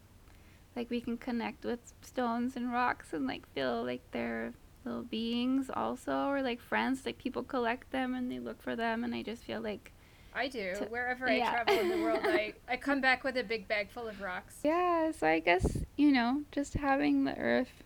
like 0.77 0.89
we 0.89 1.01
can 1.01 1.17
connect 1.19 1.65
with 1.65 1.81
stones 2.03 2.55
and 2.57 2.73
rocks 2.73 3.13
and 3.13 3.27
like 3.27 3.47
feel 3.55 3.85
like 3.85 4.03
they're 4.13 4.53
little 4.85 5.03
beings 5.03 5.71
also 5.75 6.27
or 6.29 6.43
like 6.43 6.61
friends 6.61 7.05
like 7.05 7.19
people 7.19 7.43
collect 7.43 7.91
them 7.91 8.15
and 8.15 8.31
they 8.31 8.39
look 8.39 8.63
for 8.63 8.77
them 8.77 9.03
and 9.05 9.15
I 9.15 9.23
just 9.23 9.43
feel 9.43 9.61
like 9.61 9.93
I 10.37 10.49
do. 10.49 10.75
To- 10.77 10.85
Wherever 10.87 11.29
I 11.29 11.37
yeah. 11.37 11.51
travel 11.53 11.79
in 11.79 11.89
the 11.91 11.99
world, 11.99 12.19
I, 12.25 12.55
I 12.69 12.77
come 12.77 13.01
back 13.01 13.23
with 13.23 13.37
a 13.37 13.45
big 13.45 13.69
bag 13.69 13.89
full 13.91 14.09
of 14.09 14.21
rocks. 14.21 14.57
yeah 14.65 15.11
so 15.13 15.27
I 15.27 15.39
guess 15.41 15.79
you 15.97 16.13
know 16.13 16.43
just 16.53 16.75
having 16.75 17.25
the 17.25 17.37
earth 17.39 17.83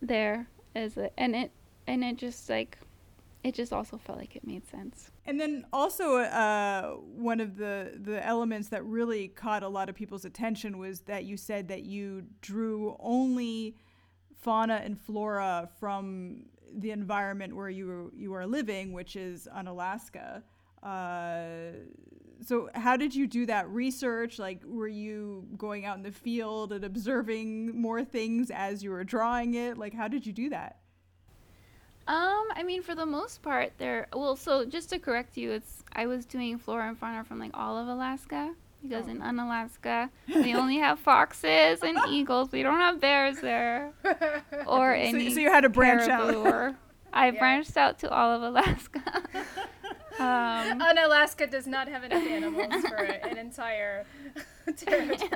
there 0.00 0.46
is 0.74 0.96
it 0.96 1.12
and 1.16 1.34
it 1.34 1.50
and 1.86 2.04
it 2.04 2.16
just 2.16 2.48
like 2.50 2.78
it 3.42 3.54
just 3.54 3.72
also 3.72 3.96
felt 3.98 4.18
like 4.18 4.36
it 4.36 4.46
made 4.46 4.66
sense 4.68 5.10
And 5.26 5.40
then 5.40 5.64
also, 5.72 6.16
uh, 6.16 6.92
one 6.96 7.40
of 7.40 7.56
the 7.56 7.98
the 7.98 8.24
elements 8.24 8.68
that 8.68 8.84
really 8.84 9.28
caught 9.28 9.62
a 9.62 9.68
lot 9.68 9.88
of 9.88 9.94
people's 9.94 10.24
attention 10.24 10.78
was 10.78 11.00
that 11.02 11.24
you 11.24 11.36
said 11.36 11.68
that 11.68 11.84
you 11.84 12.24
drew 12.42 12.96
only 13.00 13.76
fauna 14.42 14.82
and 14.84 15.00
flora 15.00 15.68
from 15.80 16.44
the 16.76 16.90
environment 16.90 17.56
where 17.56 17.70
you 17.70 18.12
you 18.14 18.34
are 18.34 18.46
living, 18.46 18.92
which 18.92 19.16
is 19.16 19.48
on 19.48 19.66
Alaska. 19.66 20.42
Uh, 20.82 21.72
so, 22.42 22.68
how 22.74 22.96
did 22.96 23.14
you 23.14 23.26
do 23.26 23.46
that 23.46 23.68
research? 23.70 24.38
Like, 24.38 24.60
were 24.66 24.88
you 24.88 25.46
going 25.56 25.86
out 25.86 25.96
in 25.96 26.02
the 26.02 26.12
field 26.12 26.72
and 26.72 26.84
observing 26.84 27.80
more 27.80 28.04
things 28.04 28.50
as 28.50 28.82
you 28.82 28.90
were 28.90 29.04
drawing 29.04 29.54
it? 29.54 29.78
Like, 29.78 29.94
how 29.94 30.08
did 30.08 30.26
you 30.26 30.32
do 30.34 30.50
that? 30.50 30.80
Um, 32.06 32.44
I 32.54 32.62
mean, 32.64 32.82
for 32.82 32.94
the 32.94 33.06
most 33.06 33.40
part, 33.42 33.72
there. 33.78 34.06
Well, 34.12 34.36
so 34.36 34.64
just 34.64 34.90
to 34.90 34.98
correct 34.98 35.36
you, 35.36 35.52
it's 35.52 35.82
I 35.94 36.06
was 36.06 36.26
doing 36.26 36.58
flora 36.58 36.88
and 36.88 36.98
fauna 36.98 37.24
from 37.24 37.38
like 37.38 37.52
all 37.54 37.78
of 37.78 37.88
Alaska 37.88 38.54
because 38.82 39.06
Oh. 39.06 39.10
in 39.10 39.22
Unalaska 39.22 40.10
we 40.28 40.54
only 40.54 40.76
have 40.78 40.98
foxes 40.98 41.82
and 41.82 41.98
eagles. 42.10 42.52
We 42.52 42.62
don't 42.62 42.80
have 42.80 43.00
bears 43.00 43.40
there 43.40 43.92
or 44.66 44.94
So, 44.94 45.00
any. 45.00 45.30
so 45.32 45.40
you 45.40 45.50
had 45.50 45.62
to 45.62 45.70
branch 45.70 46.08
out. 46.08 46.74
I 47.12 47.30
Yeah. 47.30 47.38
branched 47.38 47.76
out 47.78 47.98
to 48.00 48.10
all 48.10 48.30
of 48.32 48.42
Alaska. 48.42 49.00
um, 50.18 50.82
and 50.82 50.98
Alaska 50.98 51.46
does 51.46 51.66
not 51.66 51.88
have 51.88 52.04
enough 52.04 52.26
animals 52.26 52.74
for 52.86 52.96
an 52.96 53.38
entire 53.38 54.04
territory. 54.76 55.30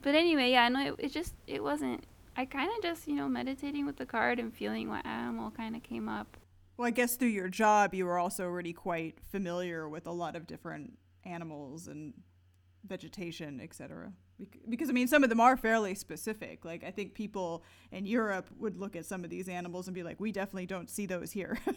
but 0.00 0.14
anyway, 0.14 0.50
yeah, 0.52 0.68
no, 0.68 0.80
it, 0.86 0.94
it 0.98 1.12
just 1.12 1.34
it 1.46 1.62
wasn't. 1.62 2.04
I 2.36 2.44
kind 2.44 2.70
of 2.76 2.82
just 2.82 3.06
you 3.06 3.14
know 3.14 3.28
meditating 3.28 3.86
with 3.86 3.96
the 3.96 4.06
card 4.06 4.38
and 4.38 4.54
feeling 4.54 4.88
what 4.88 5.04
animal 5.06 5.50
kind 5.50 5.76
of 5.76 5.82
came 5.82 6.08
up. 6.08 6.36
Well, 6.76 6.88
I 6.88 6.90
guess 6.90 7.16
through 7.16 7.28
your 7.28 7.48
job, 7.48 7.94
you 7.94 8.06
were 8.06 8.18
also 8.18 8.44
already 8.44 8.72
quite 8.72 9.18
familiar 9.30 9.88
with 9.88 10.06
a 10.06 10.12
lot 10.12 10.36
of 10.36 10.46
different 10.46 10.98
animals 11.24 11.86
and 11.86 12.14
vegetation, 12.86 13.60
etc. 13.60 14.12
Because 14.68 14.88
I 14.88 14.92
mean, 14.92 15.06
some 15.06 15.22
of 15.22 15.28
them 15.28 15.40
are 15.40 15.56
fairly 15.56 15.94
specific. 15.94 16.64
Like 16.64 16.82
I 16.82 16.90
think 16.90 17.14
people 17.14 17.62
in 17.90 18.06
Europe 18.06 18.48
would 18.58 18.78
look 18.78 18.96
at 18.96 19.06
some 19.06 19.24
of 19.24 19.30
these 19.30 19.48
animals 19.48 19.86
and 19.86 19.94
be 19.94 20.02
like, 20.02 20.18
"We 20.18 20.32
definitely 20.32 20.66
don't 20.66 20.90
see 20.90 21.06
those 21.06 21.32
here." 21.32 21.58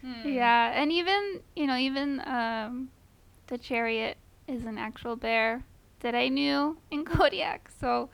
Hmm. 0.00 0.28
Yeah, 0.28 0.80
and 0.80 0.92
even 0.92 1.40
you 1.56 1.66
know 1.66 1.76
even 1.76 2.20
um, 2.24 2.88
the 3.48 3.58
chariot 3.58 4.16
is 4.46 4.64
an 4.64 4.78
actual 4.78 5.16
bear 5.16 5.64
that 6.00 6.14
I 6.14 6.28
knew 6.28 6.78
in 6.90 7.04
Kodiak, 7.04 7.70
so 7.80 8.10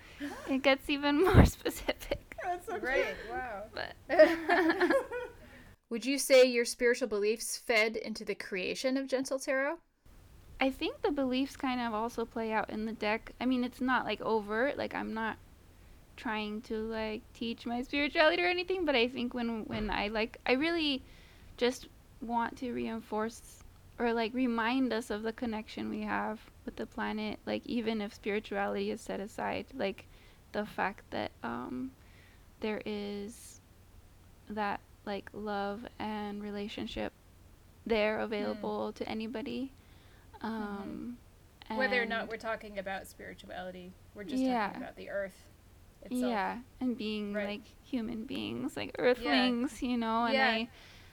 it 0.49 0.63
gets 0.63 0.89
even 0.89 1.23
more 1.23 1.45
specific. 1.57 2.37
That's 2.43 2.67
so 2.67 2.79
Great, 2.79 3.15
wow. 3.31 3.65
But 3.73 3.95
Would 5.91 6.05
you 6.05 6.19
say 6.19 6.45
your 6.45 6.65
spiritual 6.65 7.09
beliefs 7.09 7.57
fed 7.57 7.97
into 7.97 8.25
the 8.25 8.35
creation 8.35 8.97
of 8.97 9.07
Gentle 9.07 9.39
Tarot? 9.39 9.79
I 10.61 10.71
think 10.71 11.03
the 11.03 11.11
beliefs 11.11 11.57
kind 11.57 11.81
of 11.81 11.95
also 11.95 12.25
play 12.25 12.53
out 12.53 12.71
in 12.71 12.87
the 12.87 12.93
deck. 12.93 13.33
I 13.41 13.47
mean, 13.47 13.65
it's 13.65 13.81
not 13.81 14.05
like 14.05 14.21
overt, 14.21 14.79
like 14.79 14.95
I'm 14.95 15.15
not 15.15 15.37
trying 16.17 16.63
to 16.63 16.77
like 16.77 17.23
teach 17.35 17.67
my 17.67 17.83
spirituality 17.83 18.43
or 18.43 18.47
anything, 18.47 18.85
but 18.85 18.95
I 18.95 19.09
think 19.09 19.35
when 19.35 19.65
when 19.67 19.91
I 19.91 20.09
like 20.09 20.39
I 20.47 20.53
really 20.53 21.03
just 21.57 21.89
want 22.21 22.57
to 22.59 22.73
reinforce 22.73 23.64
or 24.05 24.13
like 24.13 24.35
remind 24.35 24.93
us 24.93 25.11
of 25.11 25.23
the 25.23 25.33
connection 25.33 25.89
we 25.89 26.03
have 26.03 26.41
with 26.65 26.77
the 26.77 26.87
planet, 26.87 27.39
like 27.47 27.63
even 27.67 28.01
if 28.01 28.15
spirituality 28.15 28.91
is 28.91 29.01
set 29.01 29.21
aside, 29.21 29.67
like 29.75 30.07
the 30.53 30.67
fact 30.67 31.11
that 31.11 31.33
um 31.43 31.91
there 32.61 32.83
is 32.85 33.61
that 34.49 34.81
like 35.07 35.29
love 35.33 35.87
and 35.99 36.43
relationship 36.43 37.13
there 37.87 38.19
available 38.19 38.93
to 38.93 39.09
anybody. 39.09 39.73
Um, 40.43 41.17
Whether 41.75 42.03
or 42.03 42.07
not 42.07 42.29
we're 42.29 42.37
talking 42.37 42.79
about 42.79 43.07
spirituality, 43.07 43.93
we're 44.15 44.25
just 44.25 44.45
Yeah. 44.45 44.67
talking 44.69 44.83
about 44.83 44.97
the 44.97 45.11
earth 45.11 45.45
itself. 46.03 46.23
yeah, 46.23 46.59
and 46.81 46.97
being 46.97 47.35
Right. 47.35 47.47
like 47.47 47.63
human 47.85 48.25
beings, 48.25 48.77
like 48.77 48.95
earthlings, 48.99 49.83
you 49.83 49.97
know, 49.97 50.25
and 50.25 50.37
Yeah. 50.39 50.51
I, 50.51 50.69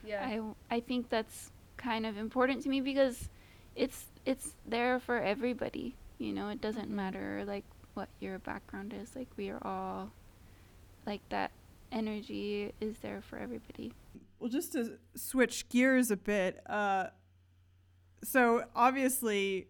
Yeah. 0.05 0.27
I, 0.69 0.75
I 0.75 0.79
think 0.81 1.09
that's 1.09 1.51
kind 1.82 2.05
of 2.05 2.17
important 2.17 2.63
to 2.63 2.69
me 2.69 2.82
because 2.82 3.29
it's 3.75 4.05
it's 4.25 4.55
there 4.67 4.99
for 4.99 5.19
everybody. 5.19 5.95
You 6.17 6.34
know, 6.34 6.49
it 6.49 6.61
doesn't 6.61 6.89
matter 6.89 7.43
like 7.45 7.65
what 7.93 8.09
your 8.19 8.39
background 8.39 8.93
is. 8.99 9.15
Like 9.15 9.27
we 9.38 9.49
are 9.49 9.59
all 9.61 10.11
like 11.05 11.21
that 11.29 11.51
energy 11.91 12.71
is 12.79 12.97
there 12.99 13.21
for 13.21 13.38
everybody. 13.38 13.93
well, 14.39 14.49
just 14.49 14.73
to 14.73 14.97
switch 15.15 15.67
gears 15.69 16.09
a 16.11 16.17
bit, 16.17 16.59
uh, 16.67 17.07
so 18.23 18.63
obviously, 18.75 19.67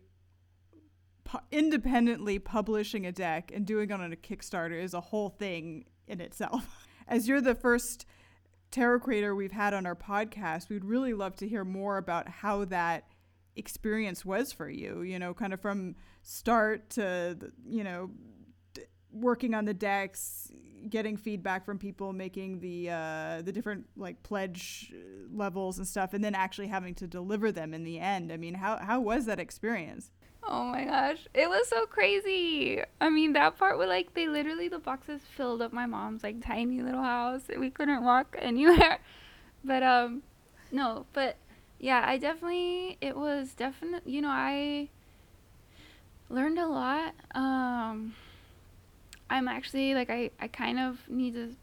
independently 1.52 2.40
publishing 2.40 3.06
a 3.06 3.12
deck 3.12 3.52
and 3.54 3.66
doing 3.66 3.90
it 3.90 3.94
on 3.94 4.12
a 4.12 4.16
Kickstarter 4.16 4.82
is 4.82 4.94
a 4.94 5.02
whole 5.02 5.30
thing 5.30 5.86
in 6.08 6.22
itself. 6.22 6.88
As 7.08 7.28
you're 7.28 7.42
the 7.42 7.56
first 7.56 8.06
tarot 8.72 9.02
creator 9.02 9.36
we've 9.36 9.52
had 9.52 9.74
on 9.74 9.86
our 9.86 9.96
podcast, 9.96 10.70
we'd 10.70 10.86
really 10.86 11.14
love 11.14 11.36
to 11.38 11.48
hear 11.48 11.64
more 11.64 11.98
about 11.98 12.28
how 12.28 12.66
that 12.66 13.06
experience 13.56 14.26
was 14.26 14.52
for 14.52 14.70
you. 14.70 15.02
You 15.02 15.20
know, 15.20 15.34
kind 15.34 15.54
of 15.54 15.62
from 15.62 15.96
start 16.24 16.90
to 16.92 17.38
you 17.66 17.84
know 17.84 18.12
working 19.12 19.54
on 19.54 19.66
the 19.66 19.74
decks, 19.74 20.52
getting 20.90 21.18
feedback 21.18 21.66
from 21.66 21.78
people, 21.78 22.14
making 22.14 22.60
the 22.60 22.90
uh, 22.90 23.42
the 23.42 23.52
different 23.52 23.86
like 23.96 24.24
pledge 24.24 24.94
uh, 24.96 25.28
levels 25.36 25.78
and 25.78 25.88
stuff, 25.88 26.14
and 26.14 26.24
then 26.24 26.36
actually 26.36 26.68
having 26.68 26.96
to 26.96 27.08
deliver 27.08 27.52
them 27.52 27.74
in 27.74 27.84
the 27.84 28.00
end. 28.00 28.32
I 28.32 28.38
mean, 28.38 28.56
how 28.56 28.78
how 28.78 29.02
was 29.02 29.26
that 29.26 29.40
experience? 29.40 30.12
Oh 30.44 30.66
my 30.66 30.86
gosh, 30.86 31.28
it 31.34 31.50
was 31.50 31.68
so 31.70 31.86
crazy. 31.86 32.82
I 33.00 33.10
mean, 33.10 33.34
that 33.34 33.58
part 33.58 33.78
where 33.78 33.88
like 33.88 34.14
they 34.14 34.28
literally 34.28 34.68
the 34.68 34.80
boxes 34.80 35.22
filled 35.36 35.62
up 35.62 35.72
my 35.72 35.86
mom's 35.86 36.24
like 36.24 36.44
tiny 36.44 36.82
little 36.82 37.04
house 37.04 37.44
we 37.58 37.70
couldn't 37.70 38.04
walk 38.04 38.36
anywhere. 38.42 39.00
But 39.64 39.84
um 39.84 40.24
no, 40.72 41.06
but 41.14 41.38
yeah, 41.80 42.04
I 42.06 42.18
definitely 42.18 42.98
it 43.02 43.16
was 43.16 43.54
definitely, 43.54 44.12
you 44.12 44.22
know, 44.22 44.30
I 44.30 44.90
learned 46.30 46.58
a 46.60 46.68
lot. 46.68 47.14
Um 47.36 48.16
I'm 49.30 49.48
actually 49.48 49.94
like 49.94 50.10
I 50.10 50.32
I 50.40 50.48
kind 50.48 50.80
of 50.80 51.08
need 51.10 51.36
to 51.36 51.56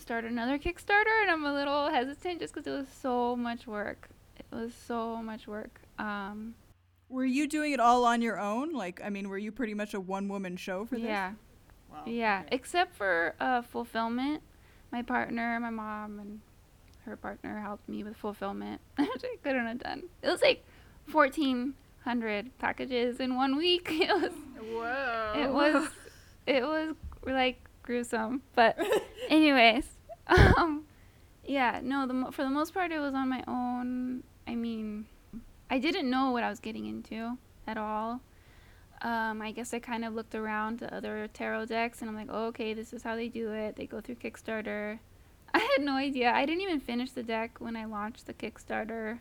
start 0.00 0.24
another 0.24 0.58
Kickstarter 0.58 1.22
and 1.22 1.30
I'm 1.30 1.44
a 1.44 1.52
little 1.52 1.88
hesitant 1.90 2.40
just 2.40 2.54
cuz 2.54 2.66
it 2.66 2.70
was 2.70 2.88
so 2.88 3.34
much 3.36 3.66
work. 3.66 4.08
It 4.38 4.46
was 4.54 4.72
so 4.72 5.16
much 5.22 5.46
work. 5.48 5.80
Um 5.98 6.54
Were 7.10 7.24
you 7.24 7.46
doing 7.46 7.72
it 7.72 7.80
all 7.80 8.04
on 8.04 8.20
your 8.22 8.38
own? 8.38 8.72
Like, 8.72 9.00
I 9.02 9.08
mean, 9.10 9.28
were 9.28 9.38
you 9.38 9.50
pretty 9.50 9.74
much 9.74 9.94
a 9.94 10.00
one 10.00 10.28
woman 10.28 10.56
show 10.56 10.84
for 10.84 10.96
this? 10.96 11.04
yeah. 11.04 11.32
Wow. 11.90 12.02
Yeah, 12.04 12.42
except 12.52 12.94
for 12.96 13.34
uh, 13.40 13.62
fulfillment. 13.62 14.42
My 14.92 15.00
partner, 15.02 15.58
my 15.58 15.70
mom, 15.70 16.18
and 16.18 16.40
her 17.06 17.16
partner 17.16 17.60
helped 17.60 17.88
me 17.88 18.04
with 18.04 18.16
fulfillment, 18.16 18.80
which 18.96 19.08
I 19.24 19.36
couldn't 19.42 19.66
have 19.66 19.78
done. 19.78 20.02
It 20.22 20.28
was 20.28 20.42
like 20.42 20.64
1,400 21.10 22.58
packages 22.58 23.20
in 23.20 23.36
one 23.36 23.56
week. 23.56 23.88
It 24.00 24.10
was, 24.10 24.32
Whoa. 24.70 25.32
it 25.36 25.50
was, 25.52 25.88
it 26.46 26.62
was 26.62 26.94
like 27.24 27.58
gruesome. 27.82 28.42
But, 28.54 28.78
anyways, 29.30 29.86
um, 30.26 30.84
yeah, 31.44 31.80
no, 31.82 32.06
the 32.06 32.14
mo- 32.14 32.30
for 32.30 32.42
the 32.44 32.50
most 32.50 32.74
part, 32.74 32.92
it 32.92 32.98
was 32.98 33.14
on 33.14 33.28
my 33.30 33.42
own. 33.48 34.22
I 34.46 34.54
mean, 34.54 35.06
I 35.70 35.78
didn't 35.78 36.08
know 36.08 36.30
what 36.30 36.42
I 36.42 36.50
was 36.50 36.60
getting 36.60 36.86
into 36.86 37.36
at 37.66 37.76
all. 37.76 38.20
Um, 39.02 39.40
I 39.42 39.52
guess 39.52 39.72
I 39.72 39.78
kind 39.78 40.04
of 40.04 40.14
looked 40.14 40.34
around 40.34 40.80
to 40.80 40.92
other 40.92 41.28
tarot 41.32 41.66
decks 41.66 42.00
and 42.00 42.10
I'm 42.10 42.16
like, 42.16 42.28
oh, 42.30 42.46
okay, 42.46 42.74
this 42.74 42.92
is 42.92 43.02
how 43.02 43.14
they 43.14 43.28
do 43.28 43.52
it. 43.52 43.76
They 43.76 43.86
go 43.86 44.00
through 44.00 44.16
Kickstarter. 44.16 44.98
I 45.54 45.58
had 45.58 45.84
no 45.84 45.92
idea. 45.92 46.32
I 46.32 46.44
didn't 46.46 46.62
even 46.62 46.80
finish 46.80 47.12
the 47.12 47.22
deck 47.22 47.56
when 47.58 47.76
I 47.76 47.84
launched 47.84 48.26
the 48.26 48.34
Kickstarter. 48.34 49.20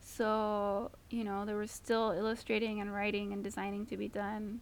So, 0.00 0.90
you 1.10 1.24
know, 1.24 1.44
there 1.44 1.56
was 1.56 1.70
still 1.70 2.12
illustrating 2.12 2.80
and 2.80 2.92
writing 2.92 3.32
and 3.32 3.44
designing 3.44 3.84
to 3.86 3.96
be 3.96 4.08
done. 4.08 4.60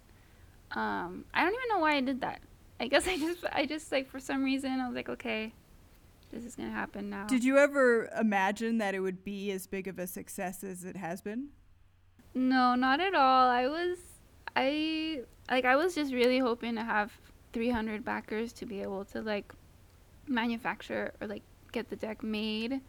Um, 0.73 1.25
I 1.33 1.45
don't 1.45 1.55
even 1.55 1.69
know 1.71 1.79
why 1.79 1.95
I 1.95 2.01
did 2.01 2.21
that. 2.23 2.41
I 2.81 2.89
guess 2.89 3.07
I 3.09 3.17
just, 3.17 3.45
I 3.53 3.67
just 3.67 3.93
like, 3.93 4.11
for 4.11 4.19
some 4.19 4.43
reason, 4.43 4.81
I 4.81 4.87
was 4.87 4.97
like, 4.97 5.09
okay, 5.09 5.53
this 6.31 6.45
is 6.45 6.55
going 6.55 6.69
to 6.69 6.75
happen 6.75 7.11
now. 7.11 7.27
Did 7.27 7.45
you 7.45 7.59
ever 7.59 8.09
imagine 8.19 8.79
that 8.79 8.95
it 8.95 9.01
would 9.01 9.25
be 9.25 9.51
as 9.51 9.67
big 9.67 9.89
of 9.89 9.99
a 9.99 10.07
success 10.07 10.63
as 10.63 10.85
it 10.85 10.97
has 10.97 11.21
been? 11.21 11.49
No, 12.35 12.75
not 12.75 13.01
at 13.01 13.15
all. 13.15 13.49
I 13.49 13.67
was, 13.67 13.99
I, 14.55 15.23
like, 15.51 15.65
I 15.65 15.77
was 15.77 15.95
just 15.95 16.13
really 16.13 16.39
hoping 16.39 16.75
to 16.77 16.85
have 16.85 17.13
300 17.53 18.05
backers 18.05 18.53
to 18.55 18.67
be 18.67 18.83
able 18.83 19.05
to, 19.07 19.21
like, 19.23 19.53
manufacture 20.27 21.13
or, 21.21 21.27
like, 21.27 21.43
get 21.73 21.89
the 21.91 21.97
deck 21.97 22.23
made. 22.23 22.81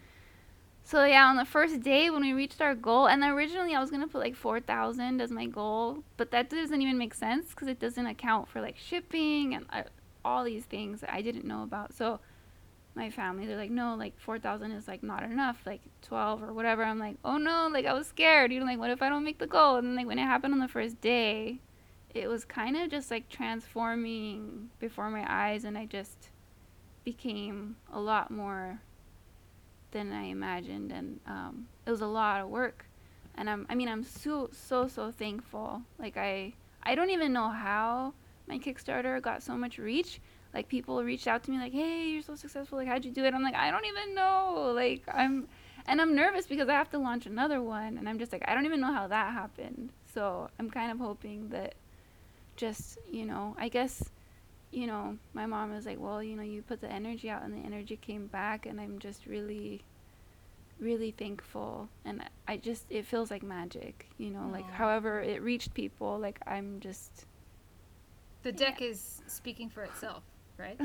So 0.84 1.06
yeah, 1.06 1.28
on 1.28 1.36
the 1.36 1.46
first 1.46 1.82
day 1.82 2.10
when 2.10 2.22
we 2.22 2.34
reached 2.34 2.62
our 2.62 2.74
goal, 2.74 3.08
and 3.08 3.24
originally 3.24 3.76
I 3.76 3.80
was 3.80 3.92
gonna 3.92 4.08
put 4.08 4.22
like 4.22 4.36
four 4.36 4.60
thousand 4.60 5.22
as 5.22 5.30
my 5.30 5.46
goal, 5.46 6.04
but 6.18 6.32
that 6.32 6.50
doesn't 6.50 6.82
even 6.82 6.98
make 6.98 7.14
sense 7.14 7.50
because 7.50 7.68
it 7.68 7.80
doesn't 7.80 8.08
account 8.08 8.48
for 8.48 8.60
like 8.60 8.76
shipping 8.76 9.54
and 9.54 9.66
uh, 9.72 9.84
all 10.26 10.44
these 10.44 10.66
things 10.66 11.02
that 11.02 11.14
I 11.14 11.22
didn't 11.22 11.46
know 11.46 11.62
about. 11.62 11.94
So 11.94 12.20
my 13.00 13.10
family, 13.10 13.48
they're 13.48 13.58
like, 13.58 13.72
no, 13.72 13.96
like 13.96 14.20
four 14.20 14.38
thousand 14.38 14.72
is 14.74 14.88
like 14.88 15.02
not 15.02 15.24
enough, 15.24 15.58
like 15.66 15.82
twelve 16.02 16.44
or 16.44 16.54
whatever. 16.54 16.84
I'm 16.84 17.00
like, 17.00 17.16
oh 17.26 17.38
no, 17.38 17.70
like 17.72 17.86
I 17.86 17.94
was 17.94 18.08
scared. 18.08 18.52
You 18.52 18.60
know, 18.60 18.66
like 18.66 18.78
what 18.78 18.92
if 18.92 19.02
I 19.02 19.10
don't 19.10 19.24
make 19.24 19.40
the 19.40 19.48
goal? 19.48 19.78
And 19.78 19.96
like 19.96 20.06
when 20.06 20.20
it 20.20 20.26
happened 20.26 20.54
on 20.54 20.60
the 20.60 20.68
first 20.68 21.02
day, 21.02 21.60
it 22.14 22.28
was 22.28 22.46
kind 22.46 22.76
of 22.78 22.92
just 22.92 23.10
like 23.10 23.30
transforming 23.30 24.70
before 24.80 25.10
my 25.10 25.26
eyes, 25.28 25.64
and 25.64 25.78
I 25.78 25.86
just 25.86 26.30
became 27.04 27.78
a 27.92 28.00
lot 28.00 28.30
more 28.30 28.82
than 29.92 30.12
I 30.14 30.26
imagined, 30.26 30.92
and 30.92 31.20
um, 31.26 31.68
it 31.86 31.90
was 31.90 32.02
a 32.02 32.08
lot 32.08 32.42
of 32.42 32.50
work. 32.50 32.86
And 33.36 33.50
I'm, 33.50 33.66
I 33.70 33.76
mean, 33.76 33.88
I'm 33.88 34.04
so 34.04 34.50
so 34.52 34.88
so 34.88 35.12
thankful. 35.12 35.82
Like 35.98 36.18
I, 36.18 36.54
I 36.84 36.96
don't 36.96 37.10
even 37.10 37.32
know 37.32 37.50
how 37.50 38.14
my 38.48 38.60
Kickstarter 38.60 39.22
got 39.22 39.42
so 39.42 39.56
much 39.56 39.78
reach. 39.78 40.20
Like 40.54 40.68
people 40.68 41.04
reached 41.04 41.28
out 41.28 41.44
to 41.44 41.52
me 41.52 41.58
like, 41.58 41.74
"Hey, 41.74 42.10
you're 42.10 42.24
so 42.24 42.36
successful. 42.36 42.78
Like, 42.78 42.88
how'd 42.88 43.06
you 43.06 43.12
do 43.12 43.24
it?" 43.26 43.34
I'm 43.34 43.44
like, 43.44 43.56
I 43.56 43.72
don't 43.72 43.86
even 43.86 44.16
know. 44.16 44.72
Like 44.76 45.04
I'm, 45.14 45.48
and 45.86 46.02
I'm 46.02 46.16
nervous 46.16 46.48
because 46.48 46.70
I 46.70 46.74
have 46.74 46.90
to 46.92 46.98
launch 46.98 47.26
another 47.26 47.62
one, 47.62 47.98
and 47.98 48.10
I'm 48.10 48.20
just 48.20 48.32
like, 48.32 48.44
I 48.48 48.54
don't 48.56 48.66
even 48.66 48.82
know 48.82 48.94
how 48.94 49.08
that 49.08 49.34
happened. 49.34 49.92
So 50.14 50.50
I'm 50.60 50.70
kind 50.70 50.92
of 50.92 50.98
hoping 51.00 51.50
that, 51.50 51.76
just 52.56 52.98
you 53.12 53.26
know, 53.26 53.56
I 53.60 53.70
guess 53.70 54.10
you 54.72 54.88
know, 54.88 55.18
my 55.34 55.46
mom 55.46 55.74
was 55.74 55.86
like, 55.86 56.00
well, 56.00 56.22
you 56.22 56.36
know, 56.36 56.44
you 56.44 56.62
put 56.62 56.82
the 56.82 56.92
energy 56.92 57.30
out 57.30 57.44
and 57.44 57.54
the 57.54 57.66
energy 57.66 57.98
came 57.98 58.28
back, 58.28 58.66
and 58.66 58.80
I'm 58.80 59.00
just 59.00 59.26
really, 59.26 59.82
really 60.80 61.12
thankful. 61.12 61.90
And 62.06 62.24
I 62.48 62.58
just, 62.58 62.86
it 62.90 63.06
feels 63.06 63.32
like 63.32 63.42
magic, 63.42 64.08
you 64.18 64.30
know, 64.30 64.42
Aww. 64.42 64.52
like 64.52 64.72
however 64.72 65.22
it 65.22 65.42
reached 65.42 65.74
people, 65.74 66.20
like 66.20 66.40
I'm 66.46 66.80
just. 66.80 67.26
The 68.44 68.52
deck 68.52 68.80
yeah. 68.80 68.88
is 68.88 69.22
speaking 69.28 69.70
for 69.70 69.84
itself, 69.84 70.24
right? 70.60 70.80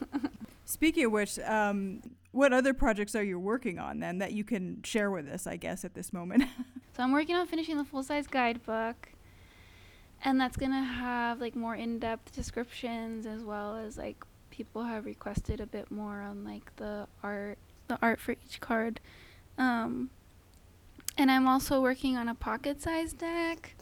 Speaking 0.64 1.06
of 1.06 1.12
which, 1.12 1.38
um, 1.40 2.02
what 2.32 2.52
other 2.52 2.74
projects 2.74 3.14
are 3.14 3.22
you 3.22 3.38
working 3.38 3.78
on 3.78 4.00
then 4.00 4.18
that 4.18 4.32
you 4.32 4.44
can 4.44 4.82
share 4.82 5.10
with 5.10 5.28
us, 5.28 5.46
I 5.46 5.56
guess, 5.56 5.84
at 5.84 5.94
this 5.94 6.12
moment? 6.12 6.44
so 6.96 7.02
I'm 7.02 7.12
working 7.12 7.36
on 7.36 7.46
finishing 7.46 7.76
the 7.76 7.84
full 7.84 8.02
size 8.02 8.26
guidebook 8.26 9.14
and 10.24 10.40
that's 10.40 10.56
gonna 10.56 10.82
have 10.82 11.40
like 11.40 11.54
more 11.54 11.74
in-depth 11.74 12.34
descriptions 12.34 13.26
as 13.26 13.44
well 13.44 13.76
as 13.76 13.98
like 13.98 14.24
people 14.50 14.82
have 14.84 15.04
requested 15.04 15.60
a 15.60 15.66
bit 15.66 15.90
more 15.90 16.22
on 16.22 16.44
like 16.44 16.74
the 16.76 17.06
art 17.22 17.58
the 17.88 17.98
art 18.00 18.18
for 18.18 18.32
each 18.32 18.60
card 18.60 19.00
um, 19.58 20.10
and 21.18 21.30
i'm 21.30 21.46
also 21.46 21.80
working 21.80 22.16
on 22.16 22.28
a 22.28 22.34
pocket 22.34 22.80
size 22.80 23.12
deck 23.12 23.76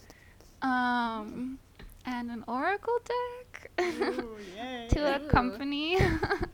um, 0.61 1.57
and 2.05 2.29
an 2.29 2.43
oracle 2.47 2.99
deck 3.05 3.42
Ooh, 3.79 4.37
to 4.89 5.15
accompany 5.15 5.97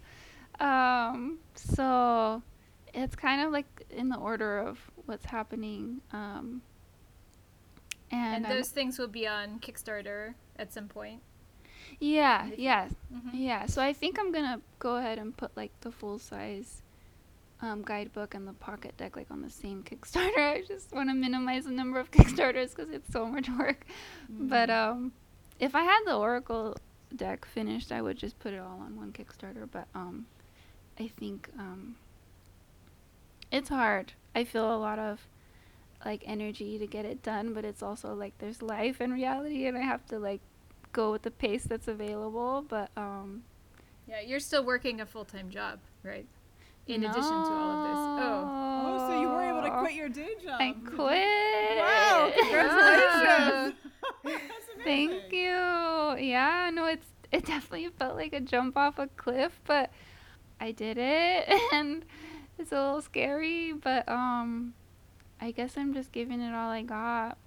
um, 0.60 1.40
so 1.56 2.42
it's 2.94 3.16
kind 3.16 3.42
of 3.42 3.52
like 3.52 3.86
in 3.90 4.10
the 4.10 4.18
order 4.18 4.60
of 4.60 4.80
what's 5.06 5.26
happening 5.26 6.02
um, 6.14 6.62
and, 8.12 8.46
and 8.46 8.58
those 8.58 8.70
things 8.70 8.98
will 8.98 9.08
be 9.08 9.28
on 9.28 9.60
Kickstarter 9.60 10.34
at 10.58 10.74
some 10.74 10.88
point. 10.88 11.22
Yeah, 12.00 12.50
yeah, 12.58 12.88
mm-hmm. 13.14 13.30
yeah. 13.34 13.66
So 13.66 13.82
I 13.82 13.94
think 13.94 14.20
I'm 14.20 14.32
gonna 14.32 14.62
go 14.80 14.96
ahead 14.96 15.18
and 15.18 15.36
put 15.36 15.56
like 15.56 15.72
the 15.82 15.92
full 15.92 16.18
size 16.18 16.82
um, 17.62 17.82
guidebook 17.84 18.36
and 18.36 18.48
the 18.48 18.54
pocket 18.54 18.96
deck 18.98 19.16
like 19.16 19.30
on 19.30 19.42
the 19.42 19.50
same 19.50 19.84
Kickstarter. 19.90 20.38
I 20.38 20.64
just 20.68 20.94
want 20.94 21.10
to 21.10 21.16
minimize 21.16 21.66
the 21.66 21.72
number 21.72 22.00
of 22.00 22.12
Kickstarters 22.12 22.76
because 22.76 22.92
it's 22.92 23.12
so 23.12 23.26
much 23.26 23.50
work. 23.58 23.86
Mm-hmm. 24.32 24.48
But 24.48 24.70
um, 24.70 25.12
if 25.60 25.76
I 25.76 25.84
had 25.84 26.00
the 26.06 26.16
Oracle 26.16 26.78
deck 27.16 27.46
finished, 27.46 27.92
I 27.92 28.02
would 28.02 28.18
just 28.18 28.40
put 28.40 28.54
it 28.54 28.60
all 28.60 28.80
on 28.82 28.96
one 28.96 29.12
Kickstarter. 29.12 29.68
But 29.72 29.88
um, 29.96 30.26
I 31.00 31.08
think 31.08 31.50
um, 31.58 31.96
it's 33.52 33.70
hard. 33.70 34.14
I 34.36 34.44
feel 34.44 34.74
a 34.74 34.78
lot 34.78 35.00
of 35.00 35.20
like 36.06 36.24
energy 36.26 36.78
to 36.78 36.88
get 36.88 37.06
it 37.06 37.22
done, 37.22 37.54
but 37.54 37.66
it's 37.66 37.84
also 37.84 38.14
like 38.14 38.38
there's 38.40 38.62
life 38.62 38.98
and 39.00 39.14
reality, 39.14 39.66
and 39.68 39.78
I 39.78 39.82
have 39.82 40.06
to 40.08 40.20
like 40.20 40.42
go 40.92 41.12
with 41.12 41.24
the 41.24 41.32
pace 41.32 41.64
that's 41.64 41.88
available. 41.88 42.66
But 42.68 42.92
um, 42.96 43.44
yeah, 44.08 44.22
you're 44.22 44.40
still 44.40 44.66
working 44.66 45.02
a 45.02 45.06
full 45.06 45.26
time 45.26 45.50
job, 45.50 45.80
right? 46.04 46.26
In 46.88 47.02
no. 47.02 47.12
addition 47.12 47.30
to 47.30 47.52
all 47.52 47.72
of 47.72 47.84
this. 47.84 48.26
Oh. 48.26 48.70
Oh, 48.82 49.10
so 49.10 49.22
you 49.22 49.28
were 49.30 49.42
able 49.44 49.62
to 49.62 49.80
quit 49.80 49.94
your 49.94 50.10
day 50.10 50.32
job. 50.44 50.60
I 50.60 50.72
quit. 50.72 51.78
Wow, 51.78 52.32
congratulations. 52.40 53.76
Thank 54.84 55.32
you. 55.32 55.50
Yeah, 55.50 56.72
no, 56.74 56.79
it's 56.79 56.79
it 56.79 56.79
definitely 57.50 57.90
felt 57.98 58.16
like 58.16 58.34
a 58.34 58.40
jump 58.40 58.78
off 58.78 59.00
a 59.00 59.08
cliff, 59.08 59.60
but 59.66 59.92
I 60.60 60.72
did 60.72 60.98
it 60.98 61.50
and 61.74 62.06
it's 62.58 62.72
a 62.72 62.76
little 62.76 63.02
scary, 63.02 63.74
but 63.74 64.08
um 64.08 64.74
I 65.42 65.52
guess 65.52 65.78
I'm 65.78 65.94
just 65.94 66.12
giving 66.12 66.42
it 66.42 66.54
all 66.54 66.70
I 66.70 66.82
got. 66.82 67.38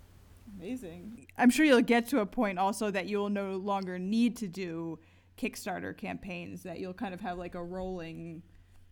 Amazing. 0.58 1.26
I'm 1.36 1.50
sure 1.50 1.64
you'll 1.64 1.82
get 1.82 2.08
to 2.08 2.20
a 2.20 2.26
point 2.26 2.58
also 2.58 2.90
that 2.90 3.06
you'll 3.06 3.30
no 3.30 3.56
longer 3.56 3.98
need 3.98 4.36
to 4.38 4.48
do 4.48 4.98
Kickstarter 5.38 5.96
campaigns, 5.96 6.62
that 6.62 6.80
you'll 6.80 6.94
kind 6.94 7.14
of 7.14 7.20
have 7.20 7.38
like 7.38 7.54
a 7.54 7.62
rolling, 7.62 8.42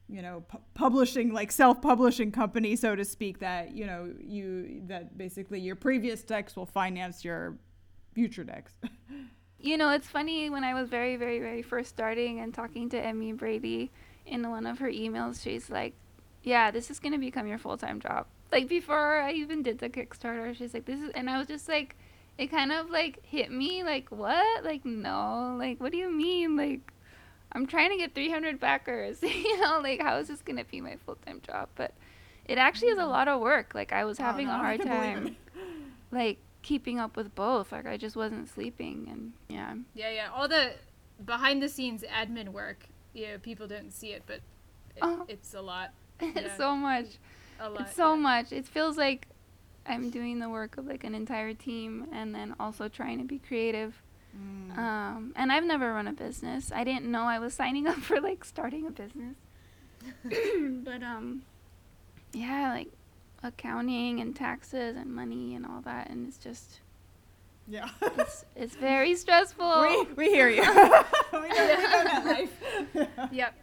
you 0.08 0.22
know, 0.22 0.42
pu- 0.48 0.58
publishing, 0.74 1.32
like 1.32 1.50
self 1.50 1.80
publishing 1.80 2.30
company, 2.30 2.76
so 2.76 2.94
to 2.94 3.04
speak, 3.04 3.38
that, 3.40 3.74
you 3.74 3.86
know, 3.86 4.12
you, 4.20 4.82
that 4.86 5.16
basically 5.16 5.60
your 5.60 5.76
previous 5.76 6.22
decks 6.22 6.56
will 6.56 6.66
finance 6.66 7.24
your 7.24 7.58
future 8.14 8.44
decks. 8.44 8.74
you 9.60 9.76
know, 9.76 9.90
it's 9.90 10.08
funny 10.08 10.50
when 10.50 10.64
I 10.64 10.74
was 10.74 10.88
very, 10.88 11.16
very, 11.16 11.38
very 11.38 11.62
first 11.62 11.90
starting 11.90 12.40
and 12.40 12.52
talking 12.54 12.88
to 12.90 12.98
Emmy 12.98 13.32
Brady 13.32 13.90
in 14.26 14.48
one 14.48 14.66
of 14.66 14.78
her 14.78 14.88
emails, 14.88 15.42
she's 15.42 15.70
like, 15.70 15.94
yeah, 16.42 16.70
this 16.70 16.90
is 16.90 16.98
going 16.98 17.12
to 17.12 17.18
become 17.18 17.46
your 17.46 17.58
full 17.58 17.76
time 17.76 18.00
job 18.00 18.26
like 18.52 18.68
before 18.68 19.20
I 19.20 19.32
even 19.32 19.62
did 19.62 19.78
the 19.78 19.88
Kickstarter, 19.88 20.54
she's 20.56 20.74
like, 20.74 20.84
"This 20.84 21.00
is," 21.00 21.10
and 21.14 21.30
I 21.30 21.38
was 21.38 21.46
just 21.46 21.68
like, 21.68 21.96
it 22.38 22.50
kind 22.50 22.72
of 22.72 22.90
like 22.90 23.24
hit 23.24 23.50
me 23.50 23.82
like, 23.84 24.08
"What? 24.10 24.64
Like 24.64 24.84
no? 24.84 25.56
Like 25.58 25.80
what 25.80 25.92
do 25.92 25.98
you 25.98 26.10
mean? 26.10 26.56
Like 26.56 26.92
I'm 27.52 27.66
trying 27.66 27.90
to 27.90 27.96
get 27.96 28.14
300 28.14 28.60
backers, 28.60 29.18
you 29.22 29.60
know? 29.60 29.80
Like 29.82 30.00
how 30.00 30.16
is 30.18 30.28
this 30.28 30.40
gonna 30.40 30.64
be 30.64 30.80
my 30.80 30.96
full 31.04 31.16
time 31.26 31.40
job?" 31.46 31.68
But 31.76 31.92
it 32.46 32.58
actually 32.58 32.88
is 32.88 32.98
a 32.98 33.02
mm. 33.02 33.08
lot 33.08 33.28
of 33.28 33.40
work. 33.40 33.74
Like 33.74 33.92
I 33.92 34.04
was 34.04 34.18
oh, 34.20 34.24
having 34.24 34.46
no, 34.46 34.54
a 34.54 34.58
hard 34.58 34.82
time, 34.82 35.36
like 36.10 36.38
keeping 36.62 36.98
up 36.98 37.16
with 37.16 37.34
both. 37.34 37.72
Like 37.72 37.86
I 37.86 37.96
just 37.96 38.16
wasn't 38.16 38.48
sleeping, 38.48 39.08
and 39.10 39.32
yeah. 39.48 39.74
Yeah, 39.94 40.10
yeah. 40.10 40.28
All 40.34 40.48
the 40.48 40.74
behind 41.24 41.62
the 41.62 41.68
scenes 41.68 42.02
admin 42.02 42.50
work, 42.50 42.86
yeah, 43.12 43.36
people 43.40 43.66
don't 43.66 43.92
see 43.92 44.08
it, 44.08 44.22
but 44.26 44.40
it, 44.96 45.02
oh. 45.02 45.24
it's 45.28 45.54
a 45.54 45.60
lot. 45.60 45.90
It's 46.22 46.38
yeah. 46.38 46.56
so 46.58 46.76
much 46.76 47.06
A 47.58 47.70
lot, 47.70 47.80
it's 47.80 47.96
so 47.96 48.14
yeah. 48.14 48.20
much. 48.20 48.52
It 48.52 48.66
feels 48.66 48.98
like 48.98 49.26
I'm 49.86 50.10
doing 50.10 50.38
the 50.38 50.50
work 50.50 50.76
of 50.76 50.86
like 50.86 51.02
an 51.02 51.14
entire 51.14 51.54
team 51.54 52.06
and 52.12 52.34
then 52.34 52.54
also 52.60 52.88
trying 52.88 53.18
to 53.18 53.24
be 53.24 53.38
creative. 53.38 54.02
Mm. 54.36 54.78
Um, 54.78 55.32
and 55.34 55.50
I've 55.50 55.64
never 55.64 55.94
run 55.94 56.06
a 56.06 56.12
business. 56.12 56.70
I 56.70 56.84
didn't 56.84 57.10
know 57.10 57.22
I 57.22 57.38
was 57.38 57.54
signing 57.54 57.86
up 57.86 57.96
for 58.08 58.20
like 58.20 58.44
starting 58.44 58.86
a 58.86 58.90
business. 58.90 59.36
but 60.84 61.02
um 61.02 61.42
yeah, 62.32 62.72
like 62.72 62.88
accounting 63.42 64.20
and 64.20 64.36
taxes 64.36 64.96
and 64.96 65.14
money 65.14 65.54
and 65.54 65.64
all 65.64 65.80
that 65.82 66.10
and 66.10 66.26
it's 66.26 66.38
just 66.38 66.80
yeah. 67.68 67.88
it's, 68.02 68.44
it's 68.56 68.74
very 68.74 69.14
stressful. 69.14 69.82
We, 69.82 70.02
we 70.16 70.28
hear 70.30 70.48
you. 70.48 70.62
we 70.62 70.66
know, 70.66 71.04
we 71.32 71.48
know 71.48 71.48
that 71.50 72.22
life. 72.26 73.08
yep 73.30 73.54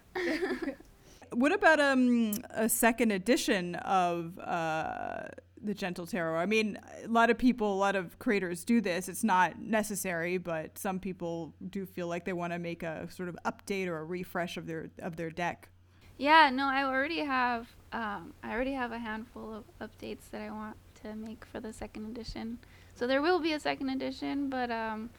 what 1.34 1.52
about 1.52 1.80
um, 1.80 2.34
a 2.52 2.70
second 2.70 3.12
edition 3.12 3.76
of 3.76 4.40
uh, 4.40 5.24
the 5.62 5.74
gentle 5.74 6.06
tarot. 6.06 6.38
I 6.40 6.46
mean, 6.46 6.80
a 7.04 7.08
lot 7.08 7.30
of 7.30 7.38
people, 7.38 7.74
a 7.74 7.76
lot 7.76 7.96
of 7.96 8.18
creators 8.20 8.64
do 8.64 8.82
this. 8.82 9.10
It's 9.10 9.24
not 9.24 9.60
necessary, 9.60 10.38
but 10.38 10.78
some 10.78 11.00
people 11.00 11.54
do 11.70 11.86
feel 11.86 12.08
like 12.08 12.26
they 12.26 12.34
want 12.34 12.54
to 12.54 12.60
make 12.60 12.84
a 12.84 13.10
sort 13.12 13.30
of 13.30 13.38
update 13.46 13.88
or 13.88 13.98
a 13.98 14.04
refresh 14.04 14.58
of 14.58 14.68
their 14.68 14.90
of 15.00 15.16
their 15.16 15.30
deck. 15.30 15.70
Yeah, 16.18 16.50
no, 16.50 16.68
I 16.68 16.84
already 16.84 17.20
have 17.20 17.68
um, 17.94 18.34
I 18.44 18.52
already 18.54 18.74
have 18.74 18.92
a 18.92 18.98
handful 19.00 19.54
of 19.54 19.90
updates 19.90 20.30
that 20.32 20.42
I 20.42 20.52
want 20.52 20.76
to 21.04 21.16
make 21.16 21.46
for 21.46 21.60
the 21.60 21.72
second 21.72 22.06
edition. 22.06 22.60
So 22.96 23.08
there 23.08 23.22
will 23.22 23.40
be 23.40 23.54
a 23.54 23.60
second 23.60 23.90
edition, 23.90 24.50
but 24.50 24.72
um, 24.72 25.10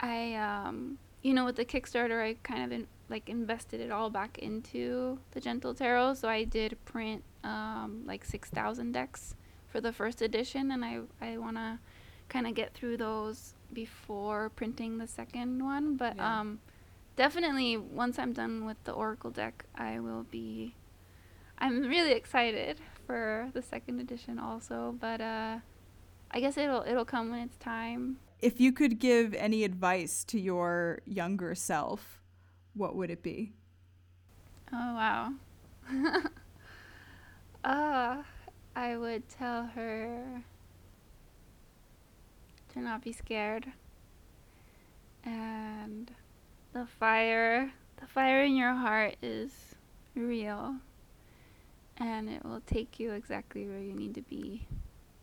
I 0.00 0.34
um, 0.34 0.98
you 1.22 1.34
know 1.34 1.44
with 1.44 1.56
the 1.56 1.64
Kickstarter 1.64 2.22
I 2.22 2.36
kind 2.42 2.62
of 2.64 2.72
in, 2.72 2.86
like 3.08 3.28
invested 3.28 3.80
it 3.80 3.90
all 3.90 4.10
back 4.10 4.38
into 4.38 5.18
the 5.32 5.40
Gentle 5.40 5.74
Tarot. 5.74 6.14
So 6.14 6.28
I 6.28 6.44
did 6.44 6.76
print 6.84 7.22
um, 7.44 8.02
like 8.06 8.24
six 8.24 8.48
thousand 8.48 8.92
decks 8.92 9.34
for 9.68 9.80
the 9.80 9.92
first 9.92 10.22
edition, 10.22 10.70
and 10.70 10.84
I 10.84 11.00
I 11.20 11.38
want 11.38 11.56
to 11.56 11.78
kind 12.28 12.46
of 12.46 12.54
get 12.54 12.72
through 12.74 12.96
those 12.96 13.54
before 13.72 14.50
printing 14.50 14.98
the 14.98 15.06
second 15.08 15.62
one. 15.64 15.96
But 15.96 16.16
Yeah. 16.16 16.40
Definitely 17.16 17.76
once 17.76 18.18
I'm 18.18 18.32
done 18.32 18.64
with 18.64 18.82
the 18.84 18.92
Oracle 18.92 19.30
deck, 19.30 19.64
I 19.74 20.00
will 20.00 20.24
be. 20.24 20.74
I'm 21.58 21.82
really 21.82 22.12
excited 22.12 22.80
for 23.06 23.50
the 23.52 23.62
second 23.62 24.00
edition 24.00 24.38
also, 24.38 24.96
but 24.98 25.20
uh, 25.20 25.58
I 26.30 26.40
guess 26.40 26.56
it'll 26.56 26.82
it'll 26.82 27.04
come 27.04 27.30
when 27.30 27.40
it's 27.40 27.56
time. 27.56 28.18
If 28.40 28.60
you 28.60 28.72
could 28.72 28.98
give 28.98 29.34
any 29.34 29.62
advice 29.62 30.24
to 30.24 30.40
your 30.40 31.00
younger 31.06 31.54
self, 31.54 32.20
what 32.74 32.96
would 32.96 33.10
it 33.10 33.22
be? 33.22 33.52
Oh 34.72 34.94
wow. 34.94 35.32
uh, 37.64 38.22
I 38.74 38.96
would 38.96 39.28
tell 39.28 39.66
her 39.66 40.42
to 42.72 42.80
not 42.80 43.02
be 43.02 43.12
scared. 43.12 43.66
And 45.24 46.10
the 46.72 46.86
fire, 46.86 47.72
the 48.00 48.06
fire 48.06 48.42
in 48.44 48.56
your 48.56 48.74
heart 48.74 49.16
is 49.22 49.52
real. 50.14 50.76
And 51.98 52.28
it 52.28 52.44
will 52.44 52.62
take 52.66 52.98
you 52.98 53.12
exactly 53.12 53.66
where 53.68 53.78
you 53.78 53.94
need 53.94 54.14
to 54.14 54.22
be. 54.22 54.66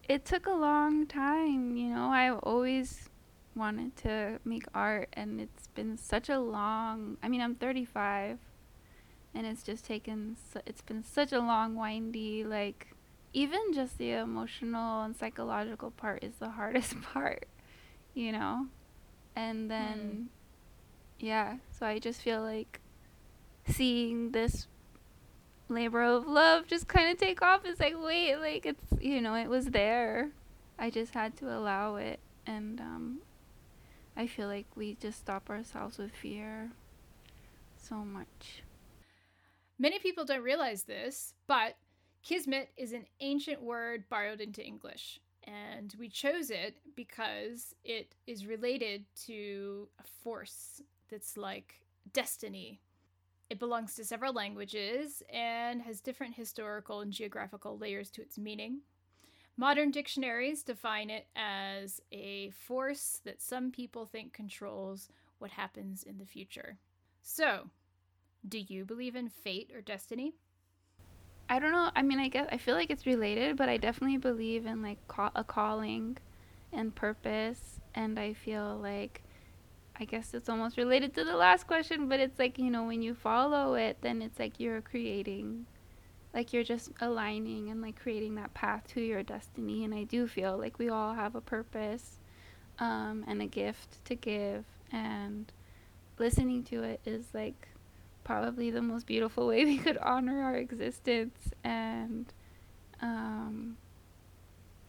It 0.08 0.26
took 0.26 0.48
a 0.48 0.54
long 0.54 1.08
time, 1.08 1.76
you 1.76 1.90
know. 1.90 2.12
I 2.12 2.32
always 2.32 3.10
wanted 3.56 3.96
to 3.98 4.40
make 4.46 4.64
art 4.74 5.10
and 5.14 5.42
it's 5.42 5.68
been 5.68 5.98
such 5.98 6.30
a 6.30 6.40
long 6.40 7.18
I 7.22 7.28
mean, 7.28 7.42
I'm 7.42 7.56
35 7.56 8.40
and 9.34 9.46
it's 9.46 9.64
just 9.64 9.86
taken 9.86 10.38
su- 10.52 10.62
it's 10.66 10.82
been 10.82 11.04
such 11.04 11.32
a 11.32 11.40
long 11.40 11.76
windy 11.76 12.44
like 12.44 12.88
even 13.34 13.74
just 13.74 13.98
the 13.98 14.12
emotional 14.12 15.04
and 15.04 15.16
psychological 15.16 15.92
part 15.92 16.24
is 16.24 16.36
the 16.36 16.50
hardest 16.60 17.00
part 17.02 17.48
you 18.14 18.32
know 18.32 18.68
and 19.36 19.70
then 19.70 19.98
hmm. 20.00 20.39
Yeah 21.20 21.58
so 21.78 21.86
i 21.86 22.00
just 22.00 22.22
feel 22.22 22.42
like 22.42 22.80
seeing 23.68 24.32
this 24.32 24.68
labor 25.68 26.02
of 26.02 26.26
love 26.26 26.66
just 26.66 26.88
kind 26.88 27.12
of 27.12 27.18
take 27.18 27.42
off 27.42 27.66
is 27.66 27.80
like 27.80 27.96
wait 28.02 28.36
like 28.38 28.66
it's 28.66 28.84
you 29.00 29.22
know 29.22 29.36
it 29.36 29.48
was 29.48 29.68
there 29.68 30.30
i 30.80 30.90
just 30.90 31.14
had 31.14 31.36
to 31.38 31.46
allow 31.56 31.96
it 31.96 32.20
and 32.48 32.80
um 32.80 33.20
i 34.18 34.26
feel 34.26 34.48
like 34.48 34.66
we 34.76 34.96
just 34.96 35.20
stop 35.20 35.50
ourselves 35.50 35.98
with 35.98 36.12
fear 36.12 36.72
so 37.78 37.96
much 37.98 38.64
Many 39.82 39.98
people 40.00 40.26
don't 40.26 40.44
realize 40.44 40.84
this, 40.84 41.34
but 41.48 41.78
kismet 42.22 42.70
is 42.76 42.92
an 42.92 43.06
ancient 43.22 43.62
word 43.62 44.04
borrowed 44.10 44.42
into 44.42 44.62
English. 44.62 45.22
And 45.46 45.96
we 45.98 46.10
chose 46.10 46.52
it 46.52 46.76
because 46.98 47.74
it 47.86 48.14
is 48.28 48.46
related 48.46 49.06
to 49.28 49.88
a 49.98 50.04
force 50.22 50.82
that's 51.10 51.38
like 51.38 51.76
destiny. 52.14 52.82
It 53.50 53.60
belongs 53.60 53.96
to 53.96 54.06
several 54.06 54.34
languages 54.34 55.24
and 55.32 55.82
has 55.82 56.02
different 56.02 56.36
historical 56.36 57.02
and 57.02 57.12
geographical 57.12 57.78
layers 57.78 58.12
to 58.12 58.22
its 58.22 58.38
meaning. 58.38 58.82
Modern 59.58 59.92
dictionaries 59.92 60.64
define 60.64 61.10
it 61.10 61.28
as 61.36 62.00
a 62.12 62.52
force 62.52 63.22
that 63.26 63.42
some 63.42 63.72
people 63.72 64.06
think 64.06 64.34
controls 64.34 65.10
what 65.40 65.52
happens 65.52 66.04
in 66.04 66.18
the 66.18 66.26
future. 66.26 66.78
So, 67.22 67.70
do 68.48 68.60
you 68.60 68.86
believe 68.86 69.16
in 69.16 69.30
fate 69.30 69.72
or 69.74 69.82
destiny? 69.82 70.36
I 71.50 71.60
don't 71.60 71.72
know. 71.72 71.90
I 71.96 72.04
mean, 72.04 72.20
I 72.20 72.28
guess 72.28 72.48
I 72.52 72.58
feel 72.58 72.76
like 72.76 72.92
it's 72.92 73.06
related, 73.08 73.58
but 73.58 73.70
I 73.70 73.78
definitely 73.78 74.18
believe 74.18 74.66
in 74.66 74.82
like 74.82 75.06
ca- 75.08 75.32
a 75.36 75.44
calling 75.44 76.18
and 76.72 76.94
purpose, 76.94 77.80
and 77.96 78.20
I 78.20 78.34
feel 78.34 78.78
like 78.78 79.24
I 80.00 80.06
guess 80.06 80.34
it's 80.34 80.50
almost 80.50 80.78
related 80.78 81.14
to 81.16 81.24
the 81.26 81.36
last 81.36 81.68
question, 81.68 82.08
but 82.08 82.20
it's 82.20 82.40
like, 82.40 82.58
you 82.58 82.72
know, 82.72 82.86
when 82.86 83.02
you 83.02 83.14
follow 83.14 83.74
it, 83.76 83.98
then 84.02 84.22
it's 84.22 84.40
like 84.40 84.60
you're 84.60 84.82
creating 84.82 85.66
like 86.34 86.54
you're 86.54 86.64
just 86.64 86.92
aligning 87.02 87.70
and 87.70 87.82
like 87.82 88.00
creating 88.00 88.36
that 88.36 88.54
path 88.54 88.86
to 88.88 89.02
your 89.02 89.24
destiny, 89.24 89.84
and 89.84 89.94
I 89.94 90.04
do 90.04 90.28
feel 90.28 90.58
like 90.58 90.78
we 90.78 90.90
all 90.90 91.14
have 91.14 91.36
a 91.36 91.42
purpose 91.42 92.20
um 92.80 93.26
and 93.28 93.42
a 93.42 93.48
gift 93.48 94.04
to 94.06 94.16
give. 94.16 94.66
And 94.92 95.52
listening 96.18 96.64
to 96.66 96.84
it 96.84 97.02
is 97.06 97.26
like 97.34 97.68
probably 98.24 98.70
the 98.72 98.82
most 98.82 99.08
beautiful 99.08 99.48
way 99.48 99.66
we 99.74 99.78
could 99.78 99.98
honor 99.98 100.42
our 100.44 100.56
existence 100.56 101.52
and 101.64 102.32
um 103.02 103.78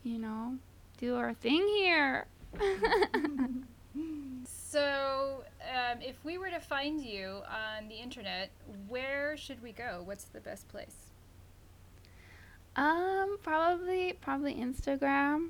you 0.03 0.19
know 0.19 0.57
do 0.99 1.17
our 1.17 1.33
thing 1.35 1.67
here 1.69 2.27
So, 4.71 5.43
um, 5.63 5.99
if 6.01 6.25
we 6.25 6.39
were 6.39 6.51
to 6.51 6.61
find 6.61 7.01
you 7.01 7.43
on 7.51 7.89
the 7.89 7.97
internet, 7.97 8.51
where 8.89 9.37
should 9.37 9.61
we 9.65 9.73
go? 9.73 10.03
What's 10.05 10.25
the 10.25 10.41
best 10.41 10.69
place? 10.69 10.95
um 12.77 13.37
probably 13.43 14.13
probably 14.13 14.55
instagram 14.55 15.49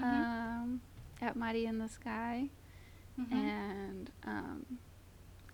Mhm. 0.00 0.02
um 0.02 0.80
at 1.20 1.36
Mighty 1.36 1.66
in 1.66 1.78
the 1.78 1.88
Sky 1.90 2.48
Mm-hmm. 3.20 3.36
and 3.36 4.10
um 4.26 4.78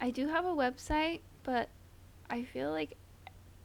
I 0.01 0.11
do 0.13 0.29
have 0.29 0.45
a 0.45 0.55
website 0.55 1.21
but 1.43 1.69
I 2.31 2.45
feel 2.45 2.71
like 2.71 2.97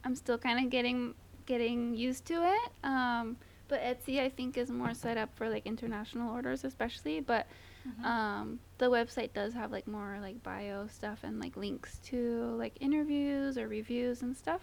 I'm 0.03 0.15
still 0.15 0.39
kind 0.39 0.57
of 0.65 0.71
getting 0.71 1.13
getting 1.45 1.93
used 1.93 2.25
to 2.25 2.33
it 2.43 2.71
um 2.83 3.37
but 3.68 3.82
Etsy 3.82 4.20
I 4.22 4.30
think 4.30 4.57
is 4.57 4.70
more 4.72 4.93
set 4.93 5.18
up 5.18 5.30
for 5.36 5.49
like 5.49 5.66
international 5.66 6.32
orders 6.32 6.63
especially 6.63 7.20
but 7.20 7.47
Mhm. 7.88 8.03
um 8.05 8.59
the 8.80 8.89
website 8.89 9.34
does 9.34 9.53
have 9.53 9.72
like 9.72 9.86
more 9.88 10.18
like 10.20 10.41
bio 10.41 10.88
stuff 10.88 11.20
and 11.24 11.39
like 11.39 11.55
links 11.55 11.99
to 12.05 12.55
like 12.57 12.74
interviews 12.80 13.57
or 13.59 13.68
reviews 13.68 14.24
and 14.24 14.36
stuff 14.36 14.61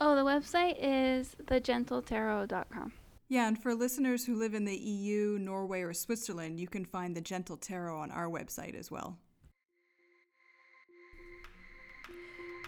oh 0.00 0.14
the 0.16 0.22
website 0.24 0.76
is 0.80 1.36
thegentletarot.com 1.44 2.92
Yeah, 3.28 3.48
and 3.48 3.58
for 3.62 3.74
listeners 3.74 4.24
who 4.26 4.34
live 4.36 4.54
in 4.54 4.64
the 4.66 4.76
EU, 4.76 5.38
Norway, 5.40 5.80
or 5.82 5.94
Switzerland, 5.94 6.60
you 6.60 6.68
can 6.68 6.84
find 6.84 7.16
the 7.16 7.22
Gentle 7.22 7.56
Tarot 7.56 7.98
on 7.98 8.10
our 8.10 8.28
website 8.28 8.74
as 8.78 8.90
well. 8.90 9.18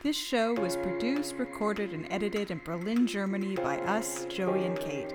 This 0.02 0.16
show 0.16 0.54
was 0.54 0.76
produced, 0.76 1.34
recorded, 1.36 1.92
and 1.92 2.06
edited 2.10 2.50
in 2.50 2.60
Berlin, 2.64 3.06
Germany 3.06 3.56
by 3.56 3.78
us, 3.80 4.24
Joey 4.26 4.64
and 4.64 4.78
Kate. 4.78 5.12